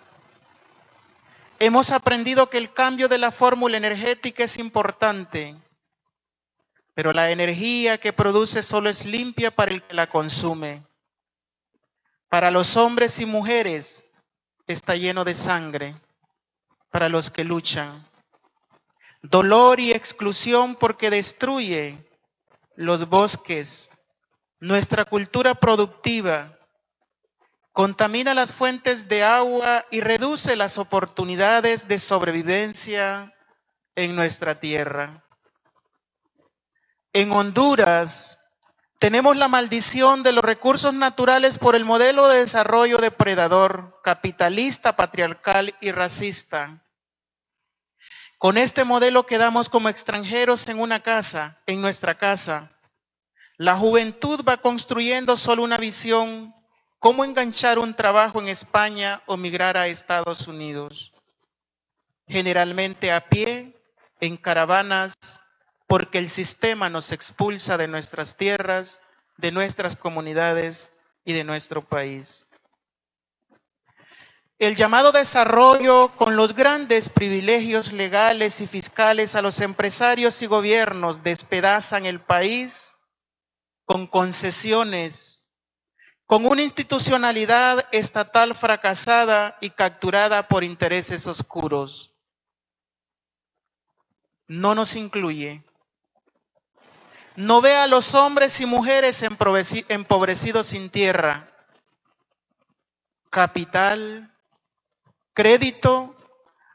Hemos 1.58 1.92
aprendido 1.92 2.50
que 2.50 2.58
el 2.58 2.72
cambio 2.72 3.08
de 3.08 3.18
la 3.18 3.30
fórmula 3.30 3.76
energética 3.76 4.44
es 4.44 4.58
importante, 4.58 5.54
pero 6.94 7.12
la 7.12 7.30
energía 7.30 7.98
que 7.98 8.12
produce 8.12 8.62
solo 8.62 8.90
es 8.90 9.06
limpia 9.06 9.54
para 9.54 9.72
el 9.72 9.82
que 9.82 9.94
la 9.94 10.08
consume. 10.08 10.86
Para 12.28 12.50
los 12.50 12.76
hombres 12.76 13.20
y 13.20 13.26
mujeres 13.26 14.04
está 14.66 14.96
lleno 14.96 15.24
de 15.24 15.34
sangre, 15.34 15.94
para 16.90 17.08
los 17.08 17.30
que 17.30 17.44
luchan. 17.44 18.06
Dolor 19.22 19.80
y 19.80 19.92
exclusión 19.92 20.74
porque 20.74 21.10
destruye 21.10 21.98
los 22.74 23.08
bosques, 23.08 23.90
nuestra 24.60 25.04
cultura 25.04 25.54
productiva, 25.54 26.58
contamina 27.72 28.34
las 28.34 28.52
fuentes 28.52 29.08
de 29.08 29.22
agua 29.24 29.86
y 29.90 30.00
reduce 30.00 30.56
las 30.56 30.78
oportunidades 30.78 31.88
de 31.88 31.98
sobrevivencia 31.98 33.34
en 33.94 34.14
nuestra 34.16 34.58
tierra. 34.60 35.21
En 37.14 37.30
Honduras 37.32 38.38
tenemos 38.98 39.36
la 39.36 39.48
maldición 39.48 40.22
de 40.22 40.32
los 40.32 40.42
recursos 40.42 40.94
naturales 40.94 41.58
por 41.58 41.76
el 41.76 41.84
modelo 41.84 42.28
de 42.28 42.38
desarrollo 42.38 42.98
depredador, 42.98 44.00
capitalista, 44.02 44.96
patriarcal 44.96 45.74
y 45.82 45.90
racista. 45.90 46.82
Con 48.38 48.56
este 48.56 48.84
modelo 48.84 49.26
quedamos 49.26 49.68
como 49.68 49.90
extranjeros 49.90 50.66
en 50.68 50.80
una 50.80 51.02
casa, 51.02 51.60
en 51.66 51.82
nuestra 51.82 52.16
casa. 52.16 52.70
La 53.58 53.76
juventud 53.76 54.42
va 54.48 54.56
construyendo 54.56 55.36
solo 55.36 55.64
una 55.64 55.76
visión 55.76 56.54
cómo 56.98 57.24
enganchar 57.24 57.78
un 57.78 57.94
trabajo 57.94 58.40
en 58.40 58.48
España 58.48 59.22
o 59.26 59.36
migrar 59.36 59.76
a 59.76 59.86
Estados 59.86 60.48
Unidos. 60.48 61.12
Generalmente 62.26 63.12
a 63.12 63.28
pie, 63.28 63.76
en 64.20 64.38
caravanas, 64.38 65.41
porque 65.92 66.16
el 66.16 66.30
sistema 66.30 66.88
nos 66.88 67.12
expulsa 67.12 67.76
de 67.76 67.86
nuestras 67.86 68.38
tierras, 68.38 69.02
de 69.36 69.52
nuestras 69.52 69.94
comunidades 69.94 70.90
y 71.22 71.34
de 71.34 71.44
nuestro 71.44 71.86
país. 71.86 72.46
El 74.58 74.74
llamado 74.74 75.12
desarrollo 75.12 76.16
con 76.16 76.34
los 76.34 76.54
grandes 76.54 77.10
privilegios 77.10 77.92
legales 77.92 78.62
y 78.62 78.66
fiscales 78.66 79.34
a 79.34 79.42
los 79.42 79.60
empresarios 79.60 80.40
y 80.40 80.46
gobiernos 80.46 81.22
despedazan 81.22 82.06
el 82.06 82.22
país 82.22 82.96
con 83.84 84.06
concesiones 84.06 85.44
con 86.24 86.46
una 86.46 86.62
institucionalidad 86.62 87.86
estatal 87.92 88.54
fracasada 88.54 89.58
y 89.60 89.68
capturada 89.68 90.48
por 90.48 90.64
intereses 90.64 91.26
oscuros. 91.26 92.14
No 94.46 94.74
nos 94.74 94.96
incluye. 94.96 95.62
No 97.36 97.60
ve 97.60 97.74
a 97.74 97.86
los 97.86 98.14
hombres 98.14 98.60
y 98.60 98.66
mujeres 98.66 99.22
empobrecidos 99.22 100.66
sin 100.66 100.90
tierra, 100.90 101.48
capital, 103.30 104.30
crédito, 105.32 106.14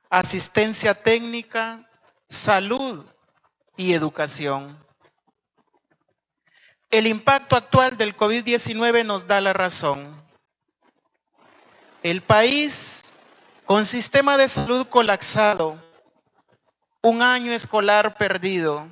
asistencia 0.10 0.96
técnica, 0.96 1.88
salud 2.28 3.06
y 3.76 3.94
educación. 3.94 4.84
El 6.90 7.06
impacto 7.06 7.56
actual 7.56 7.98
del 7.98 8.16
COVID-19 8.16 9.06
nos 9.06 9.28
da 9.28 9.42
la 9.42 9.54
razón. 9.54 10.26
El 12.02 12.22
país 12.22 13.12
con 13.66 13.86
sistema 13.86 14.38
de 14.38 14.48
salud 14.48 14.88
colapsado, 14.88 15.78
un 17.02 17.22
año 17.22 17.52
escolar 17.52 18.18
perdido, 18.18 18.88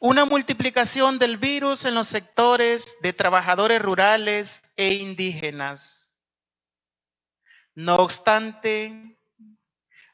una 0.00 0.24
multiplicación 0.24 1.18
del 1.18 1.36
virus 1.36 1.84
en 1.84 1.94
los 1.94 2.06
sectores 2.06 2.96
de 3.02 3.12
trabajadores 3.12 3.80
rurales 3.80 4.70
e 4.76 4.94
indígenas. 4.94 6.08
No 7.74 7.96
obstante, 7.96 9.18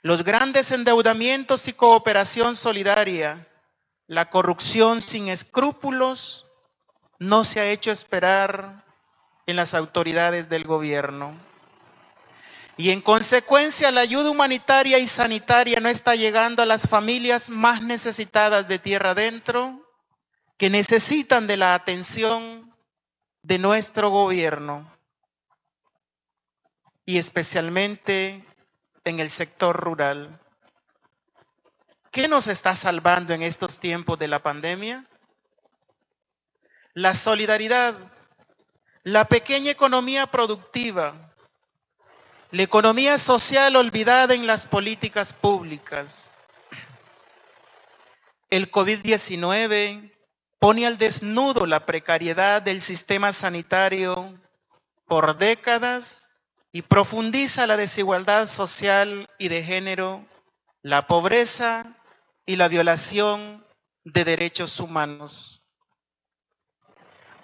los 0.02 0.24
grandes 0.24 0.72
endeudamientos 0.72 1.68
y 1.68 1.72
cooperación 1.72 2.56
solidaria 2.56 3.48
la 4.12 4.28
corrupción 4.28 5.00
sin 5.00 5.28
escrúpulos 5.28 6.46
no 7.18 7.44
se 7.44 7.60
ha 7.60 7.70
hecho 7.70 7.90
esperar 7.90 8.84
en 9.46 9.56
las 9.56 9.72
autoridades 9.72 10.50
del 10.50 10.64
gobierno. 10.64 11.34
Y 12.76 12.90
en 12.90 13.00
consecuencia 13.00 13.90
la 13.90 14.00
ayuda 14.00 14.30
humanitaria 14.30 14.98
y 14.98 15.06
sanitaria 15.06 15.78
no 15.80 15.88
está 15.88 16.14
llegando 16.14 16.62
a 16.62 16.66
las 16.66 16.88
familias 16.88 17.50
más 17.50 17.82
necesitadas 17.82 18.66
de 18.66 18.78
tierra 18.78 19.10
adentro, 19.10 19.82
que 20.56 20.70
necesitan 20.70 21.46
de 21.46 21.56
la 21.56 21.74
atención 21.74 22.74
de 23.42 23.58
nuestro 23.58 24.10
gobierno 24.10 24.96
y 27.04 27.18
especialmente 27.18 28.46
en 29.04 29.18
el 29.18 29.30
sector 29.30 29.76
rural. 29.76 30.40
¿Qué 32.10 32.28
nos 32.28 32.46
está 32.46 32.74
salvando 32.74 33.34
en 33.34 33.42
estos 33.42 33.80
tiempos 33.80 34.18
de 34.18 34.28
la 34.28 34.42
pandemia? 34.42 35.06
La 36.94 37.14
solidaridad, 37.14 37.96
la 39.02 39.24
pequeña 39.24 39.70
economía 39.70 40.26
productiva, 40.26 41.31
la 42.52 42.64
economía 42.64 43.16
social 43.16 43.76
olvidada 43.76 44.34
en 44.34 44.46
las 44.46 44.66
políticas 44.66 45.32
públicas. 45.32 46.30
El 48.50 48.70
COVID-19 48.70 50.12
pone 50.58 50.86
al 50.86 50.98
desnudo 50.98 51.64
la 51.64 51.86
precariedad 51.86 52.60
del 52.60 52.82
sistema 52.82 53.32
sanitario 53.32 54.38
por 55.06 55.38
décadas 55.38 56.30
y 56.72 56.82
profundiza 56.82 57.66
la 57.66 57.78
desigualdad 57.78 58.46
social 58.46 59.30
y 59.38 59.48
de 59.48 59.62
género, 59.62 60.26
la 60.82 61.06
pobreza 61.06 61.96
y 62.44 62.56
la 62.56 62.68
violación 62.68 63.66
de 64.04 64.24
derechos 64.26 64.78
humanos. 64.78 65.62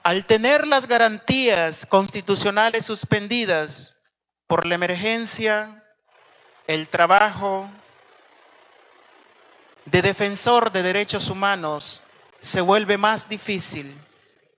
Al 0.02 0.26
tener 0.26 0.66
las 0.66 0.86
garantías 0.86 1.86
constitucionales 1.86 2.84
suspendidas 2.84 3.94
por 4.48 4.66
la 4.66 4.74
emergencia, 4.74 5.84
el 6.66 6.88
trabajo 6.88 7.70
de 9.84 10.02
defensor 10.02 10.72
de 10.72 10.82
derechos 10.82 11.28
humanos 11.28 12.02
se 12.40 12.62
vuelve 12.62 12.96
más 12.96 13.28
difícil 13.28 13.96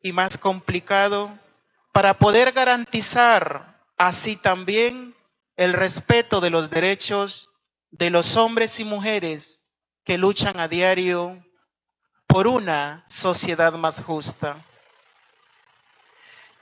y 0.01 0.13
más 0.13 0.39
complicado 0.39 1.37
para 1.93 2.15
poder 2.15 2.53
garantizar 2.53 3.81
así 3.99 4.37
también 4.37 5.15
el 5.57 5.73
respeto 5.73 6.41
de 6.41 6.51
los 6.51 6.71
derechos 6.71 7.51
de 7.91 8.11
los 8.11 8.37
hombres 8.37 8.79
y 8.79 8.85
mujeres 8.85 9.61
que 10.05 10.19
luchan 10.19 10.61
a 10.61 10.69
diario 10.69 11.45
por 12.29 12.47
una 12.47 13.05
sociedad 13.09 13.73
más 13.73 14.03
justa. 14.03 14.65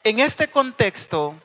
En 0.02 0.18
este 0.18 0.48
contexto, 0.48 1.38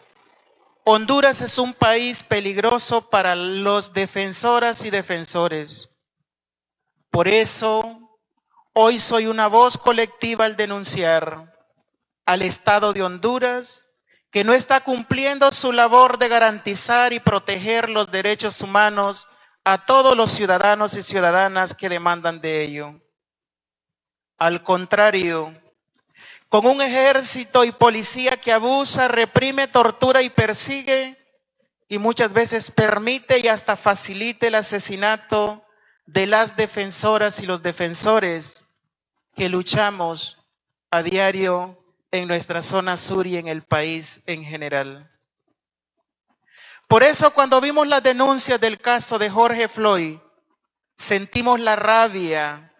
Honduras 0.85 1.39
es 1.39 1.57
un 1.57 1.73
país 1.73 2.23
peligroso 2.23 3.09
para 3.09 3.35
los 3.35 3.93
defensoras 3.93 4.83
y 4.83 4.89
defensores. 4.89 5.89
Por 7.09 7.29
eso, 7.29 8.19
hoy 8.73 8.99
soy 8.99 9.27
una 9.27 9.47
voz 9.47 9.77
colectiva 9.77 10.43
al 10.43 10.57
denunciar 10.57 11.53
al 12.25 12.41
Estado 12.41 12.91
de 12.91 13.01
Honduras 13.01 13.87
que 14.29 14.43
no 14.43 14.53
está 14.53 14.83
cumpliendo 14.83 15.51
su 15.51 15.71
labor 15.71 16.17
de 16.17 16.27
garantizar 16.27 17.13
y 17.13 17.19
proteger 17.19 17.87
los 17.87 18.11
derechos 18.11 18.61
humanos 18.61 19.29
a 19.63 19.85
todos 19.85 20.17
los 20.17 20.31
ciudadanos 20.31 20.95
y 20.95 21.03
ciudadanas 21.03 21.73
que 21.73 21.87
demandan 21.87 22.41
de 22.41 22.63
ello. 22.63 22.99
Al 24.37 24.63
contrario, 24.63 25.53
con 26.53 26.67
un 26.67 26.83
ejército 26.83 27.63
y 27.63 27.71
policía 27.71 28.37
que 28.37 28.51
abusa, 28.51 29.07
reprime, 29.07 29.67
tortura 29.67 30.21
y 30.21 30.29
persigue 30.29 31.17
y 31.89 31.97
muchas 31.97 32.31
veces 32.31 32.69
permite 32.69 33.39
y 33.39 33.47
hasta 33.47 33.75
facilite 33.75 34.49
el 34.49 34.53
asesinato 34.53 35.65
de 36.05 36.27
las 36.27 36.55
defensoras 36.55 37.41
y 37.41 37.47
los 37.47 37.63
defensores 37.63 38.67
que 39.35 39.49
luchamos 39.49 40.37
a 40.91 41.01
diario 41.01 41.83
en 42.11 42.27
nuestra 42.27 42.61
zona 42.61 42.97
sur 42.97 43.25
y 43.25 43.37
en 43.37 43.47
el 43.47 43.63
país 43.63 44.21
en 44.27 44.43
general. 44.43 45.09
Por 46.87 47.01
eso 47.01 47.33
cuando 47.33 47.61
vimos 47.61 47.87
las 47.87 48.03
denuncias 48.03 48.61
del 48.61 48.77
caso 48.77 49.17
de 49.17 49.31
Jorge 49.31 49.67
Floyd, 49.67 50.19
sentimos 50.97 51.59
la 51.59 51.75
rabia 51.75 52.71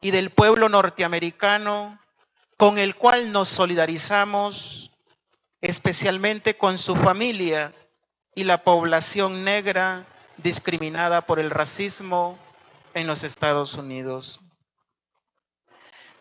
y 0.00 0.12
del 0.12 0.30
pueblo 0.30 0.68
norteamericano 0.68 1.98
con 2.58 2.76
el 2.76 2.96
cual 2.96 3.30
nos 3.30 3.48
solidarizamos, 3.48 4.90
especialmente 5.60 6.58
con 6.58 6.76
su 6.76 6.96
familia 6.96 7.72
y 8.34 8.44
la 8.44 8.64
población 8.64 9.44
negra 9.44 10.04
discriminada 10.36 11.22
por 11.22 11.38
el 11.38 11.50
racismo 11.50 12.36
en 12.94 13.06
los 13.06 13.22
Estados 13.22 13.74
Unidos. 13.74 14.40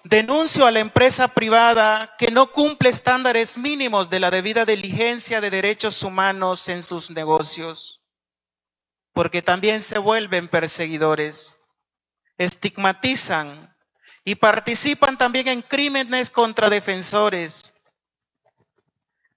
Denuncio 0.03 0.67
a 0.67 0.71
la 0.71 0.79
empresa 0.79 1.27
privada 1.27 2.15
que 2.19 2.29
no 2.29 2.51
cumple 2.51 2.89
estándares 2.89 3.57
mínimos 3.57 4.09
de 4.09 4.19
la 4.19 4.29
debida 4.29 4.63
diligencia 4.63 5.41
de 5.41 5.49
derechos 5.49 6.03
humanos 6.03 6.69
en 6.69 6.83
sus 6.83 7.09
negocios, 7.09 7.99
porque 9.11 9.41
también 9.41 9.81
se 9.81 9.97
vuelven 9.97 10.47
perseguidores, 10.47 11.57
estigmatizan 12.37 13.75
y 14.27 14.35
participan 14.35 15.17
también 15.17 15.47
en 15.47 15.61
crímenes 15.61 16.29
contra 16.29 16.69
defensores. 16.69 17.71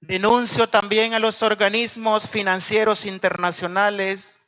Denuncio 0.00 0.68
también 0.68 1.14
a 1.14 1.20
los 1.20 1.44
organismos 1.44 2.28
financieros 2.28 3.06
internacionales 3.06 4.40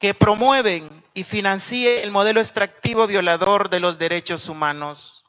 que 0.00 0.12
promueven 0.12 1.04
y 1.14 1.22
financian 1.22 1.98
el 2.02 2.10
modelo 2.10 2.40
extractivo 2.40 3.06
violador 3.06 3.70
de 3.70 3.78
los 3.78 3.96
derechos 3.96 4.48
humanos 4.48 5.24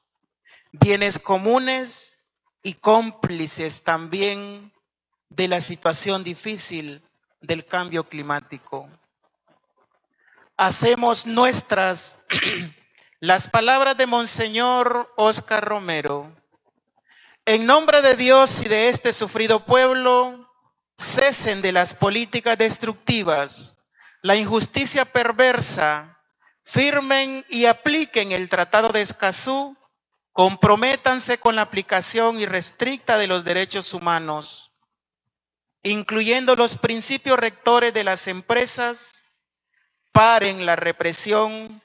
bienes 0.72 1.20
comunes 1.20 2.18
y 2.64 2.74
cómplices 2.74 3.84
también 3.84 4.74
de 5.30 5.48
la 5.48 5.62
situación 5.62 6.24
difícil 6.24 7.04
del 7.42 7.64
cambio 7.64 8.06
climático. 8.06 8.90
Hacemos 10.58 11.28
nuestras 11.28 12.16
las 13.20 13.50
palabras 13.50 13.98
de 13.98 14.06
Monseñor 14.06 15.12
Oscar 15.18 15.66
Romero. 15.66 16.36
En 17.46 17.66
nombre 17.66 18.02
de 18.04 18.16
Dios 18.16 18.62
y 18.62 18.70
de 18.70 18.90
este 18.90 19.12
sufrido 19.12 19.66
pueblo, 19.66 20.48
cesen 21.00 21.64
de 21.64 21.72
las 21.72 21.96
políticas 21.96 22.58
destructivas, 22.60 23.76
la 24.22 24.36
injusticia 24.36 25.06
perversa, 25.06 26.20
firmen 26.64 27.44
y 27.50 27.66
apliquen 27.66 28.32
el 28.32 28.50
Tratado 28.50 28.90
de 28.90 29.02
Escazú. 29.02 29.76
Comprométanse 30.32 31.40
con 31.40 31.56
la 31.56 31.64
aplicación 31.64 32.40
irrestricta 32.40 33.18
de 33.18 33.26
los 33.26 33.44
derechos 33.44 33.96
humanos, 33.96 34.72
incluyendo 35.82 36.56
los 36.56 36.78
principios 36.78 37.40
rectores 37.40 37.92
de 37.96 38.04
las 38.04 38.28
empresas, 38.28 39.24
paren 40.12 40.68
la 40.68 40.76
represión 40.76 41.82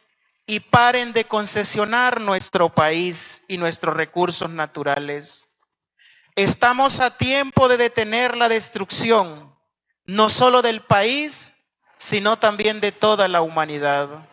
y 0.46 0.60
paren 0.60 1.12
de 1.12 1.24
concesionar 1.24 2.20
nuestro 2.20 2.68
país 2.74 3.44
y 3.48 3.58
nuestros 3.58 3.96
recursos 3.96 4.50
naturales. 4.50 5.44
Estamos 6.34 7.00
a 7.00 7.16
tiempo 7.16 7.68
de 7.68 7.76
detener 7.76 8.36
la 8.36 8.48
destrucción, 8.48 9.54
no 10.04 10.28
solo 10.28 10.62
del 10.62 10.80
país, 10.80 11.54
sino 11.96 12.38
también 12.38 12.80
de 12.80 12.92
toda 12.92 13.28
la 13.28 13.42
humanidad. 13.42 14.28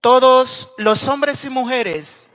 todos 0.00 0.70
los 0.78 1.08
hombres 1.08 1.44
y 1.44 1.50
mujeres 1.50 2.34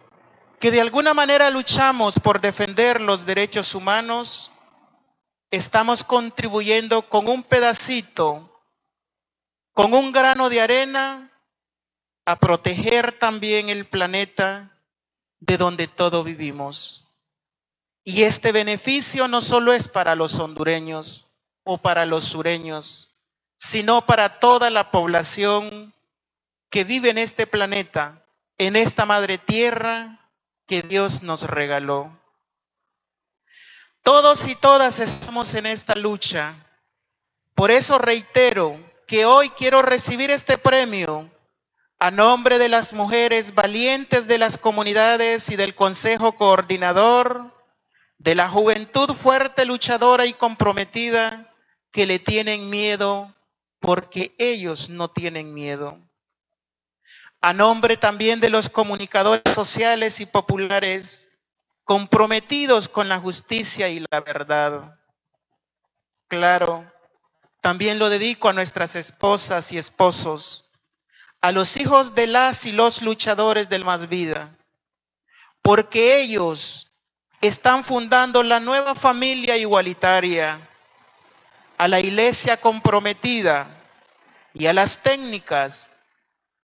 que 0.60 0.72
de 0.72 0.82
alguna 0.82 1.14
manera 1.14 1.50
luchamos 1.50 2.20
por 2.20 2.40
defender 2.40 3.02
los 3.02 3.26
derechos 3.26 3.76
humanos, 3.76 4.52
estamos 5.52 6.04
contribuyendo 6.04 7.10
con 7.10 7.28
un 7.28 7.44
pedacito, 7.44 8.62
con 9.74 9.94
un 9.94 10.12
grano 10.12 10.50
de 10.50 10.62
arena, 10.62 11.32
a 12.26 12.38
proteger 12.38 13.18
también 13.20 13.70
el 13.70 13.86
planeta 13.86 14.72
de 15.40 15.58
donde 15.58 15.88
todos 15.88 16.26
vivimos. 16.26 17.06
Y 18.04 18.24
este 18.24 18.52
beneficio 18.52 19.28
no 19.28 19.42
solo 19.42 19.74
es 19.74 19.88
para 19.88 20.16
los 20.16 20.40
hondureños 20.40 21.28
o 21.64 21.78
para 21.78 22.06
los 22.06 22.24
sureños, 22.24 23.10
sino 23.58 24.06
para 24.06 24.40
toda 24.40 24.70
la 24.70 24.92
población 24.92 25.94
que 26.70 26.84
vive 26.84 27.10
en 27.10 27.18
este 27.18 27.48
planeta, 27.48 28.24
en 28.58 28.76
esta 28.76 29.06
madre 29.06 29.38
tierra 29.38 30.30
que 30.68 30.82
Dios 30.82 31.24
nos 31.24 31.44
regaló. 31.44 32.20
Todos 34.06 34.46
y 34.46 34.54
todas 34.54 35.00
estamos 35.00 35.56
en 35.56 35.66
esta 35.66 35.96
lucha. 35.96 36.56
Por 37.56 37.72
eso 37.72 37.98
reitero 37.98 38.80
que 39.08 39.26
hoy 39.26 39.50
quiero 39.50 39.82
recibir 39.82 40.30
este 40.30 40.60
premio 40.60 41.28
a 41.98 42.12
nombre 42.12 42.60
de 42.60 42.70
las 42.70 42.94
mujeres 42.94 43.56
valientes 43.56 44.28
de 44.28 44.38
las 44.38 44.60
comunidades 44.60 45.50
y 45.50 45.56
del 45.56 45.74
Consejo 45.74 46.36
Coordinador, 46.36 47.52
de 48.20 48.36
la 48.36 48.48
juventud 48.48 49.10
fuerte, 49.16 49.66
luchadora 49.66 50.28
y 50.28 50.34
comprometida 50.34 51.52
que 51.92 52.06
le 52.06 52.20
tienen 52.20 52.70
miedo 52.70 53.34
porque 53.80 54.36
ellos 54.38 54.88
no 54.88 55.10
tienen 55.10 55.52
miedo 55.52 56.00
a 57.42 57.54
nombre 57.54 57.96
también 57.96 58.40
de 58.40 58.50
los 58.50 58.70
comunicadores 58.70 59.54
sociales 59.54 60.20
y 60.20 60.26
populares 60.26 61.25
comprometidos 61.86 62.90
con 62.90 63.08
la 63.08 63.20
justicia 63.20 63.88
y 63.90 64.04
la 64.12 64.20
verdad. 64.20 65.00
Claro, 66.28 66.92
también 67.62 68.00
lo 68.00 68.10
dedico 68.10 68.50
a 68.50 68.54
nuestras 68.54 68.96
esposas 68.96 69.72
y 69.72 69.78
esposos, 69.78 70.70
a 71.42 71.52
los 71.52 71.78
hijos 71.78 72.16
de 72.16 72.28
las 72.28 72.66
y 72.66 72.72
los 72.72 73.02
luchadores 73.02 73.70
del 73.70 73.86
más 73.86 74.10
vida, 74.10 74.58
porque 75.62 76.18
ellos 76.22 76.92
están 77.40 77.84
fundando 77.84 78.42
la 78.42 78.60
nueva 78.60 78.96
familia 78.96 79.56
igualitaria, 79.56 80.68
a 81.78 81.88
la 81.88 82.00
iglesia 82.00 82.58
comprometida 82.58 83.68
y 84.54 84.66
a 84.66 84.74
las 84.74 85.04
técnicas 85.04 85.92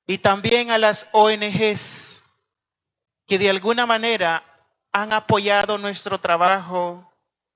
y 0.08 0.18
también 0.18 0.72
a 0.72 0.78
las 0.78 1.08
ONGs 1.12 2.24
que 3.28 3.38
de 3.38 3.50
alguna 3.50 3.86
manera 3.86 4.44
han 4.92 5.14
apoyado 5.14 5.78
nuestro 5.78 6.20
trabajo 6.20 7.12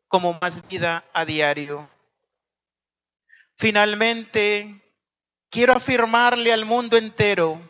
como 0.08 0.38
más 0.42 0.66
vida 0.68 1.04
a 1.14 1.26
diario. 1.26 1.90
Finalmente, 3.58 4.82
quiero 5.50 5.74
afirmarle 5.74 6.52
al 6.52 6.66
mundo 6.66 6.98
entero 6.98 7.62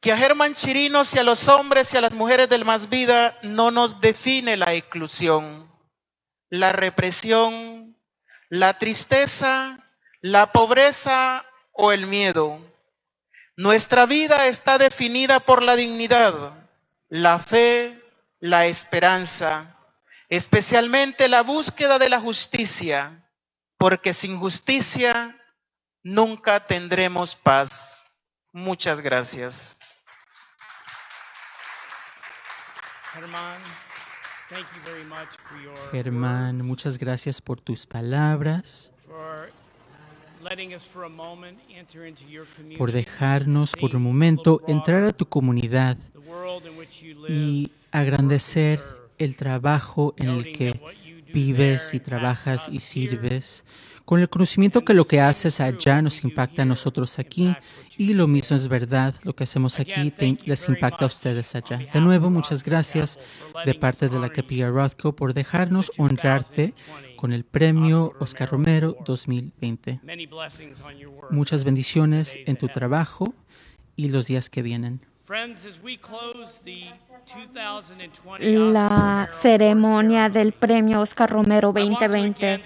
que 0.00 0.12
a 0.12 0.16
Germán 0.16 0.54
Chirinos 0.54 1.14
y 1.14 1.18
a 1.18 1.24
los 1.24 1.48
hombres 1.48 1.92
y 1.92 1.96
a 1.96 2.00
las 2.00 2.14
mujeres 2.14 2.48
del 2.48 2.64
más 2.64 2.88
vida 2.88 3.36
no 3.42 3.70
nos 3.70 4.00
define 4.00 4.56
la 4.56 4.74
exclusión, 4.74 5.70
la 6.50 6.72
represión, 6.72 7.96
la 8.48 8.78
tristeza, 8.78 9.84
la 10.20 10.52
pobreza 10.52 11.44
o 11.72 11.92
el 11.92 12.06
miedo. 12.06 12.60
Nuestra 13.56 14.06
vida 14.06 14.46
está 14.46 14.78
definida 14.78 15.40
por 15.40 15.64
la 15.64 15.74
dignidad, 15.74 16.54
la 17.08 17.40
fe, 17.40 17.97
la 18.40 18.66
esperanza, 18.66 19.76
especialmente 20.28 21.28
la 21.28 21.42
búsqueda 21.42 21.98
de 21.98 22.08
la 22.08 22.20
justicia, 22.20 23.28
porque 23.76 24.12
sin 24.12 24.38
justicia 24.38 25.36
nunca 26.02 26.66
tendremos 26.66 27.34
paz. 27.34 28.04
Muchas 28.52 29.00
gracias. 29.00 29.76
Germán, 35.90 36.64
muchas 36.64 36.98
gracias 36.98 37.40
por 37.40 37.60
tus 37.60 37.86
palabras, 37.86 38.92
por 42.76 42.92
dejarnos 42.92 43.72
por 43.72 43.96
un 43.96 44.02
momento 44.02 44.62
entrar 44.66 45.04
a 45.04 45.12
tu 45.12 45.26
comunidad 45.26 45.96
y 47.28 47.70
agrandecer 47.90 48.80
el 49.18 49.36
trabajo 49.36 50.14
en 50.16 50.28
el 50.30 50.52
que 50.52 50.80
vives 51.32 51.94
y 51.94 52.00
trabajas 52.00 52.68
y 52.70 52.80
sirves, 52.80 53.64
con 54.04 54.20
el 54.20 54.28
conocimiento 54.30 54.84
que 54.84 54.94
lo 54.94 55.04
que 55.04 55.20
haces 55.20 55.60
allá 55.60 56.00
nos 56.00 56.24
impacta 56.24 56.62
a 56.62 56.64
nosotros 56.64 57.18
aquí 57.18 57.54
y 57.98 58.14
lo 58.14 58.26
mismo 58.26 58.56
es 58.56 58.66
verdad, 58.66 59.14
lo 59.24 59.34
que 59.34 59.44
hacemos 59.44 59.78
aquí 59.80 60.12
les 60.46 60.68
impacta 60.68 61.04
a 61.04 61.08
ustedes 61.08 61.54
allá. 61.54 61.86
De 61.92 62.00
nuevo, 62.00 62.30
muchas 62.30 62.64
gracias 62.64 63.18
de 63.66 63.74
parte 63.74 64.08
de 64.08 64.18
la 64.18 64.30
Capilla 64.30 64.70
Rothko 64.70 65.14
por 65.14 65.34
dejarnos 65.34 65.92
honrarte 65.98 66.72
con 67.18 67.32
el 67.32 67.42
premio 67.42 68.14
Oscar 68.20 68.48
Romero 68.48 68.96
2020. 69.04 70.00
Muchas 71.30 71.64
bendiciones 71.64 72.38
en 72.46 72.54
tu 72.56 72.68
trabajo 72.68 73.34
y 73.96 74.08
los 74.08 74.28
días 74.28 74.48
que 74.48 74.62
vienen. 74.62 75.00
La 78.38 79.28
ceremonia 79.30 80.28
del 80.28 80.52
premio 80.52 81.00
Oscar 81.00 81.28
Romero 81.28 81.72
2020. 81.72 82.62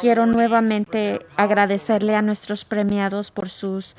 Quiero 0.00 0.26
nuevamente 0.26 1.24
agradecerle 1.36 2.16
a 2.16 2.22
nuestros 2.22 2.64
premiados 2.64 3.30
por 3.30 3.50
sus 3.50 3.94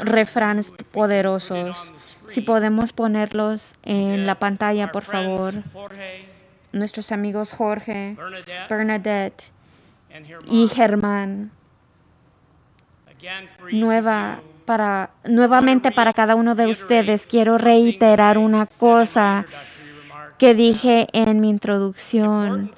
refranes 0.00 0.72
poderosos. 0.90 1.94
Si 2.28 2.40
podemos 2.40 2.92
ponerlos 2.92 3.76
en 3.84 4.26
la 4.26 4.40
pantalla, 4.40 4.90
por 4.90 5.04
favor. 5.04 5.54
Nuestros 6.72 7.12
amigos 7.12 7.52
Jorge, 7.52 8.16
Bernadette. 8.68 9.50
Y 10.50 10.68
Germán. 10.68 11.50
Nueva 13.70 14.40
para 14.64 15.10
nuevamente 15.24 15.90
para 15.90 16.12
cada 16.12 16.34
uno 16.34 16.54
de 16.54 16.66
ustedes 16.66 17.26
quiero 17.26 17.58
reiterar 17.58 18.38
una 18.38 18.66
cosa 18.66 19.44
que 20.42 20.54
dije 20.54 21.06
en 21.12 21.40
mi 21.40 21.48
introducción, 21.50 22.72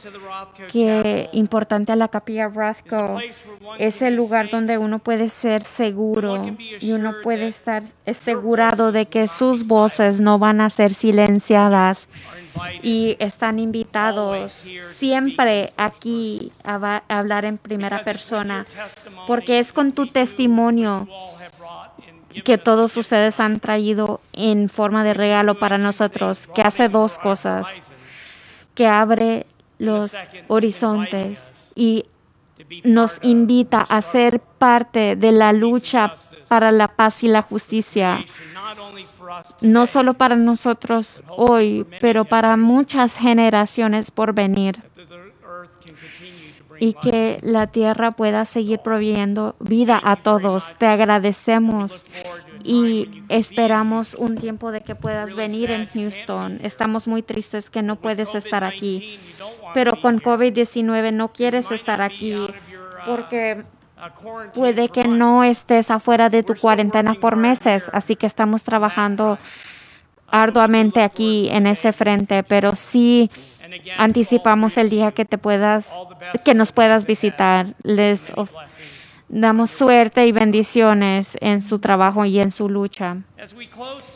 que 0.71 1.31
importante 1.33 1.93
a 1.93 1.97
la 1.97 2.09
capilla 2.09 2.47
Rothko 2.47 3.19
es 3.79 4.03
el 4.03 4.17
lugar 4.17 4.51
donde 4.51 4.77
uno 4.77 4.99
puede 4.99 5.31
ser 5.31 5.63
seguro 5.63 6.45
y 6.79 6.93
uno 6.93 7.15
puede 7.23 7.49
estar 7.49 7.83
asegurado 8.07 8.93
de 8.93 9.07
que 9.07 9.27
sus 9.29 9.67
voces 9.67 10.21
no 10.21 10.39
van 10.39 10.61
a 10.61 10.69
ser 10.69 10.93
silenciadas 10.93 12.07
y 12.83 13.17
están 13.19 13.59
invitados 13.59 14.53
siempre 14.93 15.73
aquí 15.79 16.53
a 16.65 17.03
hablar 17.09 17.47
en 17.47 17.57
primera 17.57 18.03
persona, 18.03 18.67
porque 19.27 19.59
es 19.59 19.73
con 19.73 19.93
tu 19.93 20.07
testimonio 20.07 21.09
que 22.43 22.59
todos 22.59 22.97
ustedes 22.97 23.41
han 23.41 23.61
traído 23.61 24.21
en 24.33 24.69
forma 24.69 25.05
de 25.05 25.15
regalo 25.15 25.59
para 25.59 25.79
nosotros, 25.79 26.49
que 26.55 26.63
hace 26.63 26.89
dos 26.89 27.19
cosas, 27.19 27.67
que 28.75 28.87
abre 28.87 29.47
los 29.79 30.15
horizontes 30.49 31.73
y 31.75 32.07
nos 32.85 33.19
invita 33.23 33.81
a 33.81 34.01
ser 34.01 34.41
parte 34.41 35.17
de 35.17 35.33
la 35.33 35.53
lucha 35.53 36.15
para 36.49 36.73
la 36.73 36.89
paz 36.89 37.23
y 37.23 37.29
la 37.29 37.43
justicia, 37.43 38.25
no 39.61 39.87
solo 39.87 40.15
para 40.15 40.37
nosotros 40.37 41.23
hoy, 41.29 41.87
pero 42.01 42.25
para 42.25 42.57
muchas 42.57 43.19
generaciones 43.19 44.11
por 44.11 44.35
venir 44.35 44.83
y 46.81 46.95
que 46.95 47.39
la 47.43 47.67
tierra 47.67 48.13
pueda 48.13 48.45
seguir 48.45 48.81
proveyendo 48.81 49.57
vida 49.61 50.01
a 50.03 50.17
todos. 50.17 50.73
Te 50.79 50.87
agradecemos 50.87 52.05
y 52.63 53.25
esperamos 53.29 54.15
un 54.15 54.37
tiempo 54.37 54.73
de 54.73 54.83
que 54.83 54.95
puedas 54.95 55.35
venir 55.35 55.71
en 55.71 55.87
Houston. 55.87 56.61
Estamos 56.63 57.07
muy 57.07 57.23
tristes 57.23 57.71
que 57.71 57.83
no 57.83 57.97
puedes 57.97 58.35
estar 58.35 58.65
aquí, 58.65 59.19
pero 59.75 60.01
con 60.01 60.21
COVID-19 60.21 61.13
no 61.13 61.33
quieres 61.33 61.71
estar 61.71 62.01
aquí 62.01 62.37
porque 63.07 63.63
puede 64.55 64.89
que 64.89 65.07
no 65.07 65.45
estés 65.45 65.91
afuera 65.91 66.29
de 66.29 66.43
tu 66.43 66.55
cuarentena 66.55 67.15
por 67.15 67.37
meses, 67.37 67.85
así 67.93 68.17
que 68.17 68.27
estamos 68.27 68.63
trabajando 68.63 69.39
arduamente 70.29 71.03
aquí 71.03 71.49
en 71.51 71.67
ese 71.67 71.93
frente, 71.93 72.43
pero 72.43 72.75
sí 72.75 73.31
anticipamos 73.97 74.77
el 74.77 74.91
día 74.91 75.13
que 75.13 75.25
te 75.25 75.39
puedas, 75.39 75.91
que 76.45 76.55
nos 76.55 76.73
puedas 76.73 77.07
visitar. 77.07 77.75
Les 77.83 78.33
damos 79.29 79.71
suerte 79.71 80.27
y 80.27 80.33
bendiciones 80.33 81.37
en 81.41 81.63
su 81.63 81.79
trabajo 81.79 82.25
y 82.25 82.39
en 82.39 82.51
su 82.51 82.69
lucha. 82.69 83.19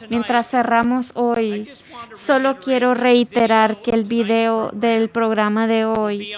Mientras 0.09 0.49
cerramos 0.49 1.12
hoy, 1.14 1.70
solo 2.14 2.59
quiero 2.59 2.94
reiterar 2.94 3.82
que 3.82 3.90
el 3.90 4.05
video 4.05 4.70
del 4.72 5.09
programa 5.09 5.66
de 5.66 5.84
hoy 5.84 6.32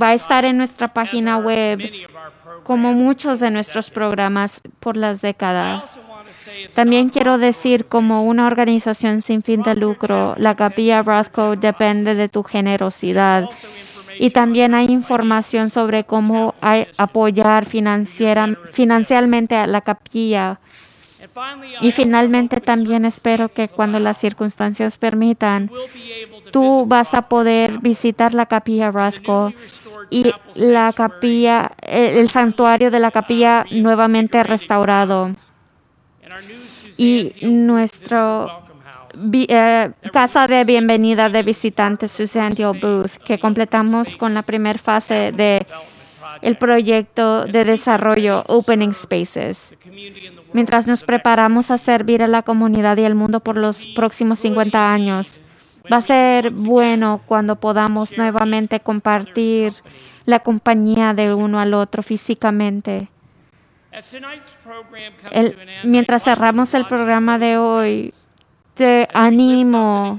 va 0.00 0.08
a 0.08 0.14
estar 0.14 0.44
en 0.44 0.56
nuestra 0.56 0.88
página 0.88 1.38
web, 1.38 1.80
como 2.64 2.92
muchos 2.92 3.40
de 3.40 3.50
nuestros 3.50 3.90
programas 3.90 4.60
por 4.78 4.96
las 4.96 5.20
décadas. 5.20 5.98
También 6.74 7.08
quiero 7.08 7.38
decir, 7.38 7.84
como 7.86 8.24
una 8.24 8.46
organización 8.46 9.22
sin 9.22 9.42
fin 9.42 9.62
de 9.62 9.74
lucro, 9.74 10.34
la 10.38 10.54
capilla 10.54 11.02
Rothko 11.02 11.56
depende 11.56 12.14
de 12.14 12.28
tu 12.28 12.42
generosidad. 12.42 13.48
Y 14.18 14.30
también 14.30 14.74
hay 14.74 14.86
información 14.86 15.70
sobre 15.70 16.04
cómo 16.04 16.54
apoyar 16.96 17.64
financiera, 17.64 18.56
financieramente 18.72 19.56
a 19.56 19.66
la 19.66 19.80
capilla. 19.80 20.60
Y 21.80 21.92
finalmente 21.92 22.60
también 22.60 23.04
espero 23.04 23.48
que 23.48 23.68
cuando 23.68 23.98
las 24.00 24.18
circunstancias 24.18 24.98
permitan, 24.98 25.70
tú 26.50 26.84
vas 26.86 27.14
a 27.14 27.22
poder 27.22 27.78
visitar 27.78 28.34
la 28.34 28.46
capilla 28.46 28.90
Rothko 28.90 29.52
y 30.10 30.32
la 30.54 30.92
capilla, 30.92 31.72
el 31.80 32.28
santuario 32.28 32.90
de 32.90 33.00
la 33.00 33.10
capilla 33.10 33.64
nuevamente 33.70 34.42
restaurado 34.42 35.32
y 36.96 37.32
nuestro 37.42 38.62
eh, 39.32 39.90
casa 40.12 40.46
de 40.46 40.64
bienvenida 40.64 41.28
de 41.28 41.42
visitantes 41.42 42.12
Susandio 42.12 42.72
Booth, 42.74 43.16
que 43.24 43.38
completamos 43.38 44.16
con 44.16 44.34
la 44.34 44.42
primera 44.42 44.78
fase 44.78 45.32
de 45.32 45.66
el 46.40 46.56
proyecto 46.56 47.44
de 47.44 47.64
desarrollo 47.64 48.44
Opening 48.48 48.92
Spaces. 48.92 49.74
Mientras 50.52 50.86
nos 50.86 51.04
preparamos 51.04 51.70
a 51.70 51.78
servir 51.78 52.22
a 52.22 52.26
la 52.26 52.42
comunidad 52.42 52.96
y 52.96 53.04
al 53.04 53.14
mundo 53.14 53.40
por 53.40 53.56
los 53.56 53.86
próximos 53.94 54.40
50 54.40 54.92
años, 54.92 55.38
va 55.92 55.98
a 55.98 56.00
ser 56.00 56.50
bueno 56.50 57.20
cuando 57.26 57.56
podamos 57.56 58.16
nuevamente 58.16 58.80
compartir 58.80 59.74
la 60.24 60.40
compañía 60.40 61.14
de 61.14 61.34
uno 61.34 61.60
al 61.60 61.74
otro 61.74 62.02
físicamente 62.02 63.08
mientras 65.84 66.24
cerramos 66.24 66.74
el 66.74 66.86
programa 66.86 67.38
de 67.38 67.56
hoy, 67.58 68.14
te 68.74 69.08
animo 69.12 70.18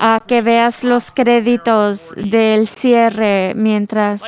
a 0.00 0.20
que 0.26 0.42
veas 0.42 0.84
los 0.84 1.12
créditos 1.12 2.10
del 2.16 2.66
cierre 2.66 3.54
mientras 3.54 4.22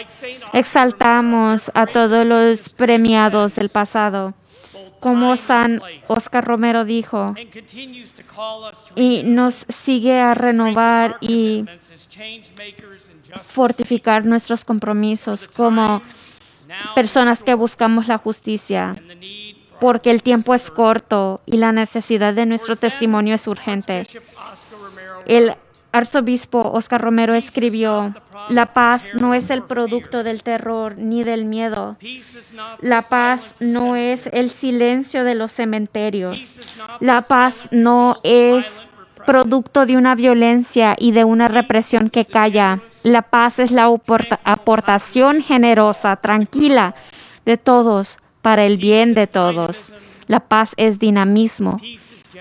exaltamos 0.52 1.70
a 1.74 1.86
todos 1.86 2.24
los 2.24 2.68
premiados 2.70 3.56
del 3.56 3.68
pasado. 3.68 4.34
como 5.00 5.36
San 5.36 5.82
Oscar 6.06 6.44
Romero 6.44 6.86
dijo, 6.86 7.34
y 8.94 9.22
nos 9.24 9.66
sigue 9.68 10.18
a 10.18 10.32
renovar 10.32 11.18
y 11.20 11.66
fortificar 13.42 14.24
nuestros 14.24 14.64
compromisos 14.64 15.46
como 15.48 16.00
personas 16.94 17.42
que 17.42 17.54
buscamos 17.54 18.08
la 18.08 18.18
justicia, 18.18 18.96
porque 19.80 20.10
el 20.10 20.22
tiempo 20.22 20.54
es 20.54 20.70
corto 20.70 21.40
y 21.46 21.56
la 21.56 21.72
necesidad 21.72 22.34
de 22.34 22.46
nuestro 22.46 22.76
testimonio 22.76 23.34
es 23.34 23.46
urgente. 23.46 24.04
El 25.26 25.54
arzobispo 25.92 26.72
Oscar 26.72 27.00
Romero 27.00 27.34
escribió, 27.34 28.14
la 28.48 28.72
paz 28.72 29.10
no 29.14 29.32
es 29.32 29.50
el 29.50 29.62
producto 29.62 30.24
del 30.24 30.42
terror 30.42 30.98
ni 30.98 31.22
del 31.22 31.44
miedo. 31.44 31.96
La 32.80 33.02
paz 33.02 33.56
no 33.60 33.94
es 33.94 34.28
el 34.32 34.50
silencio 34.50 35.22
de 35.22 35.36
los 35.36 35.52
cementerios. 35.52 36.60
La 37.00 37.22
paz 37.22 37.68
no 37.70 38.18
es 38.24 38.66
producto 39.26 39.86
de 39.86 39.96
una 39.96 40.14
violencia 40.14 40.94
y 40.98 41.12
de 41.12 41.24
una 41.24 41.48
represión 41.48 42.10
que 42.10 42.24
calla. 42.24 42.80
La 43.02 43.22
paz 43.22 43.58
es 43.58 43.70
la 43.70 43.86
aportación 44.44 45.42
generosa, 45.42 46.16
tranquila 46.16 46.94
de 47.44 47.56
todos 47.56 48.18
para 48.42 48.64
el 48.64 48.76
bien 48.76 49.14
de 49.14 49.26
todos. 49.26 49.94
La 50.26 50.40
paz 50.40 50.72
es 50.76 50.98
dinamismo. 50.98 51.80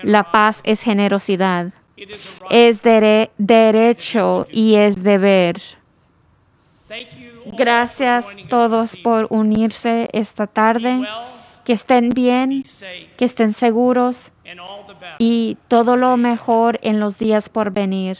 La 0.02 0.32
paz 0.32 0.60
es 0.64 0.80
generosidad 0.80 1.72
es 2.50 2.82
derecho 2.82 4.46
y 4.50 4.74
es 4.74 5.02
deber. 5.02 5.60
Gracias 7.56 8.26
todos 8.48 8.96
por 8.96 9.26
unirse 9.30 10.08
esta 10.12 10.46
tarde. 10.46 11.06
Que 11.64 11.72
estén 11.72 12.10
bien, 12.10 12.62
que 13.16 13.24
estén 13.24 13.52
seguros 13.52 14.30
y 15.18 15.56
todo 15.68 15.96
lo 15.96 16.16
mejor 16.16 16.78
en 16.82 17.00
los 17.00 17.18
días 17.18 17.48
por 17.48 17.70
venir. 17.70 18.18